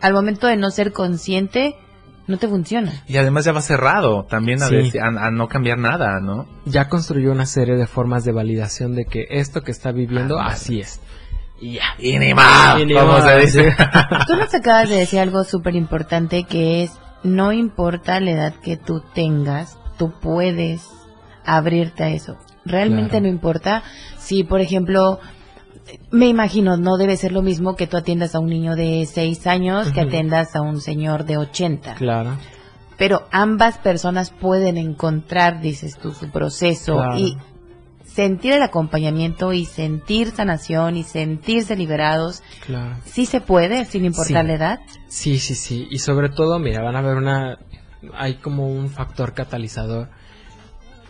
al 0.00 0.12
momento 0.14 0.46
de 0.46 0.56
no 0.56 0.70
ser 0.70 0.92
consciente, 0.92 1.74
no 2.26 2.38
te 2.38 2.48
funciona. 2.48 2.92
Y 3.08 3.16
además 3.16 3.44
ya 3.44 3.52
va 3.52 3.60
cerrado 3.60 4.24
también 4.24 4.62
a, 4.62 4.66
Sí. 4.68 4.74
veces- 4.76 5.02
a- 5.02 5.26
a 5.26 5.30
no 5.30 5.48
cambiar 5.48 5.78
nada, 5.78 6.20
¿no? 6.20 6.46
Ya 6.64 6.88
construyó 6.88 7.32
una 7.32 7.46
serie 7.46 7.74
de 7.76 7.86
formas 7.86 8.24
de 8.24 8.32
validación 8.32 8.94
de 8.94 9.04
que 9.06 9.26
esto 9.30 9.62
que 9.62 9.70
está 9.72 9.92
viviendo, 9.92 10.38
así 10.38 10.80
es. 10.80 11.00
Y 11.60 11.74
ya. 11.74 11.94
Ni 11.98 12.94
como 12.94 13.20
se 13.20 13.38
dice. 13.38 13.74
Tú 14.26 14.36
nos 14.36 14.52
acabas 14.54 14.88
de 14.88 14.96
decir 14.96 15.20
algo 15.20 15.44
súper 15.44 15.74
importante 15.76 16.44
que 16.44 16.82
es, 16.84 16.92
no 17.22 17.52
importa 17.52 18.18
la 18.20 18.30
edad 18.32 18.54
que 18.54 18.76
tú 18.76 19.00
tengas, 19.14 19.78
tú 19.96 20.12
puedes 20.20 20.88
abrirte 21.44 22.02
a 22.04 22.08
eso. 22.10 22.36
Realmente 22.64 23.10
Claro. 23.10 23.22
no 23.24 23.28
importa 23.28 23.82
si, 24.18 24.42
por 24.44 24.60
ejemplo, 24.60 25.20
me 26.10 26.28
imagino, 26.28 26.76
no 26.76 26.96
debe 26.96 27.16
ser 27.16 27.32
lo 27.32 27.42
mismo 27.42 27.76
que 27.76 27.86
tú 27.86 27.96
atiendas 27.96 28.34
a 28.34 28.40
un 28.40 28.48
niño 28.48 28.74
de 28.76 29.06
6 29.06 29.46
años 29.46 29.90
que 29.92 30.00
Ujú. 30.00 30.08
atiendas 30.08 30.54
a 30.56 30.60
un 30.60 30.80
señor 30.80 31.24
de 31.24 31.36
80. 31.38 31.94
Claro. 31.94 32.36
Pero 32.98 33.22
ambas 33.32 33.78
personas 33.78 34.30
pueden 34.30 34.76
encontrar, 34.76 35.60
dices 35.60 35.98
tú, 35.98 36.12
su 36.12 36.30
proceso 36.30 36.94
Claro. 36.96 37.18
y 37.18 37.36
sentir 38.04 38.52
el 38.52 38.62
acompañamiento 38.62 39.52
y 39.52 39.64
sentir 39.64 40.30
sanación 40.32 40.96
y 40.96 41.02
sentirse 41.02 41.74
liberados. 41.76 42.42
Claro. 42.66 42.96
Sí 43.06 43.24
se 43.26 43.40
puede, 43.40 43.84
sin 43.86 44.04
importar 44.04 44.42
Sí. 44.42 44.48
la 44.48 44.54
edad. 44.54 44.78
Sí, 45.08 45.38
sí, 45.38 45.54
sí. 45.54 45.88
Y 45.90 45.98
sobre 45.98 46.28
todo, 46.28 46.58
mira, 46.58 46.82
van 46.82 46.96
a 46.96 47.00
ver 47.02 47.16
una... 47.16 47.58
Hay 48.14 48.34
como 48.34 48.66
un 48.68 48.90
factor 48.90 49.32
catalizador 49.32 50.10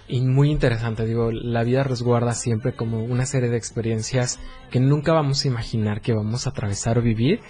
y 0.09 0.21
muy 0.21 0.51
interesante. 0.51 1.07
Digo, 1.07 1.31
la 1.31 1.63
vida 1.65 1.85
resguarda 1.85 2.33
siempre 2.33 2.75
como 2.75 3.05
una 3.05 3.27
serie 3.27 3.51
de 3.51 3.57
experiencias 3.57 4.41
que 4.71 4.81
nunca 4.81 5.13
vamos 5.13 5.45
a 5.45 5.49
imaginar 5.49 6.01
que 6.01 6.13
vamos 6.13 6.47
a 6.47 6.51
atravesar 6.51 6.99
o 6.99 7.03
vivir. 7.03 7.41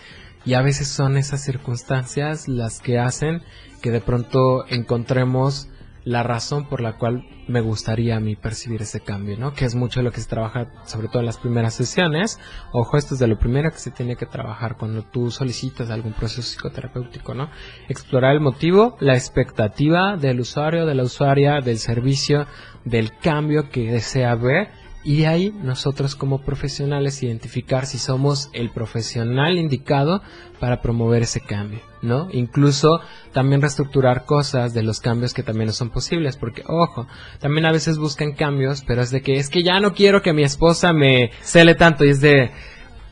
Y 0.44 0.54
a 0.54 0.62
veces 0.62 0.88
son 0.88 1.16
esas 1.16 1.44
circunstancias 1.44 2.48
las 2.48 2.80
que 2.80 2.98
hacen 2.98 3.42
que 3.80 3.90
de 3.90 4.00
pronto 4.00 4.66
encontremos 4.68 5.68
la 6.04 6.22
razón 6.22 6.68
por 6.68 6.80
la 6.80 6.98
cual 6.98 7.24
me 7.48 7.60
gustaría 7.60 8.16
a 8.16 8.20
mí 8.20 8.36
percibir 8.36 8.82
ese 8.82 9.00
cambio, 9.00 9.36
¿no? 9.36 9.52
Que 9.52 9.64
es 9.64 9.74
mucho 9.74 10.02
lo 10.02 10.12
que 10.12 10.20
se 10.20 10.28
trabaja, 10.28 10.68
sobre 10.86 11.08
todo 11.08 11.20
en 11.20 11.26
las 11.26 11.38
primeras 11.38 11.74
sesiones. 11.74 12.38
Ojo, 12.72 12.96
esto 12.96 13.14
es 13.14 13.20
de 13.20 13.26
lo 13.26 13.38
primero 13.38 13.70
que 13.70 13.78
se 13.78 13.90
tiene 13.90 14.16
que 14.16 14.26
trabajar 14.26 14.76
cuando 14.76 15.02
tú 15.02 15.30
solicitas 15.30 15.90
algún 15.90 16.12
proceso 16.12 16.42
psicoterapéutico, 16.42 17.34
¿no? 17.34 17.50
Explorar 17.88 18.34
el 18.34 18.40
motivo, 18.40 18.96
la 19.00 19.14
expectativa 19.14 20.16
del 20.16 20.40
usuario, 20.40 20.86
de 20.86 20.94
la 20.94 21.02
usuaria, 21.02 21.60
del 21.60 21.78
servicio, 21.78 22.46
del 22.84 23.16
cambio 23.18 23.70
que 23.70 23.90
desea 23.90 24.34
ver 24.34 24.81
y 25.04 25.18
de 25.18 25.26
ahí 25.26 25.54
nosotros 25.62 26.14
como 26.14 26.42
profesionales 26.42 27.22
identificar 27.22 27.86
si 27.86 27.98
somos 27.98 28.50
el 28.52 28.70
profesional 28.70 29.58
indicado 29.58 30.22
para 30.60 30.80
promover 30.80 31.22
ese 31.22 31.40
cambio, 31.40 31.80
¿no? 32.02 32.28
Incluso 32.32 33.00
también 33.32 33.60
reestructurar 33.60 34.24
cosas 34.24 34.74
de 34.74 34.82
los 34.82 35.00
cambios 35.00 35.34
que 35.34 35.42
también 35.42 35.66
no 35.66 35.72
son 35.72 35.90
posibles, 35.90 36.36
porque 36.36 36.62
ojo, 36.66 37.06
también 37.40 37.66
a 37.66 37.72
veces 37.72 37.98
buscan 37.98 38.32
cambios, 38.32 38.82
pero 38.86 39.02
es 39.02 39.10
de 39.10 39.22
que 39.22 39.34
es 39.34 39.48
que 39.48 39.62
ya 39.62 39.80
no 39.80 39.92
quiero 39.92 40.22
que 40.22 40.32
mi 40.32 40.44
esposa 40.44 40.92
me 40.92 41.30
cele 41.40 41.74
tanto 41.74 42.04
y 42.04 42.10
es 42.10 42.20
de 42.20 42.52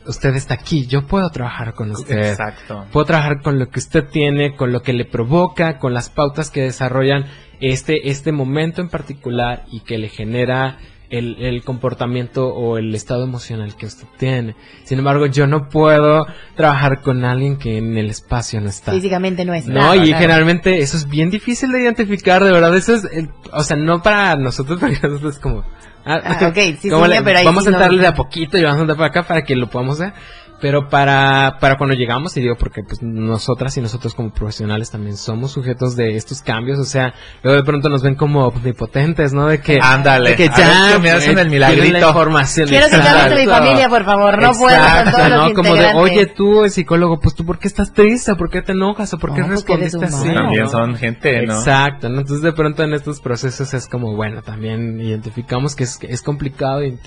usted 0.05 0.35
está 0.35 0.55
aquí, 0.55 0.87
yo 0.87 1.05
puedo 1.05 1.29
trabajar 1.29 1.73
con 1.73 1.91
usted. 1.91 2.31
Exacto. 2.31 2.85
Puedo 2.91 3.05
trabajar 3.05 3.41
con 3.41 3.59
lo 3.59 3.69
que 3.69 3.79
usted 3.79 4.05
tiene, 4.05 4.55
con 4.55 4.71
lo 4.71 4.81
que 4.81 4.93
le 4.93 5.05
provoca, 5.05 5.77
con 5.77 5.93
las 5.93 6.09
pautas 6.09 6.49
que 6.49 6.61
desarrollan 6.61 7.25
este, 7.59 8.09
este 8.09 8.31
momento 8.31 8.81
en 8.81 8.89
particular 8.89 9.65
y 9.71 9.81
que 9.81 9.97
le 9.97 10.09
genera 10.09 10.79
el, 11.11 11.35
el 11.39 11.63
comportamiento 11.63 12.47
o 12.47 12.77
el 12.77 12.95
estado 12.95 13.23
emocional 13.23 13.75
que 13.75 13.85
usted 13.85 14.05
tiene. 14.17 14.55
Sin 14.85 14.97
embargo, 14.99 15.25
yo 15.27 15.45
no 15.45 15.69
puedo 15.69 16.25
trabajar 16.55 17.01
con 17.01 17.23
alguien 17.25 17.57
que 17.57 17.77
en 17.77 17.97
el 17.97 18.09
espacio 18.09 18.59
no 18.61 18.69
está. 18.69 18.91
Físicamente 18.93 19.45
no 19.45 19.53
es 19.53 19.67
No, 19.67 19.93
y 19.93 19.99
claro. 20.07 20.17
generalmente 20.19 20.79
eso 20.79 20.97
es 20.97 21.07
bien 21.07 21.29
difícil 21.29 21.71
de 21.71 21.81
identificar, 21.81 22.43
de 22.43 22.51
verdad. 22.51 22.75
Eso 22.75 22.95
es, 22.95 23.03
el- 23.11 23.29
o 23.51 23.63
sea, 23.63 23.77
no 23.77 24.01
para 24.01 24.35
nosotros, 24.37 24.79
porque 24.79 24.99
nosotros 25.03 25.35
es 25.35 25.39
como. 25.39 25.63
Ah, 26.03 26.47
ok, 26.49 26.55
sí, 26.55 26.77
sí, 26.81 26.89
le- 26.89 27.21
pero 27.21 27.37
ahí 27.39 27.45
vamos 27.45 27.63
sí 27.63 27.67
a 27.69 27.71
no- 27.71 27.77
entrarle 27.77 28.01
de 28.01 28.07
a 28.07 28.15
poquito 28.15 28.57
y 28.57 28.63
vamos 28.63 28.79
a 28.79 28.81
entrar 28.81 28.97
para 28.97 29.09
acá 29.09 29.23
para 29.23 29.43
que 29.43 29.55
lo 29.55 29.69
podamos 29.69 29.99
ver. 29.99 30.13
Pero 30.61 30.89
para, 30.89 31.57
para 31.59 31.77
cuando 31.77 31.95
llegamos, 31.95 32.37
y 32.37 32.41
digo 32.41 32.55
porque 32.55 32.83
pues 32.83 33.01
nosotras 33.01 33.75
y 33.77 33.81
nosotros 33.81 34.13
como 34.13 34.31
profesionales 34.31 34.91
también 34.91 35.17
somos 35.17 35.51
sujetos 35.51 35.95
de 35.95 36.15
estos 36.15 36.41
cambios, 36.41 36.77
o 36.77 36.83
sea, 36.83 37.13
luego 37.41 37.57
de 37.57 37.65
pronto 37.65 37.89
nos 37.89 38.03
ven 38.03 38.15
como 38.15 38.47
omnipotentes, 38.47 39.33
¿no? 39.33 39.47
De 39.47 39.59
que, 39.59 39.79
Ándale, 39.81 40.31
de 40.31 40.35
que 40.35 40.47
ya 40.49 40.93
que 40.93 40.99
me 40.99 41.11
hacen 41.11 41.37
eh, 41.37 41.41
el 41.41 41.49
milagrito. 41.49 41.93
la 41.93 42.07
información. 42.07 42.67
Quiero 42.69 42.85
quitarme 42.85 43.35
de 43.35 43.41
mi 43.41 43.51
familia, 43.51 43.89
por 43.89 44.05
favor, 44.05 44.41
no 44.41 44.51
puedo 44.53 44.77
con 45.11 45.29
los 45.29 45.49
¿no? 45.49 45.53
Como 45.53 45.75
de, 45.75 45.93
oye, 45.95 46.25
tú, 46.27 46.63
el 46.63 46.71
psicólogo, 46.71 47.19
pues 47.19 47.35
tú, 47.35 47.45
¿por 47.45 47.57
qué 47.57 47.67
estás 47.67 47.91
triste? 47.91 48.35
¿Por 48.35 48.49
qué 48.49 48.61
te 48.61 48.73
enojas? 48.73 49.13
¿O 49.13 49.17
por 49.17 49.33
qué 49.33 49.41
No, 49.41 49.47
respondiste 49.47 50.05
así? 50.05 50.31
También 50.31 50.63
¿no? 50.63 50.69
son 50.69 50.95
gente, 50.95 51.45
¿no? 51.45 51.55
Exacto, 51.55 52.09
¿no? 52.09 52.19
Entonces 52.19 52.43
de 52.43 52.53
pronto 52.53 52.83
en 52.83 52.93
estos 52.93 53.19
procesos 53.19 53.73
es 53.73 53.87
como, 53.87 54.15
bueno, 54.15 54.41
también 54.43 54.99
identificamos 54.99 55.75
que 55.75 55.85
es, 55.85 55.97
que 55.97 56.07
es 56.07 56.21
complicado 56.21 56.81
eh, 56.81 56.97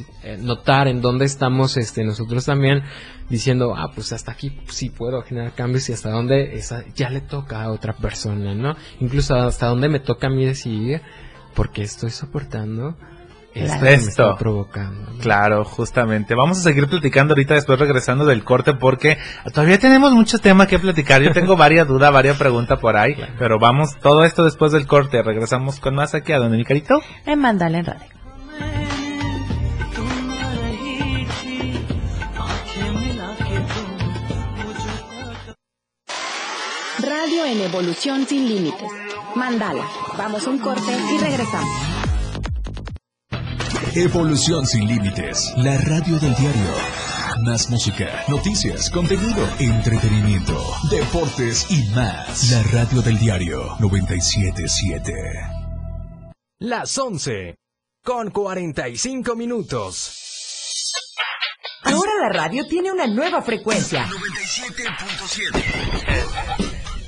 notar 0.40 0.88
en 0.88 1.00
dónde 1.00 1.24
estamos 1.24 1.76
este, 1.76 2.04
nosotros 2.04 2.44
también 2.44 2.82
diciendo, 3.28 3.43
ah, 3.76 3.90
pues 3.94 4.12
hasta 4.12 4.32
aquí 4.32 4.58
sí 4.68 4.90
puedo 4.90 5.22
generar 5.22 5.52
cambios 5.54 5.88
y 5.88 5.92
hasta 5.92 6.10
dónde 6.10 6.56
esa 6.56 6.84
ya 6.94 7.10
le 7.10 7.20
toca 7.20 7.62
a 7.62 7.70
otra 7.70 7.94
persona, 7.94 8.54
¿no? 8.54 8.76
Incluso 9.00 9.34
hasta 9.34 9.66
dónde 9.66 9.88
me 9.88 10.00
toca 10.00 10.28
a 10.28 10.30
mí 10.30 10.44
decidir 10.44 11.02
porque 11.54 11.82
estoy 11.82 12.10
soportando 12.10 12.96
esto 13.54 13.84
me 13.84 13.94
está 13.94 14.34
provocando. 14.36 15.12
¿no? 15.12 15.18
Claro, 15.18 15.64
justamente. 15.64 16.34
Vamos 16.34 16.58
a 16.58 16.62
seguir 16.62 16.88
platicando 16.88 17.34
ahorita 17.34 17.54
después 17.54 17.78
regresando 17.78 18.26
del 18.26 18.42
corte 18.42 18.74
porque 18.74 19.16
todavía 19.52 19.78
tenemos 19.78 20.12
mucho 20.12 20.38
tema 20.38 20.66
que 20.66 20.78
platicar. 20.78 21.22
Yo 21.22 21.32
tengo 21.32 21.56
varias 21.56 21.86
dudas, 21.86 22.12
varias 22.12 22.36
preguntas 22.36 22.78
por 22.80 22.96
ahí, 22.96 23.14
pero 23.38 23.58
vamos, 23.60 23.96
todo 24.00 24.24
esto 24.24 24.44
después 24.44 24.72
del 24.72 24.86
corte. 24.86 25.22
Regresamos 25.22 25.78
con 25.78 25.94
más 25.94 26.14
aquí 26.14 26.32
a 26.32 26.38
Don 26.38 26.50
Nicarito. 26.52 27.00
En 27.26 27.38
Mandala 27.38 27.78
en 27.78 27.84
Radio. 27.86 28.13
Radio 37.24 37.46
en 37.46 37.60
evolución 37.62 38.26
sin 38.26 38.46
límites. 38.46 38.86
Mandala. 39.34 39.88
Vamos 40.18 40.46
a 40.46 40.50
un 40.50 40.58
corte 40.58 40.92
y 41.10 41.18
regresamos. 41.18 41.70
Evolución 43.94 44.66
sin 44.66 44.86
límites. 44.86 45.54
La 45.56 45.78
radio 45.78 46.18
del 46.18 46.34
diario. 46.34 46.70
Más 47.46 47.70
música, 47.70 48.24
noticias, 48.28 48.90
contenido, 48.90 49.48
entretenimiento, 49.58 50.62
deportes 50.90 51.66
y 51.70 51.82
más. 51.94 52.50
La 52.50 52.62
radio 52.64 53.00
del 53.00 53.18
diario 53.18 53.74
977. 53.80 55.14
Las 56.58 56.98
11 56.98 57.56
con 58.02 58.30
45 58.32 59.34
minutos. 59.34 60.92
Ahora 61.84 62.12
la 62.20 62.28
radio 62.28 62.66
tiene 62.66 62.92
una 62.92 63.06
nueva 63.06 63.40
frecuencia. 63.40 64.10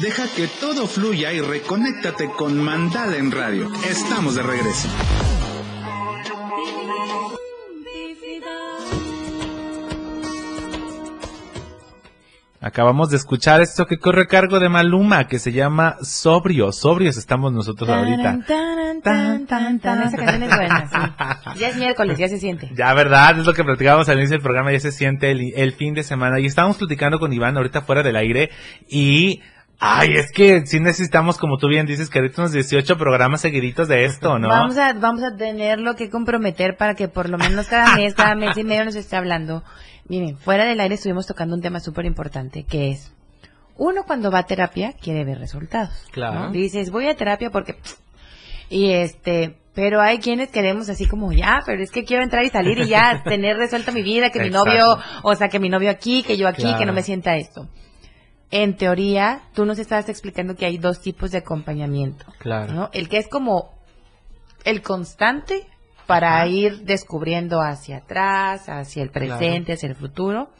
Deja 0.00 0.24
que 0.36 0.46
todo 0.60 0.86
fluya 0.86 1.32
y 1.32 1.40
reconéctate 1.40 2.28
con 2.28 2.58
Mandala 2.58 3.16
en 3.16 3.32
Radio. 3.32 3.72
Estamos 3.88 4.34
de 4.34 4.42
regreso. 4.42 4.88
Acabamos 12.60 13.08
de 13.08 13.16
escuchar 13.16 13.62
esto 13.62 13.86
que 13.86 13.96
corre 13.96 14.22
a 14.22 14.26
cargo 14.26 14.60
de 14.60 14.68
Maluma, 14.68 15.28
que 15.28 15.38
se 15.38 15.52
llama 15.52 15.96
Sobrio. 16.02 16.72
Sobrios 16.72 17.16
estamos 17.16 17.52
nosotros 17.52 17.88
ahorita. 17.88 18.40
Tan, 18.46 19.00
tan, 19.00 19.46
tan, 19.46 19.80
tan. 19.80 20.02
Esa 20.02 20.16
canción 20.18 20.42
es 20.42 20.48
buena, 20.56 20.88
sí. 20.88 21.58
Ya 21.60 21.68
es 21.68 21.76
miércoles, 21.76 22.18
ya 22.18 22.28
se 22.28 22.38
siente. 22.38 22.70
Ya, 22.74 22.92
verdad, 22.92 23.38
es 23.38 23.46
lo 23.46 23.54
que 23.54 23.64
platicábamos 23.64 24.10
al 24.10 24.18
inicio 24.18 24.34
del 24.34 24.42
programa, 24.42 24.72
ya 24.72 24.80
se 24.80 24.92
siente 24.92 25.30
el, 25.30 25.54
el 25.56 25.72
fin 25.72 25.94
de 25.94 26.02
semana. 26.02 26.38
Y 26.38 26.44
estábamos 26.44 26.76
platicando 26.76 27.18
con 27.18 27.32
Iván 27.32 27.56
ahorita 27.56 27.80
fuera 27.80 28.02
del 28.02 28.16
aire 28.16 28.50
y... 28.90 29.40
Ay, 29.78 30.14
es 30.14 30.32
que 30.32 30.66
sí 30.66 30.80
necesitamos, 30.80 31.36
como 31.36 31.58
tú 31.58 31.68
bien 31.68 31.84
dices, 31.86 32.08
que 32.08 32.18
ahorita 32.18 32.42
unos 32.42 32.52
18 32.52 32.96
programas 32.96 33.42
seguiditos 33.42 33.88
de 33.88 34.04
esto, 34.04 34.38
¿no? 34.38 34.48
Vamos 34.48 34.78
a, 34.78 34.94
vamos 34.94 35.22
a 35.22 35.36
tenerlo 35.36 35.94
que 35.96 36.08
comprometer 36.08 36.76
para 36.76 36.94
que 36.94 37.08
por 37.08 37.28
lo 37.28 37.36
menos 37.36 37.66
cada 37.66 37.94
mes, 37.94 38.14
cada 38.14 38.34
mes 38.34 38.56
y 38.56 38.64
medio 38.64 38.84
nos 38.86 38.96
esté 38.96 39.16
hablando. 39.16 39.62
Miren, 40.08 40.38
fuera 40.38 40.64
del 40.64 40.80
aire 40.80 40.94
estuvimos 40.94 41.26
tocando 41.26 41.54
un 41.54 41.60
tema 41.62 41.80
súper 41.80 42.06
importante, 42.06 42.64
que 42.64 42.90
es, 42.92 43.12
uno 43.76 44.04
cuando 44.06 44.30
va 44.30 44.38
a 44.40 44.46
terapia 44.46 44.94
quiere 44.94 45.24
ver 45.24 45.38
resultados. 45.38 46.06
Claro. 46.10 46.40
¿no? 46.46 46.50
Dices, 46.52 46.90
voy 46.90 47.08
a 47.08 47.16
terapia 47.16 47.50
porque... 47.50 47.74
pff, 47.74 47.98
Y 48.70 48.92
este, 48.92 49.58
pero 49.74 50.00
hay 50.00 50.18
quienes 50.18 50.48
queremos 50.48 50.88
así 50.88 51.06
como, 51.06 51.32
ya, 51.32 51.60
pero 51.66 51.82
es 51.82 51.90
que 51.90 52.04
quiero 52.04 52.22
entrar 52.22 52.44
y 52.46 52.48
salir 52.48 52.78
y 52.78 52.86
ya 52.88 53.22
tener 53.24 53.58
resuelta 53.58 53.92
mi 53.92 54.02
vida, 54.02 54.30
que 54.30 54.40
mi 54.40 54.46
Exacto. 54.46 54.70
novio, 54.70 54.98
o 55.22 55.34
sea, 55.34 55.48
que 55.48 55.58
mi 55.60 55.68
novio 55.68 55.90
aquí, 55.90 56.22
que 56.22 56.38
yo 56.38 56.48
aquí, 56.48 56.62
Claro. 56.62 56.78
que 56.78 56.86
no 56.86 56.92
me 56.94 57.02
sienta 57.02 57.36
esto. 57.36 57.68
En 58.50 58.76
teoría, 58.76 59.42
tú 59.54 59.64
nos 59.64 59.78
estabas 59.78 60.08
explicando 60.08 60.54
que 60.54 60.66
hay 60.66 60.78
dos 60.78 61.00
tipos 61.00 61.32
de 61.32 61.38
acompañamiento. 61.38 62.26
Claro. 62.38 62.72
¿no? 62.72 62.90
El 62.92 63.08
que 63.08 63.18
es 63.18 63.28
como 63.28 63.72
el 64.64 64.82
constante 64.82 65.66
para 66.06 66.46
ir 66.46 66.82
descubriendo 66.84 67.60
hacia 67.60 67.98
atrás, 67.98 68.68
hacia 68.68 69.02
el 69.02 69.10
presente, 69.10 69.72
hacia 69.72 69.88
el 69.88 69.96
futuro, 69.96 70.50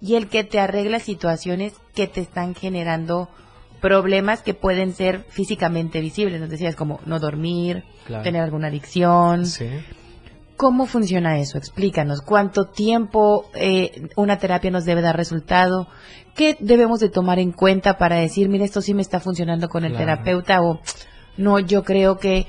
y 0.00 0.16
el 0.16 0.28
que 0.28 0.44
te 0.44 0.60
arregla 0.60 0.98
situaciones 0.98 1.74
que 1.94 2.06
te 2.06 2.20
están 2.20 2.54
generando 2.54 3.28
problemas 3.80 4.42
que 4.42 4.54
pueden 4.54 4.92
ser 4.92 5.24
físicamente 5.28 6.00
visibles. 6.00 6.40
Nos 6.40 6.50
decías 6.50 6.76
como 6.76 7.00
no 7.06 7.18
dormir, 7.18 7.84
Claro. 8.06 8.22
tener 8.22 8.42
alguna 8.42 8.68
adicción. 8.68 9.46
Sí. 9.46 9.68
¿Cómo 10.62 10.86
funciona 10.86 11.38
eso? 11.40 11.58
Explícanos. 11.58 12.22
¿Cuánto 12.22 12.66
tiempo 12.66 13.46
eh, 13.56 14.06
una 14.14 14.38
terapia 14.38 14.70
nos 14.70 14.84
debe 14.84 15.02
dar 15.02 15.16
resultado? 15.16 15.88
¿Qué 16.36 16.56
debemos 16.60 17.00
de 17.00 17.08
tomar 17.08 17.40
en 17.40 17.50
cuenta 17.50 17.98
para 17.98 18.14
decir, 18.14 18.48
mira, 18.48 18.64
esto 18.64 18.80
sí 18.80 18.94
me 18.94 19.02
está 19.02 19.18
funcionando 19.18 19.68
con 19.68 19.84
el 19.84 19.90
Claro. 19.90 20.04
terapeuta 20.06 20.60
o 20.62 20.78
no, 21.36 21.58
yo 21.58 21.82
creo 21.82 22.16
que 22.18 22.46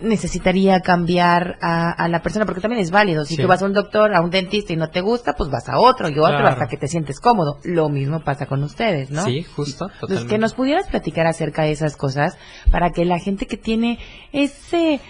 necesitaría 0.00 0.80
cambiar 0.80 1.56
a, 1.62 1.92
a 1.92 2.08
la 2.08 2.20
persona 2.20 2.46
porque 2.46 2.60
también 2.60 2.82
es 2.82 2.90
válido. 2.90 3.24
Si 3.24 3.36
Sí. 3.36 3.42
tú 3.42 3.46
vas 3.46 3.62
a 3.62 3.66
un 3.66 3.74
doctor, 3.74 4.12
a 4.12 4.22
un 4.22 4.30
dentista 4.30 4.72
y 4.72 4.76
no 4.76 4.90
te 4.90 5.00
gusta, 5.00 5.34
pues 5.34 5.48
vas 5.48 5.68
a 5.68 5.78
otro 5.78 6.08
y 6.08 6.18
otro 6.18 6.38
Claro. 6.38 6.48
hasta 6.48 6.66
que 6.66 6.76
te 6.76 6.88
sientes 6.88 7.20
cómodo. 7.20 7.58
Lo 7.62 7.88
mismo 7.88 8.24
pasa 8.24 8.46
con 8.46 8.64
ustedes, 8.64 9.12
¿no? 9.12 9.22
Sí, 9.24 9.44
justo, 9.44 9.84
Entonces, 9.84 10.00
totalmente. 10.00 10.34
que 10.34 10.38
nos 10.38 10.54
pudieras 10.54 10.88
platicar 10.88 11.28
acerca 11.28 11.62
de 11.62 11.70
esas 11.70 11.96
cosas 11.96 12.36
para 12.72 12.90
que 12.90 13.04
la 13.04 13.20
gente 13.20 13.46
que 13.46 13.56
tiene 13.56 14.00
ese, 14.32 15.00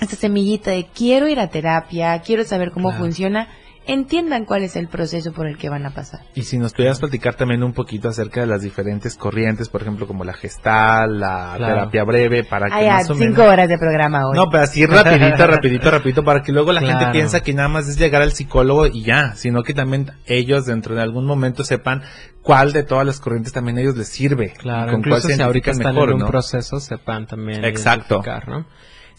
esa 0.00 0.16
semillita 0.16 0.70
de 0.70 0.86
quiero 0.94 1.28
ir 1.28 1.38
a 1.40 1.48
terapia, 1.48 2.20
quiero 2.20 2.44
saber 2.44 2.70
cómo 2.72 2.88
Claro. 2.90 3.04
funciona, 3.04 3.48
entiendan 3.86 4.44
cuál 4.44 4.62
es 4.62 4.76
el 4.76 4.88
proceso 4.88 5.32
por 5.32 5.46
el 5.46 5.56
que 5.56 5.68
van 5.68 5.84
a 5.86 5.90
pasar. 5.90 6.20
Y 6.34 6.42
si 6.42 6.58
nos 6.58 6.72
pudieras 6.74 7.00
platicar 7.00 7.34
también 7.34 7.62
un 7.64 7.72
poquito 7.72 8.08
acerca 8.08 8.40
de 8.40 8.46
las 8.46 8.60
diferentes 8.62 9.16
corrientes, 9.16 9.68
por 9.68 9.82
ejemplo, 9.82 10.06
como 10.06 10.22
la 10.22 10.34
gestal, 10.34 11.18
la 11.18 11.54
Claro. 11.56 11.74
terapia 11.74 12.04
breve, 12.04 12.44
para 12.44 12.68
que 12.68 12.84
ya, 12.84 12.94
más 12.96 13.10
o 13.10 13.14
cinco 13.14 13.30
menos... 13.40 13.48
horas 13.52 13.68
de 13.68 13.78
programa 13.78 14.28
hoy. 14.28 14.36
No, 14.36 14.48
pero 14.50 14.62
así 14.64 14.84
rapidito, 14.86 15.46
rapidito, 15.46 15.90
rapidito, 15.90 16.24
para 16.24 16.42
que 16.42 16.52
luego 16.52 16.72
la 16.72 16.82
gente 16.82 17.06
piensa 17.10 17.40
que 17.42 17.52
nada 17.54 17.68
más 17.68 17.88
es 17.88 17.98
llegar 17.98 18.22
al 18.22 18.32
psicólogo 18.32 18.86
y 18.86 19.02
ya, 19.02 19.32
sino 19.34 19.62
que 19.62 19.74
también 19.74 20.12
ellos 20.26 20.66
dentro 20.66 20.94
de 20.94 21.02
algún 21.02 21.24
momento 21.24 21.64
sepan 21.64 22.02
cuál 22.42 22.72
de 22.72 22.84
todas 22.84 23.04
las 23.06 23.18
corrientes 23.18 23.52
también 23.52 23.78
a 23.78 23.80
ellos 23.80 23.96
les 23.96 24.08
sirve. 24.08 24.52
Claro, 24.58 24.92
con 24.92 25.02
cuál 25.02 25.12
incluso 25.14 25.28
se 25.28 25.34
si 25.36 25.42
ahorita 25.42 25.70
están 25.72 25.94
mejor, 25.94 26.10
en 26.10 26.14
un 26.16 26.20
¿no? 26.20 26.26
proceso, 26.28 26.78
sepan 26.80 27.26
también 27.26 27.64
Exacto. 27.64 28.22
¿no? 28.46 28.66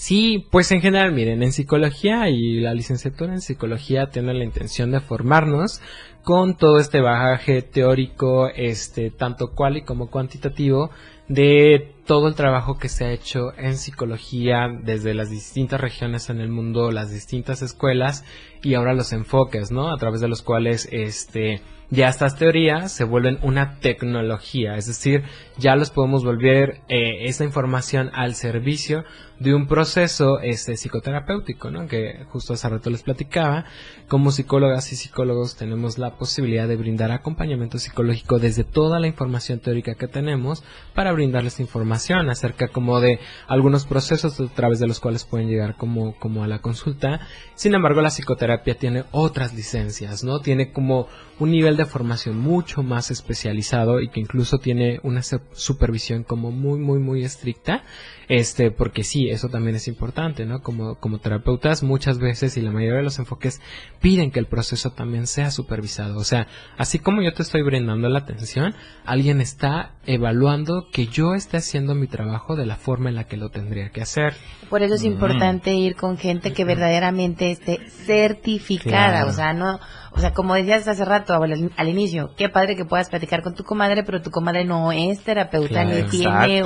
Sí, 0.01 0.47
pues 0.49 0.71
en 0.71 0.81
general, 0.81 1.11
miren, 1.11 1.43
en 1.43 1.51
psicología 1.51 2.27
y 2.27 2.59
la 2.59 2.73
licenciatura 2.73 3.33
en 3.33 3.39
psicología 3.39 4.09
tiene 4.09 4.33
la 4.33 4.43
intención 4.43 4.89
de 4.89 4.99
formarnos 4.99 5.79
con 6.23 6.57
todo 6.57 6.79
este 6.79 7.01
bagaje 7.01 7.61
teórico, 7.61 8.47
este, 8.47 9.11
tanto 9.11 9.51
cual 9.51 9.85
como 9.85 10.09
cuantitativo, 10.09 10.89
de 11.27 11.93
todo 12.07 12.27
el 12.27 12.33
trabajo 12.33 12.79
que 12.79 12.89
se 12.89 13.05
ha 13.05 13.11
hecho 13.11 13.53
en 13.59 13.77
psicología 13.77 14.69
desde 14.83 15.13
las 15.13 15.29
distintas 15.29 15.79
regiones 15.79 16.31
en 16.31 16.41
el 16.41 16.49
mundo, 16.49 16.91
las 16.91 17.11
distintas 17.11 17.61
escuelas 17.61 18.25
y 18.63 18.73
ahora 18.73 18.95
los 18.95 19.13
enfoques, 19.13 19.69
¿no? 19.69 19.91
A 19.91 19.97
través 19.97 20.19
de 20.19 20.27
los 20.27 20.41
cuales, 20.41 20.89
este, 20.91 21.61
ya 21.91 22.07
estas 22.07 22.37
teorías 22.37 22.91
se 22.91 23.03
vuelven 23.03 23.37
una 23.43 23.77
tecnología, 23.79 24.77
es 24.77 24.87
decir, 24.87 25.23
ya 25.57 25.75
los 25.75 25.91
podemos 25.91 26.23
volver 26.23 26.81
eh, 26.87 27.25
esta 27.27 27.43
información 27.43 28.09
al 28.13 28.35
servicio 28.35 29.03
de 29.41 29.55
un 29.55 29.65
proceso 29.65 30.39
este 30.39 30.77
psicoterapéutico, 30.77 31.71
¿no? 31.71 31.87
Que 31.87 32.25
justo 32.29 32.53
hace 32.53 32.69
rato 32.69 32.91
les 32.91 33.01
platicaba, 33.01 33.65
como 34.07 34.31
psicólogas 34.31 34.91
y 34.91 34.95
psicólogos 34.95 35.55
tenemos 35.55 35.97
la 35.97 36.15
posibilidad 36.17 36.67
de 36.67 36.75
brindar 36.75 37.11
acompañamiento 37.11 37.79
psicológico 37.79 38.37
desde 38.37 38.63
toda 38.63 38.99
la 38.99 39.07
información 39.07 39.59
teórica 39.59 39.95
que 39.95 40.07
tenemos 40.07 40.63
para 40.93 41.11
brindarles 41.11 41.59
información 41.59 42.29
acerca 42.29 42.67
como 42.67 42.99
de 42.99 43.19
algunos 43.47 43.85
procesos 43.85 44.39
a 44.39 44.47
través 44.47 44.77
de 44.77 44.87
los 44.87 44.99
cuales 44.99 45.25
pueden 45.25 45.47
llegar 45.47 45.75
como 45.75 46.15
como 46.19 46.43
a 46.43 46.47
la 46.47 46.59
consulta. 46.59 47.21
Sin 47.55 47.73
embargo, 47.73 48.01
la 48.01 48.11
psicoterapia 48.11 48.75
tiene 48.75 49.05
otras 49.09 49.55
licencias, 49.55 50.23
¿no? 50.23 50.39
Tiene 50.39 50.71
como 50.71 51.07
un 51.39 51.49
nivel 51.49 51.77
de 51.77 51.85
formación 51.85 52.37
mucho 52.37 52.83
más 52.83 53.09
especializado 53.09 54.01
y 54.01 54.09
que 54.09 54.19
incluso 54.19 54.59
tiene 54.59 54.99
una 55.01 55.21
supervisión 55.53 56.23
como 56.23 56.51
muy, 56.51 56.79
muy, 56.79 56.99
muy 56.99 57.23
estricta, 57.23 57.83
este, 58.27 58.71
porque 58.71 59.03
sí, 59.03 59.29
eso 59.29 59.49
también 59.49 59.75
es 59.75 59.87
importante, 59.87 60.45
¿no? 60.45 60.61
Como, 60.61 60.95
como 60.95 61.19
terapeutas 61.19 61.83
muchas 61.83 62.17
veces 62.17 62.55
y 62.55 62.61
la 62.61 62.71
mayoría 62.71 62.97
de 62.97 63.03
los 63.03 63.19
enfoques 63.19 63.61
piden 63.99 64.31
que 64.31 64.39
el 64.39 64.45
proceso 64.45 64.91
también 64.91 65.27
sea 65.27 65.51
supervisado. 65.51 66.17
O 66.17 66.23
sea, 66.23 66.47
así 66.77 66.99
como 66.99 67.21
yo 67.21 67.33
te 67.33 67.43
estoy 67.43 67.61
brindando 67.61 68.07
la 68.07 68.19
atención, 68.19 68.73
alguien 69.05 69.41
está 69.41 69.95
evaluando 70.05 70.87
que 70.91 71.07
yo 71.07 71.33
esté 71.33 71.57
haciendo 71.57 71.93
mi 71.93 72.07
trabajo 72.07 72.55
de 72.55 72.65
la 72.65 72.77
forma 72.77 73.09
en 73.09 73.15
la 73.15 73.25
que 73.25 73.37
lo 73.37 73.49
tendría 73.49 73.89
que 73.89 74.01
hacer. 74.01 74.33
Por 74.69 74.81
eso 74.81 74.95
es 74.95 75.03
importante 75.03 75.73
ir 75.73 75.95
con 75.95 76.17
gente 76.17 76.53
que 76.53 76.63
verdaderamente 76.63 77.51
esté 77.51 77.79
certificada, 77.89 79.25
o 79.25 79.33
sea, 79.33 79.53
no 79.53 79.79
o 80.13 80.19
sea, 80.19 80.33
como 80.33 80.55
decías 80.55 80.87
hace 80.87 81.05
rato 81.05 81.33
al, 81.33 81.89
inicio, 81.89 82.31
qué 82.35 82.49
padre 82.49 82.75
que 82.75 82.83
puedas 82.83 83.09
platicar 83.09 83.41
con 83.41 83.55
tu 83.55 83.63
comadre, 83.63 84.03
pero 84.03 84.21
tu 84.21 84.29
comadre 84.29 84.65
no 84.65 84.91
es 84.91 85.21
terapeuta 85.31 85.85
ni 85.85 86.03
tiene 86.03 86.61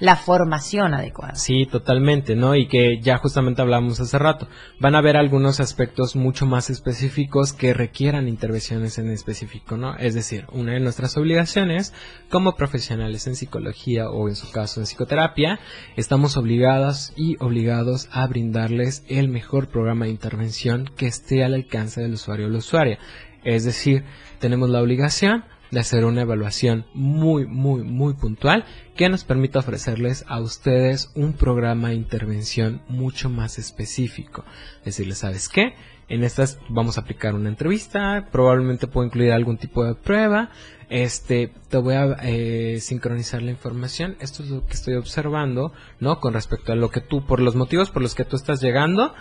la 0.00 0.16
formación 0.16 0.94
adecuada. 0.94 1.34
Sí, 1.34 1.66
totalmente, 1.66 2.34
¿no? 2.34 2.54
Y 2.54 2.66
que 2.66 3.00
ya 3.00 3.18
justamente 3.18 3.60
hablamos 3.60 4.00
hace 4.00 4.18
rato. 4.18 4.48
Van 4.80 4.94
a 4.94 4.98
haber 4.98 5.18
algunos 5.18 5.60
aspectos 5.60 6.16
mucho 6.16 6.46
más 6.46 6.70
específicos 6.70 7.52
que 7.52 7.74
requieran 7.74 8.26
intervenciones 8.26 8.96
en 8.96 9.10
específico, 9.10 9.76
¿no? 9.76 9.94
Es 9.96 10.14
decir, 10.14 10.46
una 10.52 10.72
de 10.72 10.80
nuestras 10.80 11.18
obligaciones 11.18 11.92
como 12.30 12.56
profesionales 12.56 13.26
en 13.26 13.36
psicología 13.36 14.08
o 14.08 14.28
en 14.28 14.36
su 14.36 14.50
caso 14.50 14.80
en 14.80 14.86
psicoterapia, 14.86 15.60
estamos 15.96 16.38
obligadas 16.38 17.12
y 17.14 17.36
obligados 17.40 18.08
a 18.10 18.26
brindarles 18.26 19.04
el 19.08 19.28
mejor 19.28 19.68
programa 19.68 20.06
de 20.06 20.12
intervención 20.12 20.90
que 20.96 21.06
esté 21.06 21.44
al 21.44 21.52
alcance 21.52 22.00
del 22.00 22.14
usuario 22.14 22.46
o 22.46 22.56
usuario 22.56 22.98
es 23.44 23.64
decir, 23.64 24.04
tenemos 24.40 24.68
la 24.68 24.80
obligación 24.82 25.44
de 25.70 25.80
hacer 25.80 26.04
una 26.04 26.22
evaluación 26.22 26.86
muy, 26.94 27.46
muy, 27.46 27.82
muy 27.82 28.14
puntual 28.14 28.64
que 28.96 29.08
nos 29.08 29.24
permita 29.24 29.58
ofrecerles 29.58 30.24
a 30.28 30.40
ustedes 30.40 31.10
un 31.14 31.34
programa 31.34 31.88
de 31.88 31.94
intervención 31.94 32.82
mucho 32.88 33.30
más 33.30 33.58
específico. 33.58 34.44
Decirles, 34.84 35.18
¿sabes 35.18 35.48
qué? 35.48 35.74
En 36.08 36.24
estas 36.24 36.58
vamos 36.70 36.96
a 36.96 37.02
aplicar 37.02 37.34
una 37.34 37.50
entrevista, 37.50 38.28
probablemente 38.32 38.86
puedo 38.86 39.06
incluir 39.06 39.32
algún 39.32 39.58
tipo 39.58 39.84
de 39.84 39.94
prueba, 39.94 40.50
este, 40.88 41.52
te 41.68 41.76
voy 41.76 41.94
a 41.94 42.16
eh, 42.22 42.78
sincronizar 42.80 43.42
la 43.42 43.50
información, 43.50 44.16
esto 44.20 44.42
es 44.42 44.48
lo 44.48 44.64
que 44.64 44.72
estoy 44.72 44.94
observando, 44.94 45.72
¿no? 46.00 46.18
Con 46.18 46.32
respecto 46.32 46.72
a 46.72 46.76
lo 46.76 46.90
que 46.90 47.02
tú, 47.02 47.26
por 47.26 47.40
los 47.40 47.56
motivos 47.56 47.90
por 47.90 48.00
los 48.00 48.14
que 48.14 48.24
tú 48.24 48.36
estás 48.36 48.62
llegando, 48.62 49.14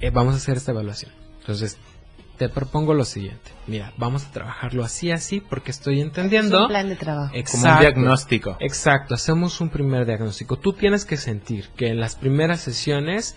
eh, 0.00 0.10
vamos 0.10 0.32
a 0.32 0.36
hacer 0.38 0.56
esta 0.56 0.72
evaluación. 0.72 1.12
Entonces, 1.40 1.78
te 2.36 2.48
propongo 2.48 2.94
lo 2.94 3.04
siguiente. 3.04 3.52
Mira, 3.66 3.92
vamos 3.96 4.24
a 4.24 4.30
trabajarlo 4.30 4.84
así, 4.84 5.10
así, 5.10 5.40
porque 5.40 5.70
estoy 5.70 6.00
entendiendo. 6.00 6.62
un 6.62 6.68
plan 6.68 6.88
de 6.88 6.96
trabajo. 6.96 7.34
Como 7.50 7.72
un 7.72 7.80
diagnóstico. 7.80 8.56
Exacto, 8.60 9.14
hacemos 9.14 9.60
un 9.60 9.70
primer 9.70 10.06
diagnóstico. 10.06 10.56
Tú 10.56 10.72
tienes 10.72 11.04
que 11.04 11.16
sentir 11.16 11.68
que 11.76 11.88
en 11.88 12.00
las 12.00 12.16
primeras 12.16 12.60
sesiones, 12.60 13.36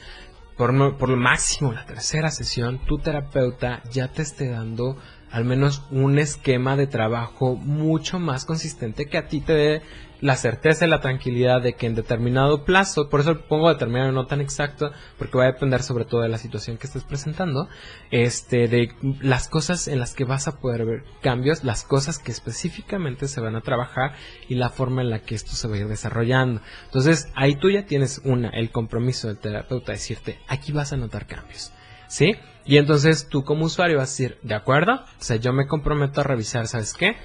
por, 0.58 0.98
por 0.98 1.10
lo 1.10 1.18
máximo 1.18 1.72
la 1.72 1.86
tercera 1.86 2.30
sesión, 2.30 2.80
tu 2.86 2.98
terapeuta 2.98 3.82
ya 3.92 4.10
te 4.10 4.22
esté 4.22 4.50
dando 4.50 4.98
al 5.32 5.46
menos 5.46 5.84
un 5.92 6.20
esquema 6.20 6.76
de 6.76 6.88
trabajo 6.88 7.56
mucho 7.56 8.20
más 8.20 8.46
consistente 8.46 9.08
que 9.08 9.18
a 9.18 9.28
ti 9.28 9.42
te 9.42 9.54
dé 9.54 9.82
la 10.22 10.36
certeza 10.36 10.86
y 10.86 10.90
la 10.90 11.02
tranquilidad 11.02 11.62
de 11.62 11.74
que 11.74 11.88
en 11.88 11.96
determinado 11.96 12.66
plazo, 12.66 13.10
por 13.10 13.22
eso 13.22 13.42
pongo 13.48 13.70
determinado 13.70 14.12
no 14.12 14.28
tan 14.28 14.42
exacto, 14.42 14.92
porque 15.18 15.38
va 15.38 15.46
a 15.46 15.52
depender 15.52 15.82
sobre 15.82 16.06
todo 16.06 16.22
de 16.22 16.30
la 16.30 16.38
situación 16.38 16.78
que 16.78 16.88
estés 16.88 17.04
presentando, 17.04 17.70
este, 18.12 18.68
de 18.68 18.90
las 19.22 19.48
cosas 19.48 19.88
en 19.88 20.00
las 20.00 20.14
que 20.14 20.26
vas 20.26 20.48
a 20.48 20.60
poder 20.60 20.86
ver 20.86 21.04
cambios, 21.22 21.64
las 21.64 21.84
cosas 21.84 22.20
que 22.20 22.32
específicamente 22.32 23.28
se 23.28 23.42
van 23.42 23.56
a 23.56 23.62
trabajar 23.62 24.14
y 24.48 24.56
la 24.56 24.70
forma 24.70 25.02
en 25.02 25.10
la 25.10 25.20
que 25.20 25.36
esto 25.36 25.52
se 25.52 25.68
va 25.68 25.76
a 25.76 25.80
ir 25.80 25.88
desarrollando. 25.88 26.62
Entonces, 26.86 27.30
ahí 27.36 27.56
tú 27.56 27.70
ya 27.70 27.86
tienes 27.86 28.22
una, 28.26 28.50
el 28.50 28.72
compromiso 28.72 29.28
del 29.28 29.38
terapeuta, 29.38 29.94
decirte, 29.94 30.40
aquí 30.48 30.72
vas 30.72 30.92
a 30.92 30.98
notar 30.98 31.28
cambios. 31.28 31.72
¿Sí? 32.10 32.36
Y 32.66 32.78
entonces 32.78 33.30
tú 33.30 33.46
como 33.46 33.66
usuario 33.66 33.98
vas 33.98 34.10
a 34.10 34.12
decir, 34.12 34.38
¿de 34.44 34.56
acuerdo? 34.56 34.96
O 34.96 35.24
sea, 35.24 35.38
yo 35.38 35.54
me 35.54 35.68
comprometo 35.68 36.20
a 36.20 36.26
revisar, 36.26 36.68
¿sabes 36.68 36.94
qué? 36.94 37.16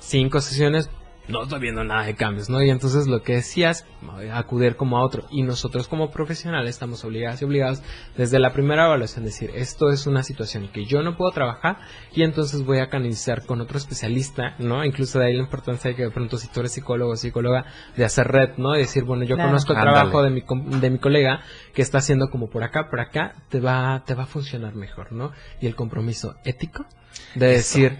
Cinco 0.00 0.40
sesiones 0.40 0.90
no 1.30 1.42
estoy 1.42 1.60
viendo 1.60 1.84
nada 1.84 2.04
de 2.04 2.14
cambios, 2.14 2.48
¿no? 2.50 2.62
Y 2.62 2.70
entonces 2.70 3.06
lo 3.06 3.22
que 3.22 3.34
decías, 3.34 3.86
acudir 4.32 4.76
como 4.76 4.98
a 4.98 5.04
otro. 5.04 5.26
Y 5.30 5.42
nosotros 5.42 5.88
como 5.88 6.10
profesionales 6.10 6.70
estamos 6.70 7.04
obligados 7.04 7.42
y 7.42 7.44
obligados 7.44 7.82
desde 8.16 8.38
la 8.38 8.52
primera 8.52 8.86
evaluación 8.86 9.24
decir, 9.24 9.50
esto 9.54 9.90
es 9.90 10.06
una 10.06 10.22
situación 10.22 10.68
que 10.68 10.84
yo 10.84 11.02
no 11.02 11.16
puedo 11.16 11.30
trabajar 11.30 11.78
y 12.12 12.22
entonces 12.22 12.64
voy 12.64 12.78
a 12.78 12.88
canalizar 12.88 13.46
con 13.46 13.60
otro 13.60 13.78
especialista, 13.78 14.54
¿no? 14.58 14.84
Incluso 14.84 15.18
de 15.18 15.26
ahí 15.26 15.34
la 15.34 15.42
importancia 15.42 15.90
de 15.90 15.96
que 15.96 16.02
de 16.02 16.10
pronto 16.10 16.38
si 16.38 16.48
tú 16.48 16.60
eres 16.60 16.72
psicólogo 16.72 17.12
o 17.12 17.16
psicóloga, 17.16 17.64
de 17.96 18.04
hacer 18.04 18.26
red, 18.28 18.56
¿no? 18.56 18.74
Y 18.76 18.80
decir, 18.80 19.04
bueno, 19.04 19.24
yo 19.24 19.36
conozco 19.36 19.72
el 19.72 19.80
trabajo 19.80 20.22
de 20.22 20.30
mi, 20.30 20.42
de 20.80 20.90
mi 20.90 20.98
colega 20.98 21.40
que 21.74 21.82
está 21.82 21.98
haciendo 21.98 22.30
como 22.30 22.48
por 22.50 22.62
acá, 22.62 22.88
por 22.90 23.00
acá, 23.00 23.34
te 23.48 23.60
va, 23.60 24.02
te 24.04 24.14
va 24.14 24.24
a 24.24 24.26
funcionar 24.26 24.74
mejor, 24.74 25.12
¿no? 25.12 25.32
Y 25.60 25.66
el 25.66 25.74
compromiso 25.74 26.36
ético 26.44 26.86
de 27.34 27.46
decir, 27.48 27.98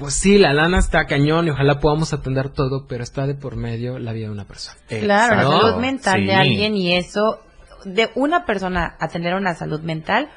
pues 0.00 0.14
sí, 0.14 0.38
la 0.38 0.54
lana 0.54 0.78
está 0.78 1.06
cañón 1.06 1.46
y 1.46 1.50
ojalá 1.50 1.78
podamos 1.78 2.14
atender 2.14 2.48
todo, 2.48 2.86
pero 2.88 3.04
está 3.04 3.26
de 3.26 3.34
por 3.34 3.56
medio 3.56 3.98
la 3.98 4.12
vida 4.12 4.26
de 4.26 4.32
una 4.32 4.46
persona. 4.46 4.78
Claro, 4.88 5.36
la 5.36 5.42
salud 5.42 5.80
mental 5.80 6.26
de 6.26 6.34
alguien 6.34 6.74
y 6.74 6.94
eso, 6.96 7.38
de 7.84 8.10
una 8.14 8.46
persona 8.46 8.96
a 8.98 9.08
tener 9.08 9.34
una 9.34 9.54
salud 9.54 9.80
mental, 9.82 10.30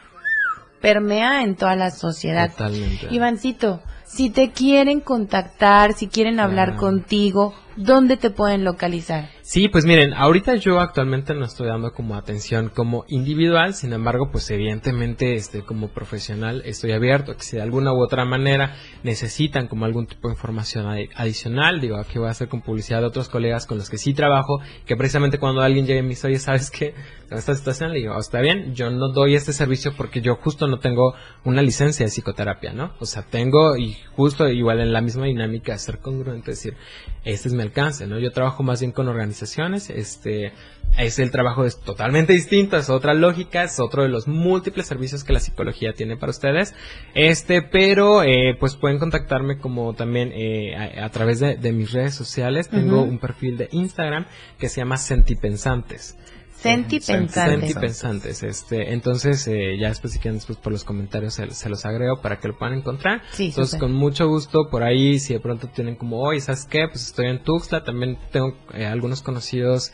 permea 0.81 1.43
en 1.43 1.55
toda 1.55 1.77
la 1.77 1.91
sociedad. 1.91 2.51
Totalmente. 2.51 3.07
Ivancito, 3.09 3.81
si 4.05 4.29
te 4.29 4.51
quieren 4.51 4.99
contactar, 4.99 5.93
si 5.93 6.07
quieren 6.07 6.41
hablar 6.41 6.75
contigo, 6.75 7.55
¿dónde 7.77 8.17
te 8.17 8.29
pueden 8.29 8.65
localizar? 8.65 9.29
Sí, 9.53 9.69
pues 9.69 9.85
miren, 9.85 10.15
ahorita 10.15 10.55
yo 10.55 10.79
actualmente 10.79 11.35
no 11.35 11.45
estoy 11.45 11.67
dando 11.67 11.93
como 11.93 12.15
atención 12.15 12.71
como 12.73 13.05
individual, 13.07 13.75
sin 13.75 13.93
embargo, 13.93 14.31
pues 14.31 14.49
evidentemente 14.49 15.35
este 15.35 15.61
como 15.61 15.89
profesional 15.89 16.63
estoy 16.65 16.91
abierto, 16.91 17.35
que 17.35 17.43
si 17.43 17.57
de 17.57 17.61
alguna 17.61 17.93
u 17.93 18.03
otra 18.03 18.25
manera 18.25 18.75
necesitan 19.03 19.67
como 19.67 19.85
algún 19.85 20.07
tipo 20.07 20.27
de 20.27 20.33
información 20.33 20.87
adicional, 21.15 21.81
digo, 21.81 21.97
aquí 21.97 22.17
voy 22.17 22.29
a 22.29 22.31
hacer 22.31 22.47
con 22.47 22.61
publicidad 22.61 23.01
de 23.01 23.05
otros 23.05 23.29
colegas 23.29 23.67
con 23.67 23.77
los 23.77 23.91
que 23.91 23.99
sí 23.99 24.15
trabajo, 24.15 24.59
que 24.87 24.97
precisamente 24.97 25.37
cuando 25.37 25.61
alguien 25.61 25.85
llegue 25.85 25.99
y 25.99 26.01
me 26.01 26.09
dice, 26.09 26.25
oye, 26.25 26.39
¿sabes 26.39 26.71
qué? 26.71 26.95
Esta 27.29 27.55
situación 27.55 27.93
le 27.93 27.99
digo, 27.99 28.15
oh, 28.15 28.19
está 28.19 28.41
bien, 28.41 28.73
yo 28.73 28.89
no 28.89 29.09
doy 29.09 29.35
este 29.35 29.53
servicio 29.53 29.93
porque 29.95 30.21
yo 30.21 30.35
justo 30.35 30.67
no 30.67 30.79
tengo 30.79 31.13
una 31.43 31.61
licencia 31.61 32.05
de 32.05 32.11
psicoterapia, 32.11 32.73
¿no? 32.73 32.93
O 32.99 33.05
sea, 33.05 33.23
tengo 33.23 33.77
y 33.77 33.97
justo 34.15 34.47
igual 34.49 34.79
en 34.79 34.93
la 34.93 35.01
misma 35.01 35.25
dinámica, 35.25 35.77
ser 35.77 35.99
congruente, 35.99 36.51
decir, 36.51 36.75
este 37.23 37.47
es 37.47 37.53
mi 37.53 37.61
alcance, 37.61 38.07
¿no? 38.07 38.19
Yo 38.19 38.31
trabajo 38.31 38.61
más 38.61 38.81
bien 38.81 38.91
con 38.91 39.07
organizaciones, 39.07 39.42
este, 39.89 40.53
es 40.97 41.19
el 41.19 41.31
trabajo 41.31 41.65
es 41.65 41.79
totalmente 41.79 42.33
distinto, 42.33 42.77
es 42.77 42.89
otra 42.89 43.13
lógica, 43.13 43.63
es 43.63 43.79
otro 43.79 44.03
de 44.03 44.09
los 44.09 44.27
múltiples 44.27 44.85
servicios 44.85 45.23
que 45.23 45.33
la 45.33 45.39
psicología 45.39 45.93
tiene 45.93 46.17
para 46.17 46.29
ustedes, 46.29 46.73
este, 47.15 47.61
pero, 47.61 48.23
eh, 48.23 48.55
pues 48.59 48.75
pueden 48.75 48.99
contactarme 48.99 49.57
como 49.57 49.93
también 49.93 50.31
eh, 50.33 50.75
a, 50.75 51.09
través 51.09 51.39
de, 51.39 51.73
mis 51.73 51.91
redes 51.91 52.15
sociales, 52.15 52.69
tengo 52.69 53.01
un 53.01 53.19
perfil 53.19 53.57
de 53.57 53.69
Instagram 53.71 54.25
que 54.59 54.69
se 54.69 54.81
llama 54.81 54.97
Sentipensantes. 54.97 56.17
Sentipensantes. 56.63 57.33
Sentipensantes. 57.33 58.43
Este, 58.43 58.93
entonces, 58.93 59.45
eh, 59.47 59.77
ya 59.77 59.89
después 59.89 60.13
si 60.13 60.19
quieren 60.19 60.37
después 60.37 60.57
por 60.57 60.71
los 60.71 60.85
comentarios 60.85 61.33
se, 61.33 61.69
los 61.69 61.85
agrego 61.85 62.21
para 62.21 62.39
que 62.39 62.47
lo 62.47 62.57
puedan 62.57 62.77
encontrar. 62.77 63.21
entonces, 63.37 63.79
con 63.79 63.91
mucho 63.93 64.27
gusto 64.29 64.69
por 64.71 64.81
ahí, 64.83 65.19
si 65.19 65.33
de 65.33 65.41
pronto 65.41 65.67
tienen 65.67 65.95
como, 65.95 66.21
hoy, 66.21 66.39
¿sabes 66.39 66.65
qué? 66.65 66.87
Pues 66.87 67.05
estoy 67.05 67.27
en 67.27 67.43
Tuxtla, 67.43 67.83
también 67.83 68.17
tengo 68.31 68.55
eh, 68.73 68.85
algunos 68.85 69.21
conocidos 69.21 69.91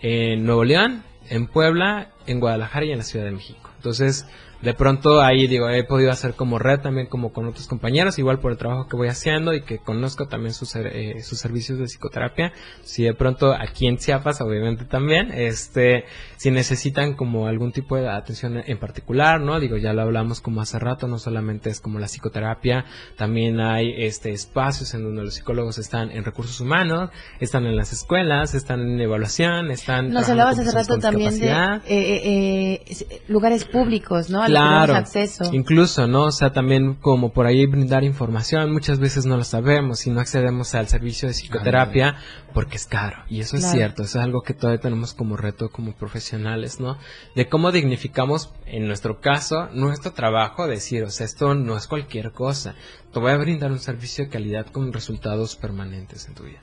en 0.00 0.44
Nuevo 0.44 0.64
León, 0.64 1.02
en 1.28 1.46
Puebla, 1.48 2.12
en 2.26 2.40
Guadalajara 2.40 2.86
y 2.86 2.92
en 2.92 2.98
la 2.98 3.04
Ciudad 3.04 3.26
de 3.26 3.32
México. 3.32 3.70
Entonces, 3.76 4.26
de 4.66 4.74
pronto 4.74 5.22
ahí 5.22 5.46
digo, 5.46 5.70
he 5.70 5.84
podido 5.84 6.10
hacer 6.10 6.34
como 6.34 6.58
red 6.58 6.80
también 6.80 7.06
como 7.06 7.32
con 7.32 7.46
otros 7.46 7.68
compañeros, 7.68 8.18
igual 8.18 8.40
por 8.40 8.50
el 8.50 8.58
trabajo 8.58 8.88
que 8.88 8.96
voy 8.96 9.06
haciendo 9.06 9.54
y 9.54 9.62
que 9.62 9.78
conozco 9.78 10.26
también 10.26 10.54
sus, 10.54 10.74
eh, 10.74 11.22
sus 11.22 11.38
servicios 11.38 11.78
de 11.78 11.84
psicoterapia. 11.84 12.52
Si 12.82 13.04
de 13.04 13.14
pronto 13.14 13.54
aquí 13.54 13.86
en 13.86 13.96
Chiapas, 13.96 14.40
obviamente 14.40 14.84
también, 14.84 15.30
este, 15.30 16.06
si 16.36 16.50
necesitan 16.50 17.14
como 17.14 17.46
algún 17.46 17.70
tipo 17.70 17.94
de 17.94 18.08
atención 18.08 18.60
en 18.66 18.78
particular, 18.80 19.40
¿no? 19.40 19.60
Digo, 19.60 19.76
ya 19.76 19.92
lo 19.92 20.02
hablamos 20.02 20.40
como 20.40 20.60
hace 20.60 20.80
rato, 20.80 21.06
no 21.06 21.20
solamente 21.20 21.70
es 21.70 21.80
como 21.80 22.00
la 22.00 22.08
psicoterapia, 22.08 22.86
también 23.16 23.60
hay 23.60 23.94
este 23.96 24.32
espacios 24.32 24.94
en 24.94 25.04
donde 25.04 25.22
los 25.22 25.34
psicólogos 25.34 25.78
están 25.78 26.10
en 26.10 26.24
recursos 26.24 26.60
humanos, 26.60 27.10
están 27.38 27.66
en 27.66 27.76
las 27.76 27.92
escuelas, 27.92 28.54
están 28.54 28.80
en 28.80 29.00
evaluación, 29.00 29.70
están... 29.70 30.10
Nos 30.10 30.28
hablabas 30.28 30.58
hace 30.58 30.72
rato 30.72 30.98
también 30.98 31.38
de 31.38 31.52
eh, 31.86 32.82
eh, 32.88 33.22
lugares 33.28 33.64
públicos, 33.64 34.28
¿no? 34.28 34.42
Claro, 34.58 34.86
tenemos 34.86 35.08
acceso. 35.08 35.44
Incluso, 35.52 36.06
¿no? 36.06 36.24
O 36.24 36.32
sea, 36.32 36.52
también 36.52 36.94
como 36.94 37.32
por 37.32 37.46
ahí 37.46 37.66
brindar 37.66 38.04
información, 38.04 38.72
muchas 38.72 38.98
veces 38.98 39.26
no 39.26 39.36
lo 39.36 39.44
sabemos 39.44 40.06
y 40.06 40.10
no 40.10 40.20
accedemos 40.20 40.74
al 40.74 40.88
servicio 40.88 41.28
de 41.28 41.34
psicoterapia 41.34 42.16
porque 42.52 42.76
es 42.76 42.86
caro. 42.86 43.18
Y 43.28 43.40
eso 43.40 43.56
es 43.56 43.70
cierto, 43.70 44.02
eso 44.02 44.18
es 44.18 44.24
algo 44.24 44.42
que 44.42 44.54
todavía 44.54 44.80
tenemos 44.80 45.14
como 45.14 45.36
reto 45.36 45.70
como 45.70 45.92
profesionales, 45.92 46.80
¿no? 46.80 46.98
De 47.34 47.48
cómo 47.48 47.72
dignificamos, 47.72 48.52
en 48.66 48.86
nuestro 48.86 49.20
caso, 49.20 49.68
nuestro 49.72 50.12
trabajo, 50.12 50.66
decir, 50.66 51.04
o 51.04 51.10
sea, 51.10 51.26
esto 51.26 51.54
no 51.54 51.76
es 51.76 51.86
cualquier 51.86 52.32
cosa. 52.32 52.74
Te 53.12 53.20
voy 53.20 53.32
a 53.32 53.36
brindar 53.36 53.70
un 53.72 53.78
servicio 53.78 54.24
de 54.24 54.30
calidad 54.30 54.66
con 54.66 54.92
resultados 54.92 55.56
permanentes 55.56 56.28
en 56.28 56.34
tu 56.34 56.44
vida 56.44 56.60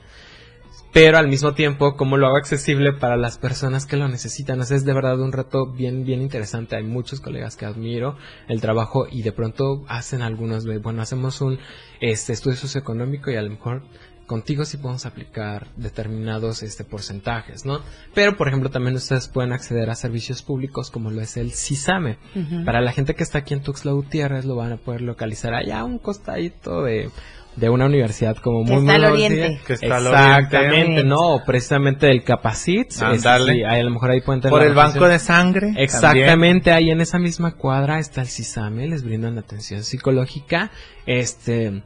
pero 0.94 1.18
al 1.18 1.28
mismo 1.28 1.56
tiempo 1.56 1.96
cómo 1.98 2.18
lo 2.18 2.28
hago 2.28 2.38
accesible 2.38 2.94
para 2.94 3.18
las 3.18 3.40
personas 3.40 3.88
que 3.88 3.98
lo 3.98 4.08
necesitan. 4.08 4.62
O 4.62 4.64
sea, 4.64 4.78
es 4.78 4.86
de 4.86 4.94
verdad 4.94 5.20
un 5.20 5.32
reto 5.32 5.66
bien, 5.66 6.06
bien 6.06 6.22
interesante. 6.22 6.76
Hay 6.76 6.84
muchos 6.84 7.20
colegas 7.20 7.58
que 7.58 7.66
admiro 7.66 8.16
el 8.48 8.62
trabajo 8.62 9.08
y 9.10 9.24
de 9.24 9.32
pronto 9.32 9.84
hacen 9.88 10.22
algunos, 10.22 10.66
bueno, 10.82 11.02
hacemos 11.02 11.42
un 11.42 11.58
este 12.00 12.34
estudio 12.34 12.58
socioeconómico 12.58 13.32
y 13.32 13.36
a 13.36 13.42
lo 13.42 13.50
mejor 13.50 13.82
contigo 14.28 14.66
sí 14.66 14.78
podemos 14.78 15.06
aplicar 15.06 15.68
determinados 15.78 16.62
este 16.64 16.84
porcentajes, 16.84 17.66
¿no? 17.66 17.82
Pero 18.14 18.38
por 18.38 18.48
ejemplo 18.48 18.70
también 18.70 18.96
ustedes 18.96 19.28
pueden 19.28 19.52
acceder 19.52 19.90
a 19.90 19.96
servicios 19.96 20.44
públicos 20.44 20.92
como 20.92 21.10
lo 21.10 21.22
es 21.22 21.38
el 21.38 21.52
CISAME. 21.52 22.18
Para 22.66 22.82
la 22.82 22.92
gente 22.92 23.16
que 23.16 23.24
está 23.24 23.40
aquí 23.40 23.54
en 23.54 23.64
Tuxtla 23.64 23.92
Gutiérrez 23.92 24.46
lo 24.46 24.56
van 24.56 24.72
a 24.72 24.78
poder 24.78 25.02
localizar 25.02 25.56
allá 25.56 25.80
a 25.80 25.86
un 25.86 25.98
costadito 25.98 26.84
de 26.84 27.10
de 27.56 27.70
una 27.70 27.86
universidad 27.86 28.38
como 28.38 28.66
Que 28.66 28.72
muy 28.72 28.82
está 28.82 28.96
al 28.96 29.02
muy 29.02 29.12
oriente. 29.12 29.62
Que 29.66 29.74
está 29.74 29.98
al 29.98 30.08
Exactamente, 30.08 30.82
oriente. 30.82 31.04
no, 31.04 31.44
precisamente 31.46 32.08
del 32.08 32.24
Capacit. 32.24 32.92
Sí, 32.92 33.04
ahí 33.04 33.64
a 33.64 33.84
lo 33.84 33.92
mejor 33.92 34.12
ahí 34.12 34.22
pueden 34.22 34.42
tener 34.42 34.52
Por 34.52 34.64
el 34.64 34.74
banco 34.74 35.08
de 35.08 35.20
sangre. 35.20 35.74
Exactamente, 35.78 36.72
ahí 36.72 36.90
en 36.90 37.02
esa 37.02 37.20
misma 37.20 37.52
cuadra 37.56 38.00
está 38.00 38.22
el 38.22 38.28
CISAME, 38.28 38.88
les 38.88 39.04
brindan 39.04 39.38
atención 39.38 39.84
psicológica, 39.84 40.72
este, 41.06 41.84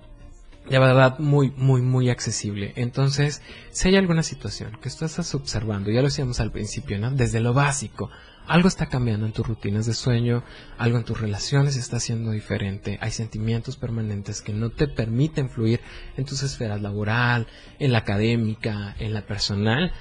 de 0.69 0.79
verdad 0.79 1.19
muy, 1.19 1.51
muy, 1.57 1.81
muy 1.81 2.09
accesible. 2.09 2.73
Entonces, 2.75 3.41
si 3.71 3.89
hay 3.89 3.95
alguna 3.97 4.23
situación 4.23 4.77
que 4.81 4.89
tú 4.89 5.05
estás 5.05 5.33
observando, 5.35 5.91
ya 5.91 6.01
lo 6.01 6.07
decíamos 6.07 6.39
al 6.39 6.51
principio, 6.51 6.97
¿no? 6.99 7.11
Desde 7.11 7.39
lo 7.39 7.53
básico, 7.53 8.09
algo 8.47 8.67
está 8.67 8.87
cambiando 8.87 9.25
en 9.25 9.33
tus 9.33 9.45
rutinas 9.45 9.85
de 9.85 9.93
sueño, 9.93 10.43
algo 10.77 10.97
en 10.97 11.03
tus 11.03 11.19
relaciones 11.19 11.75
está 11.75 11.99
siendo 11.99 12.31
diferente, 12.31 12.97
hay 13.01 13.11
sentimientos 13.11 13.77
permanentes 13.77 14.41
que 14.41 14.53
no 14.53 14.69
te 14.69 14.87
permiten 14.87 15.49
fluir 15.49 15.81
en 16.15 16.25
tus 16.25 16.43
esferas 16.43 16.81
laboral, 16.81 17.47
en 17.79 17.91
la 17.91 17.99
académica, 17.99 18.95
en 18.99 19.13
la 19.13 19.25
personal, 19.25 19.91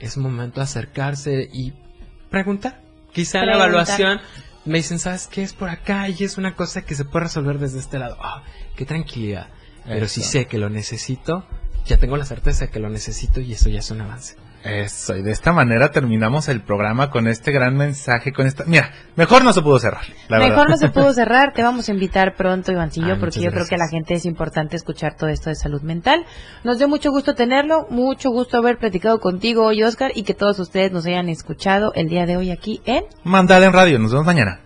es 0.00 0.16
momento 0.16 0.60
de 0.60 0.64
acercarse 0.64 1.48
y 1.52 1.72
preguntar. 2.30 2.82
Quizá 3.12 3.40
en 3.40 3.46
la 3.46 3.54
evaluación 3.54 4.20
me 4.64 4.78
dicen, 4.78 4.98
¿sabes 4.98 5.26
qué? 5.26 5.42
Es 5.42 5.52
por 5.52 5.68
acá 5.68 6.08
y 6.08 6.24
es 6.24 6.36
una 6.36 6.54
cosa 6.54 6.82
que 6.82 6.94
se 6.94 7.04
puede 7.04 7.24
resolver 7.24 7.58
desde 7.58 7.78
este 7.78 7.98
lado. 7.98 8.16
Ah, 8.20 8.42
qué 8.76 8.84
tranquilidad. 8.84 9.48
Pero 9.86 10.08
si 10.08 10.22
sé 10.22 10.46
que 10.46 10.58
lo 10.58 10.70
necesito, 10.70 11.46
ya 11.84 11.98
tengo 11.98 12.16
la 12.16 12.24
certeza 12.24 12.66
de 12.66 12.70
que 12.70 12.80
lo 12.80 12.88
necesito 12.88 13.40
y 13.40 13.52
eso 13.52 13.68
ya 13.68 13.80
es 13.80 13.90
un 13.90 14.00
avance. 14.00 14.36
Eso, 14.64 15.14
y 15.14 15.22
de 15.22 15.30
esta 15.30 15.52
manera 15.52 15.90
terminamos 15.90 16.48
el 16.48 16.62
programa 16.62 17.10
con 17.10 17.28
este 17.28 17.52
gran 17.52 17.76
mensaje, 17.76 18.32
con 18.32 18.46
esta... 18.46 18.64
Mira, 18.64 18.90
mejor 19.14 19.44
no 19.44 19.52
se 19.52 19.60
pudo 19.60 19.78
cerrar, 19.78 20.04
la 20.28 20.38
Mejor 20.38 20.56
verdad. 20.56 20.68
no 20.70 20.76
se 20.78 20.88
pudo 20.88 21.12
cerrar, 21.12 21.52
te 21.52 21.62
vamos 21.62 21.86
a 21.88 21.92
invitar 21.92 22.34
pronto, 22.34 22.72
Ivancillo, 22.72 23.12
Ay, 23.14 23.20
porque 23.20 23.40
yo 23.40 23.50
creo 23.50 23.66
que 23.66 23.74
a 23.74 23.78
la 23.78 23.88
gente 23.88 24.14
es 24.14 24.24
importante 24.24 24.76
escuchar 24.76 25.16
todo 25.16 25.28
esto 25.28 25.50
de 25.50 25.54
salud 25.54 25.82
mental. 25.82 26.24
Nos 26.64 26.78
dio 26.78 26.88
mucho 26.88 27.10
gusto 27.10 27.34
tenerlo, 27.34 27.86
mucho 27.90 28.30
gusto 28.30 28.56
haber 28.56 28.78
platicado 28.78 29.20
contigo 29.20 29.66
hoy, 29.66 29.82
Oscar, 29.82 30.12
y 30.14 30.22
que 30.22 30.32
todos 30.32 30.58
ustedes 30.58 30.92
nos 30.92 31.04
hayan 31.04 31.28
escuchado 31.28 31.92
el 31.94 32.08
día 32.08 32.24
de 32.24 32.38
hoy 32.38 32.50
aquí 32.50 32.80
en 32.86 33.04
Mandala 33.22 33.66
en 33.66 33.72
radio, 33.74 33.98
nos 33.98 34.12
vemos 34.12 34.24
mañana. 34.26 34.63